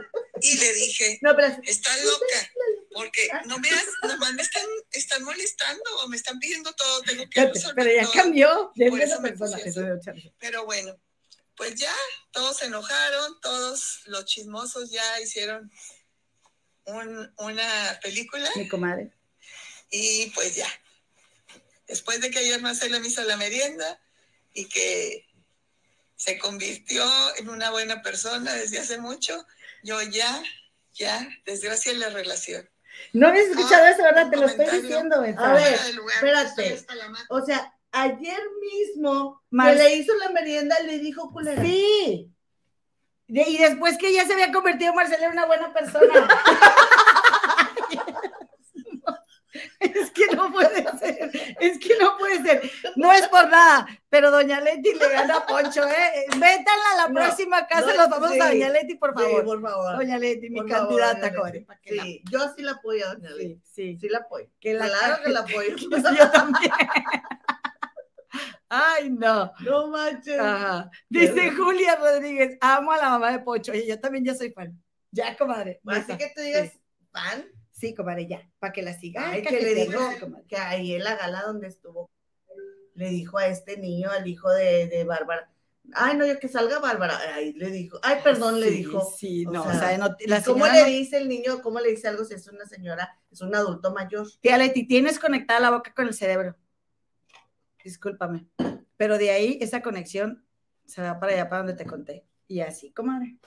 [0.41, 2.51] Y le dije, No, pero estás loca,
[2.99, 7.29] porque no me has, nomás me están, están molestando o me están pidiendo todo, tengo
[7.29, 8.13] que resolver Pero ya todo.
[8.13, 8.71] cambió.
[8.75, 9.57] Ya Por es eso me persona.
[10.37, 10.99] Pero bueno,
[11.55, 11.95] pues ya,
[12.31, 15.71] todos se enojaron, todos los chismosos ya hicieron
[16.85, 19.11] un- una película Mi comadre.
[19.91, 20.67] y pues ya.
[21.87, 23.99] Después de que ayer Marcela me hizo la merienda
[24.53, 25.25] y que
[26.17, 27.03] se convirtió
[27.37, 29.45] en una buena persona desde hace mucho,
[29.83, 30.43] yo ya,
[30.93, 32.69] ya desgracia en la relación.
[33.13, 34.29] No habías escuchado Ah, eso, ¿verdad?
[34.29, 35.49] Te lo estoy diciendo, Betsa.
[35.51, 36.85] A ver, lugar, espérate.
[37.29, 41.61] O sea, ayer mismo Mar- que le hizo la merienda le dijo culera.
[41.61, 42.31] Sí.
[43.27, 46.27] De- y después que ya se había convertido Marcela en una buena persona.
[49.79, 52.71] Es que no puede ser, es que no puede ser.
[52.95, 56.25] No es por nada, pero Doña Leti le gana a Poncho, ¿eh?
[56.33, 59.23] Vétanla a la No, próxima casa, no, los vamos sí, a Doña Leti, por Sí,
[59.23, 59.45] favor.
[59.45, 59.97] por favor.
[59.97, 61.51] Doña Leti, mi Por candidata, la-
[61.83, 63.61] Sí, yo sí la apoyo a Doña Leti.
[63.63, 63.97] Sí, sí.
[64.01, 64.47] Sí la apoyo.
[64.59, 65.75] Que la claro que la apoyo.
[66.17, 66.71] Yo también.
[68.71, 69.51] Ay, no.
[69.61, 70.39] no manches.
[70.39, 70.91] Ajá.
[71.09, 73.71] Dice Julia Rodríguez, amo a la mamá de Poncho.
[73.71, 74.79] Oye, yo también ya soy fan.
[75.11, 75.81] Ya, comadre.
[75.87, 76.73] Así que te digas,
[77.11, 77.45] fan,
[77.79, 78.49] Sí, comadre, ya.
[78.59, 79.29] Para que la siga.
[79.29, 80.45] Ay, Ay, que le dijo comadre.
[80.47, 82.09] que ahí en la gala donde estuvo,
[82.93, 85.49] le dijo a este niño, al hijo de, de Bárbara,
[85.93, 89.01] ay, no, yo que salga Bárbara, ahí le dijo, ay, perdón, le dijo.
[89.17, 92.07] Sí, O no, o sea, no, la ¿Cómo le dice el niño, cómo le dice
[92.09, 94.27] algo si es una señora, es un adulto mayor?
[94.41, 96.55] Tía Leti, tienes conectada la boca con el cerebro.
[97.83, 98.45] Discúlpame.
[98.97, 100.45] Pero de ahí esa conexión
[100.85, 102.25] se va para allá, para donde te conté.
[102.47, 103.37] Y así, comadre.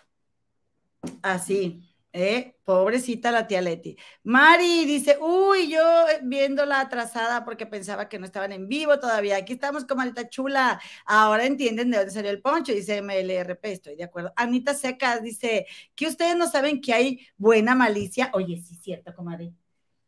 [1.23, 1.92] Así.
[2.13, 2.57] ¿Eh?
[2.65, 3.97] Pobrecita la tía Leti.
[4.25, 5.83] Mari dice, uy, yo
[6.23, 9.37] viéndola atrasada porque pensaba que no estaban en vivo todavía.
[9.37, 10.81] Aquí estamos, comadita chula.
[11.07, 14.33] Ahora entienden de dónde salió el poncho, dice MLRP, estoy de acuerdo.
[14.37, 18.31] Anita Secas dice, que ustedes no saben que hay buena malicia.
[18.35, 19.53] Oye, sí, cierto, comadre.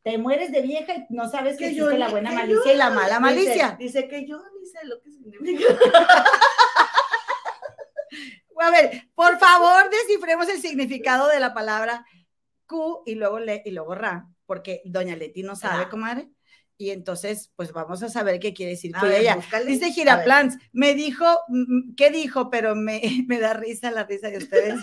[0.03, 2.77] Te mueres de vieja y no sabes que, existe la buena que malicia yo- y
[2.77, 3.77] la mala malicia.
[3.79, 5.65] Dice, dice que yo ni sé lo que significa.
[8.61, 12.05] A ver, por favor, descifremos el significado de la palabra
[12.67, 15.89] Q y luego le y luego Ra, porque doña Leti no sabe, Ah.
[15.89, 16.29] comadre.
[16.77, 19.39] Y entonces, pues vamos a saber qué quiere decir ver, ella.
[19.65, 21.25] Dice Giraplans, me dijo,
[21.97, 22.51] ¿qué dijo?
[22.51, 24.81] Pero me, me da risa la risa de ustedes.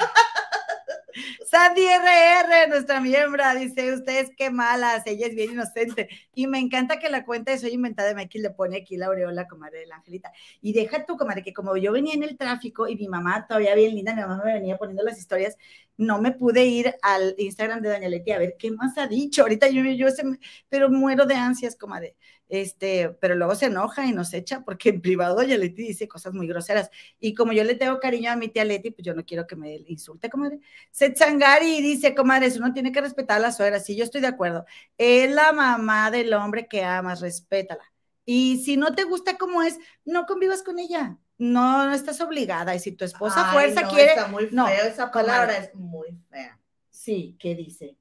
[1.51, 6.07] Sandy RR, nuestra miembro, dice, ustedes qué malas, ella es bien inocente.
[6.33, 9.07] Y me encanta que la cuenta de Soy Inventada de Mikey le pone aquí la
[9.07, 10.31] aureola, comadre de la angelita.
[10.61, 13.75] Y deja tú, comadre, que como yo venía en el tráfico y mi mamá todavía
[13.75, 15.57] bien linda, mi mamá me venía poniendo las historias,
[15.97, 19.41] no me pude ir al Instagram de Doña Leti a ver qué más ha dicho.
[19.41, 20.23] Ahorita yo, yo se
[20.69, 22.15] pero muero de ansias, comadre.
[22.53, 26.33] Este, pero luego se enoja y nos echa porque en privado Doña Leti dice cosas
[26.33, 26.89] muy groseras.
[27.19, 29.55] Y como yo le tengo cariño a mi tía Leti, pues yo no quiero que
[29.55, 30.59] me insulte, comadre.
[30.91, 33.79] Setsangari dice, comadre, eso uno tiene que respetar a la suegra.
[33.79, 34.65] Sí, yo estoy de acuerdo.
[34.97, 37.83] Es la mamá del hombre que amas, respétala.
[38.25, 41.17] Y si no te gusta como es, no convivas con ella.
[41.37, 42.75] No, no estás obligada.
[42.75, 45.67] Y si tu esposa Ay, fuerza no, quiere, Está muy no, esa palabra comadre.
[45.69, 46.59] es muy fea.
[46.89, 47.97] Sí, ¿qué dice?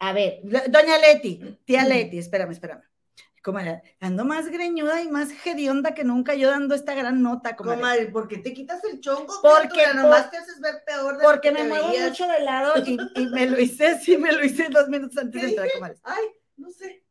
[0.00, 1.32] A ver, do- doña Leti,
[1.66, 1.84] tía.
[1.84, 2.82] Leti, espérame, espérame.
[3.46, 7.78] Comadre, ando más greñuda y más hedionda que nunca yo dando esta gran nota, comadre.
[7.80, 9.32] Comadre, ¿por qué te quitas el chongo?
[9.40, 12.40] Porque por- nomás te haces ver peor de lo Porque que me muevo mucho de
[12.40, 15.52] lado y, y me lo hice, sí, me lo hice dos minutos antes ¿Qué de
[15.52, 15.96] entrar, comadre.
[16.02, 16.24] Ay,
[16.56, 17.04] no sé.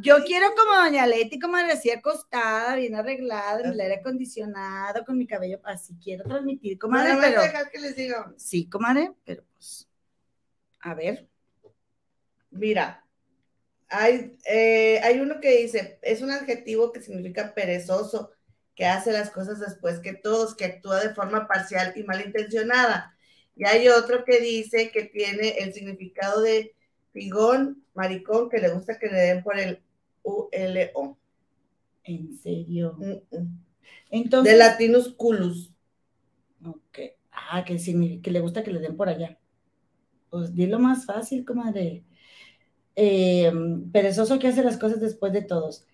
[0.00, 5.18] Yo quiero como doña Leti, comadre, así acostada, bien arreglada, en el aire acondicionado, con
[5.18, 7.42] mi cabello, así quiero transmitir, comadre, Nada más pero...
[7.42, 8.32] dejar que les diga.
[8.38, 9.86] Sí, comadre, pero pues...
[10.80, 11.28] A ver,
[12.50, 13.03] Mira,
[13.94, 18.30] hay, eh, hay uno que dice, es un adjetivo que significa perezoso,
[18.74, 23.16] que hace las cosas después que todos, que actúa de forma parcial y malintencionada.
[23.56, 26.74] Y hay otro que dice que tiene el significado de
[27.12, 29.80] figón, maricón, que le gusta que le den por el
[30.24, 31.18] ULO.
[32.02, 32.96] en serio.
[32.98, 33.64] Mm, mm.
[34.10, 34.52] Entonces...
[34.52, 35.72] De latinus culus.
[36.64, 36.98] Ok.
[37.30, 37.76] Ah, que,
[38.22, 39.38] que le gusta que le den por allá.
[40.30, 42.02] Pues dilo más fácil, comadre.
[42.96, 43.52] Eh,
[43.92, 45.86] perezoso que hace las cosas después de todos,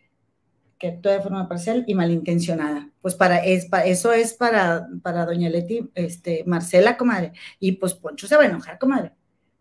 [0.79, 2.91] que actúa de forma parcial y malintencionada.
[3.03, 7.33] Pues para, es, pa- eso es para, para doña Leti, este, Marcela, comadre.
[7.61, 9.13] Y pues Poncho se va a enojar, comadre.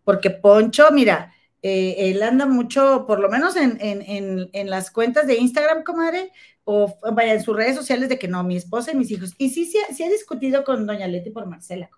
[0.04, 4.90] Porque Poncho, mira, eh, él anda mucho, por lo menos en, en, en, en las
[4.90, 6.32] cuentas de Instagram, comadre,
[6.64, 9.34] o vaya en sus redes sociales de que no, mi esposa y mis hijos.
[9.38, 11.90] Y sí, sí, sí ha discutido con doña Leti por Marcela.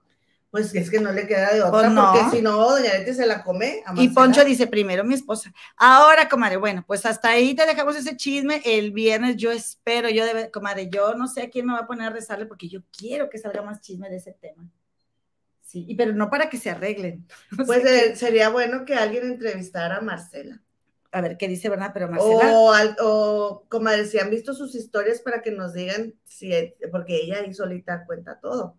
[0.53, 2.13] Pues es que no le queda de otra, Pues no.
[2.13, 3.83] porque si no, doña Leti se la come.
[3.87, 4.09] a Y.
[4.11, 5.51] Poncho dice, primero mi esposa.
[5.79, 8.61] Ahora, comadre, bueno, pues hasta ahí te dejamos ese chisme.
[8.67, 11.87] El viernes yo espero, yo debe, comadre, yo no sé a quién me va a
[11.87, 14.69] poner a rezarle porque yo quiero que salga más chisme de ese tema.
[15.63, 17.27] Sí, y pero no para que se arreglen.
[17.67, 20.61] Pues eh, sería bueno que alguien entrevistara a Marcela.
[21.13, 21.93] A ver qué dice, ¿verdad?
[21.95, 22.53] Pero Marcela.
[22.53, 26.51] O, al- o comadre, si han visto sus historias para que nos digan si,
[26.91, 28.77] porque ella ahí solita cuenta todo.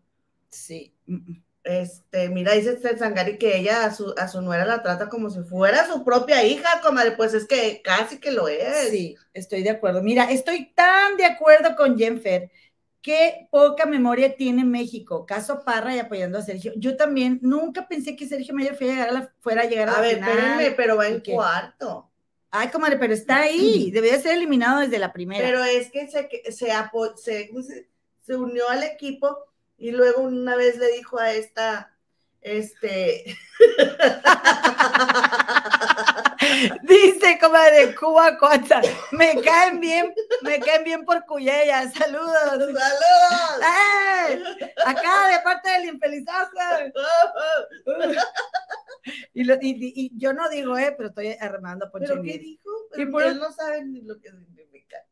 [0.50, 0.94] Sí.
[1.08, 1.44] mm, mm.
[1.64, 5.30] Este, mira, dice este Sangari que ella a su, a su nuera la trata como
[5.30, 8.90] si fuera su propia hija, comadre, pues es que casi que lo es.
[8.90, 10.02] Sí, estoy de acuerdo.
[10.04, 12.52] Mira, estoy tan de acuerdo con Jenfer.
[13.02, 15.26] Qué poca memoria tiene México.
[15.26, 16.74] Caso Parra y apoyando a Sergio.
[16.78, 19.90] Yo también nunca pensé que Sergio Mayer fuera a llegar a la, fuera a, llegar
[19.90, 20.30] a A la ver, final.
[20.32, 21.34] espérenme, pero va ¿Y en qué?
[21.34, 22.10] cuarto.
[22.52, 23.90] Ay, comadre, pero está ahí.
[23.92, 25.44] Debería ser eliminado desde la primera.
[25.46, 27.88] Pero es que se, que- se, apo- se, ¿cómo se-
[28.22, 29.38] se unió al equipo
[29.78, 31.94] y luego una vez le dijo a esta,
[32.42, 33.36] este,
[36.84, 38.82] Dice, comadre, Cuba Cuata.
[39.12, 41.90] Me caen bien, me caen bien por Cuyella.
[41.92, 42.34] Saludos.
[42.50, 43.62] ¡Saludos!
[43.62, 44.44] ¡Eh!
[44.86, 46.94] Acá de parte del infelizaje.
[49.34, 52.70] Y, yo no digo, eh, pero estoy armando Poncho ¿Pero qué dijo?
[52.94, 54.30] Y Pero por- no sabe ni lo que.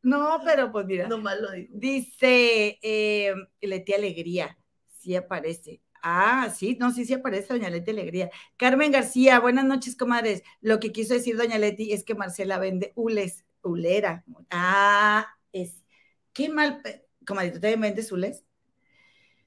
[0.04, 1.08] No, pero pues mira.
[1.08, 1.74] Nomás lo dijo.
[1.76, 4.58] Dice eh, Leti Alegría,
[5.00, 5.82] sí aparece.
[6.04, 8.30] Ah, sí, no, sí, sí aparece Doña Leti Alegría.
[8.58, 10.44] Carmen García, buenas noches, comadres.
[10.60, 14.24] Lo que quiso decir Doña Leti es que Marcela vende hules, hulera.
[14.50, 15.84] Ah, es,
[16.34, 16.82] qué mal,
[17.26, 18.44] comadre, ¿tú también vendes hules?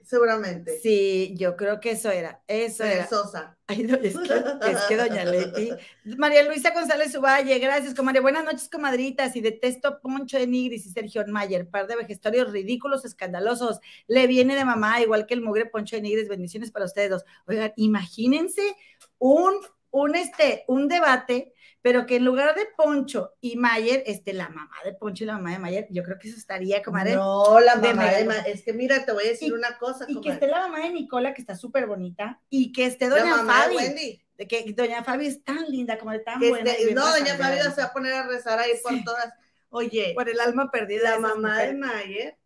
[0.04, 0.78] Seguramente.
[0.80, 3.08] Sí, yo creo que eso era, eso era.
[3.08, 3.56] Sosa.
[3.66, 5.70] Ay, no, es, que, es que doña Leti.
[6.18, 8.20] María Luisa González Uvalle, gracias, comadre.
[8.20, 9.34] Buenas noches, comadritas.
[9.36, 13.80] Y detesto Poncho de Nigris y Sergio Mayer, par de vejestorios ridículos, escandalosos.
[14.06, 16.28] Le viene de mamá, igual que el mugre Poncho de Nigris.
[16.28, 17.24] Bendiciones para ustedes dos.
[17.46, 18.76] Oigan, imagínense
[19.18, 19.54] un,
[19.90, 21.53] un, este, un debate,
[21.84, 25.34] pero que en lugar de Poncho y Mayer, este, la mamá de Poncho y la
[25.34, 27.14] mamá de Mayer, yo creo que eso estaría, comadre.
[27.14, 29.52] No, la de mamá de mega- Ma- Es que mira, te voy a decir Y-
[29.52, 32.86] una cosa, Y que esté la mamá de Nicola, que está súper bonita, y que
[32.86, 33.76] esté La doña mamá de Fabi.
[33.76, 34.20] Wendy.
[34.38, 36.72] de que doña Fabi es tan linda, como tan Que buena.
[36.94, 37.36] no, doña.
[37.36, 39.04] Fabio se va a poner a rezar ahí por Sí.
[39.04, 39.28] todas.
[39.68, 41.02] Oye, Por el alma perdida.
[41.02, 41.74] de la mamá de.
[41.74, 42.38] Mayer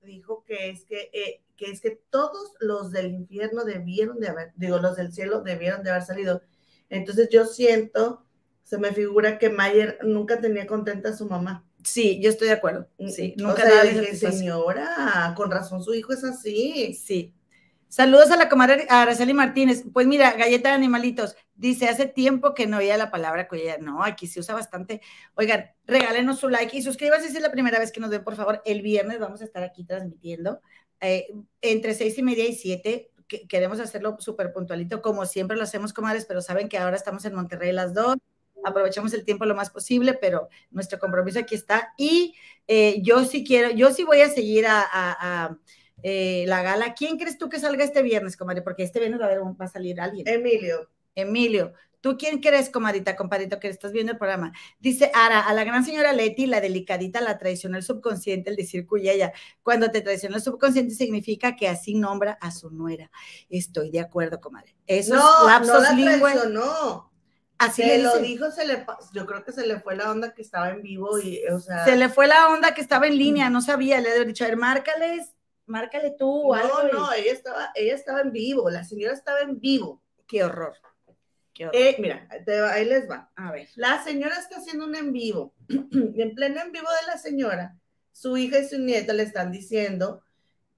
[0.00, 4.52] dijo que es que, eh, que es que todos los del infierno debieron de haber,
[4.54, 6.42] digo, los del cielo debieron de haber salido.
[6.88, 8.24] Entonces yo siento,
[8.66, 11.64] se me figura que Mayer nunca tenía contenta a su mamá.
[11.84, 12.88] Sí, yo estoy de acuerdo.
[13.08, 16.92] Sí, o nunca sea, nada yo le dije, señora, con razón su hijo es así.
[16.94, 17.32] Sí.
[17.88, 19.84] Saludos a la comadre Araceli Martínez.
[19.92, 21.36] Pues mira, galleta de animalitos.
[21.54, 23.78] Dice, hace tiempo que no oía la palabra cuya.
[23.78, 25.00] No, aquí se usa bastante.
[25.36, 28.34] Oigan, regálenos su like y suscríbanse si es la primera vez que nos ven, por
[28.34, 28.60] favor.
[28.64, 30.60] El viernes vamos a estar aquí transmitiendo
[31.00, 31.28] eh,
[31.60, 33.12] entre seis y media y siete.
[33.28, 37.24] que- queremos hacerlo súper puntualito, como siempre lo hacemos, comadres, pero saben que ahora estamos
[37.24, 38.16] en Monterrey las dos.
[38.66, 41.92] Aprovechamos el tiempo lo más posible, pero nuestro compromiso aquí está.
[41.96, 42.34] Y
[42.66, 45.16] eh, yo sí quiero, yo sí voy a seguir a, a-
[45.46, 45.58] a,
[46.02, 46.94] eh, la gala.
[46.94, 48.62] ¿Quién crees tú que salga este viernes, comadre?
[48.62, 50.26] Porque este viernes va a, haber un- va a salir alguien.
[50.28, 54.52] Emilio, Emilio, ¿tú quién crees, comadita, compadrito, que estás viendo el programa?
[54.78, 58.86] Dice Ara, a la gran señora Leti, la delicadita la traicionó el subconsciente, el decir
[58.86, 59.32] cuyella.
[59.62, 63.10] Cuando te traiciona el subconsciente significa que así nombra a su nuera.
[63.48, 64.76] Estoy de acuerdo, comadre.
[64.86, 67.10] Esos no, no lapsos la lingüe, traicionó.
[67.58, 70.34] Así Se le lo dijo, se le, yo creo que se le fue la onda
[70.34, 73.18] que estaba en vivo y, o sea, Se le fue la onda que estaba en
[73.18, 75.34] línea, no sabía, le he dicho, a ver, márcales,
[75.66, 76.82] márcale tú o algo.
[76.84, 80.02] no, no, ella estaba, ella estaba en vivo, la señora estaba en vivo.
[80.26, 80.74] Qué horror.
[81.52, 81.80] Qué horror.
[81.80, 83.30] Eh, mira, te ahí les va.
[83.36, 83.68] a ver.
[83.76, 85.54] La señora está haciendo un en vivo.
[85.68, 85.76] y
[86.22, 87.76] en pleno en vivo de la señora,
[88.12, 90.22] su hija y su nieta le están diciendo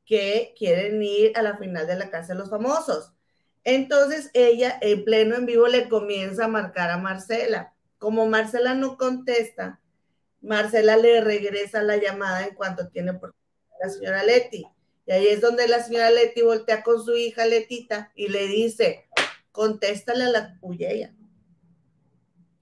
[0.04, 3.12] que quieren ir a la final de la Casa de los Famosos.
[3.68, 7.74] Entonces ella en pleno en vivo le comienza a marcar a Marcela.
[7.98, 9.78] Como Marcela no contesta,
[10.40, 13.34] Marcela le regresa la llamada en cuanto tiene por
[13.78, 14.66] la señora Leti.
[15.04, 19.06] Y ahí es donde la señora Leti voltea con su hija Letita y le dice,
[19.52, 21.14] contéstale a la ella.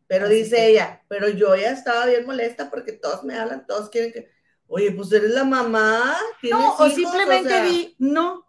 [0.08, 3.64] Pero Así dice que- ella, pero yo ya estaba bien molesta porque todos me hablan,
[3.64, 4.28] todos quieren que,
[4.66, 6.16] oye, pues eres la mamá.
[6.40, 6.94] ¿tienes No, o hijos?
[6.94, 8.45] simplemente sea, di, no,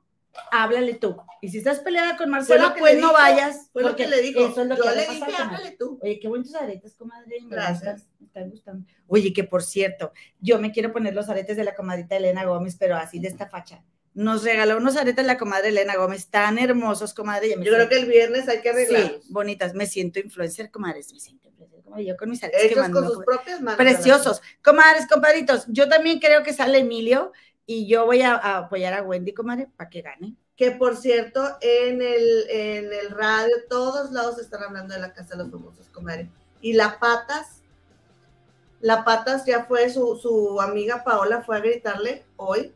[0.52, 1.18] háblale tú.
[1.42, 3.70] Y si estás peleada con Marcela, lo que pues no dijo, vayas.
[3.72, 4.40] Fue lo porque que le dijo.
[4.48, 6.00] Eso es lo yo que le dije, háblale tú.
[6.02, 7.42] Oye, qué bonitos aretes, comadre.
[7.42, 8.08] Me Gracias.
[8.20, 8.86] me están gustando.
[9.08, 12.76] Oye, que por cierto, yo me quiero poner los aretes de la comadrita Elena Gómez,
[12.78, 13.84] pero así de esta facha.
[14.14, 17.50] Nos regaló unos aretes la comadre Elena Gómez, tan hermosos, comadre.
[17.50, 19.24] Yo creo que el viernes hay que arreglarlos.
[19.24, 19.76] Sí, bonitas.
[19.76, 21.14] Me siento influencer, comadres.
[21.14, 22.06] Me siento influencer, comadre.
[22.06, 23.78] Yo con mis aretes que Hechos mando, con sus propias manos.
[23.78, 24.42] Preciosos.
[24.64, 27.32] Comadres, compadritos, yo también creo que sale Emilio
[27.68, 30.36] y yo voy a, a apoyar a Wendy, comadre, para que gane.
[30.56, 35.36] Que por cierto, en el, en el radio, todos lados están hablando de la Casa
[35.36, 36.32] de los Famosos, comadre.
[36.62, 37.64] Y la Patas,
[38.80, 42.74] la Patas ya fue, su, su amiga Paola fue a gritarle hoy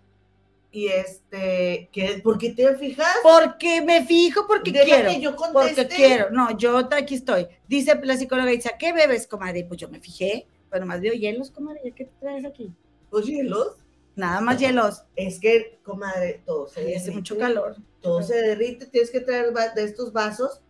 [0.71, 3.07] Y este, ¿qué, ¿por qué te fijas?
[3.23, 5.09] Porque me fijo, porque Deja quiero.
[5.09, 6.29] que yo porque quiero.
[6.31, 7.47] No, yo aquí estoy.
[7.67, 9.65] Dice la psicóloga Itza, ¿qué bebes, comadre?
[9.65, 11.81] Pues yo me fijé, pero más veo hielos, comadre.
[11.85, 12.73] ¿Ya qué traes aquí?
[13.11, 13.80] Los hielos.
[14.15, 15.03] Nada más hielos.
[15.15, 17.11] Es que, comadre, todo se Ay, hace derrite.
[17.17, 17.75] mucho calor.
[18.01, 18.85] Todo se derrite.
[18.87, 20.61] Tienes que traer de estos vasos.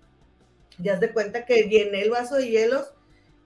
[0.77, 2.93] Ya de cuenta que llené el vaso de hielos.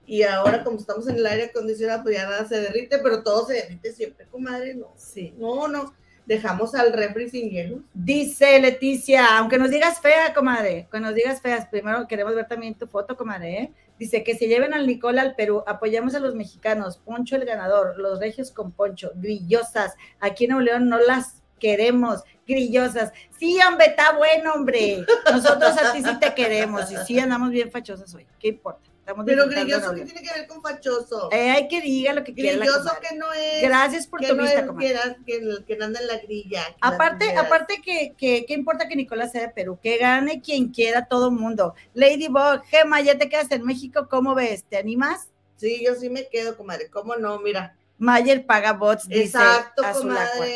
[0.06, 3.46] Y ahora, como estamos en el aire acondicionado, pues ya nada se derrite, pero todo
[3.46, 4.74] se derrite siempre, comadre.
[4.74, 5.34] No, Sí.
[5.36, 5.94] no, no.
[6.26, 7.80] Dejamos al refri sin hielos.
[7.94, 12.74] Dice Leticia, aunque nos digas fea, comadre, que nos digas feas, primero queremos ver también
[12.76, 13.72] tu foto, comadre, ¿eh?
[13.98, 17.98] Dice que se lleven al Nicola al Perú, apoyamos a los mexicanos, Poncho el ganador,
[17.98, 23.12] los regios con Poncho, grillosas, aquí en Nuevo León no las queremos, grillosas.
[23.38, 25.04] Sí, hombre, está bueno, hombre.
[25.30, 28.90] Nosotros a ti sí te queremos y sí andamos bien fachosas hoy, ¿qué importa?
[29.06, 31.30] Estamos Pero grilloso, ¿qué tiene que ver con fachoso?
[31.30, 33.08] Eh, hay que diga lo que quiera la grilloso comadre.
[33.08, 33.62] que no es.
[33.62, 34.96] Gracias por que tu no vista, comadre.
[35.24, 36.66] que, que, que anda en la grilla.
[36.66, 39.78] que Aparte, en aparte que, que, ¿qué importa que Nicolás sea de Perú?
[39.80, 41.76] Que gane quien quiera, todo mundo.
[41.94, 44.64] Ladybug, Gema, ya te quedas en México, ¿cómo ves?
[44.64, 45.28] ¿Te animas?
[45.56, 46.90] Sí, yo sí me quedo, comadre.
[46.90, 47.38] ¿Cómo no?
[47.38, 47.76] Mira.
[47.98, 50.46] Mayer paga bots, dice Exacto, Azulacua.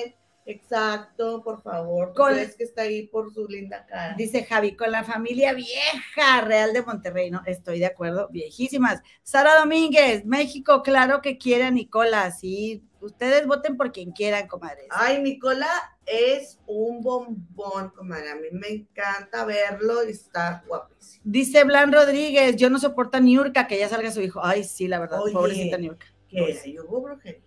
[0.50, 2.08] Exacto, por favor.
[2.08, 4.14] ¿Tú Con- crees que está ahí por su linda cara?
[4.16, 7.42] Dice Javi, con la familia vieja real de Monterrey, ¿no?
[7.46, 9.00] Estoy de acuerdo, viejísimas.
[9.22, 12.82] Sara Domínguez, México, claro que quiere a Nicolás, sí.
[13.00, 14.86] Ustedes voten por quien quieran, comadres.
[14.90, 15.68] Ay, Nicola
[16.04, 18.30] es un bombón, comadre.
[18.30, 21.22] A mí me encanta verlo y está guapísimo.
[21.24, 24.40] Dice Blan Rodríguez, yo no soporto a Niurka, que ya salga su hijo.
[24.44, 25.32] Ay, sí, la verdad, Oye.
[25.32, 26.06] pobrecita Niurka.
[26.28, 27.40] Que ahí hubo brujería.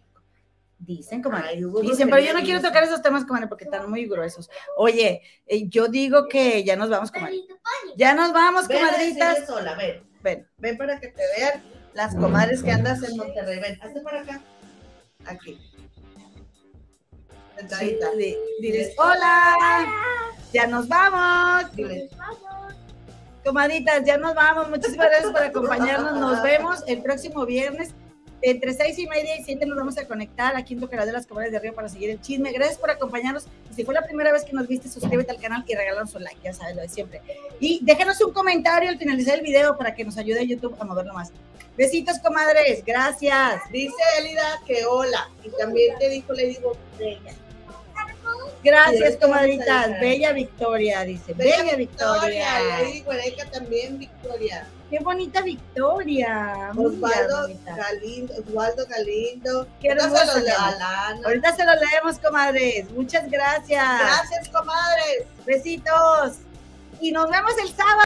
[0.86, 1.48] Dicen, comadre.
[1.50, 4.50] Ay, Dicen, pero yo no quiero tocar esos temas, comadre, porque están muy gruesos.
[4.76, 7.38] Oye, eh, yo digo que ya nos vamos, comadre.
[7.96, 9.46] Ya nos vamos, Ven comadritas.
[9.48, 10.04] sola, ven.
[10.22, 10.48] Ven.
[10.58, 13.60] Ven para que te vean las comadres que andas en Monterrey.
[13.60, 14.42] Ven, hazte para acá.
[15.26, 15.58] Aquí.
[17.56, 18.12] Sentadita.
[18.18, 19.88] Di- Diles, hola.
[20.52, 21.74] Ya nos vamos.
[21.76, 22.10] Dile,
[23.46, 24.70] Comadritas, ya nos vamos.
[24.70, 26.14] Muchísimas gracias por acompañarnos.
[26.20, 27.94] Nos vemos el próximo viernes.
[28.46, 31.14] Entre seis y media y siete nos vamos a conectar aquí en tu canal de
[31.14, 32.52] las comadres de Río para seguir el chisme.
[32.52, 33.46] Gracias por acompañarnos.
[33.74, 36.42] Si fue la primera vez que nos viste, suscríbete al canal y regálanos un like,
[36.44, 37.22] ya sabes lo de siempre.
[37.62, 41.14] Y déjanos un comentario al finalizar el video para que nos ayude YouTube a moverlo
[41.14, 41.32] más.
[41.78, 42.84] Besitos, comadres.
[42.86, 43.62] Gracias.
[43.72, 45.30] Dice Elida que hola.
[45.46, 47.34] Y también te dijo, le digo, bella.
[48.64, 50.00] Gracias, comadritas.
[50.00, 51.34] Bella Victoria, dice.
[51.34, 52.48] Bella, Victoria.
[52.80, 54.68] Lady Guareca también, Victoria.
[54.90, 56.72] Qué bonita Victoria.
[56.78, 57.50] Osvaldo.
[57.66, 59.68] Galindo, Osvaldo Galindo.
[59.82, 60.52] Qué Ahorita se.
[61.26, 62.92] Ahorita se lo leemos, comadres.
[62.92, 64.00] Muchas gracias.
[64.00, 65.26] Gracias, comadres.
[65.46, 66.38] Besitos.
[67.02, 68.02] Y nos vemos el sábado.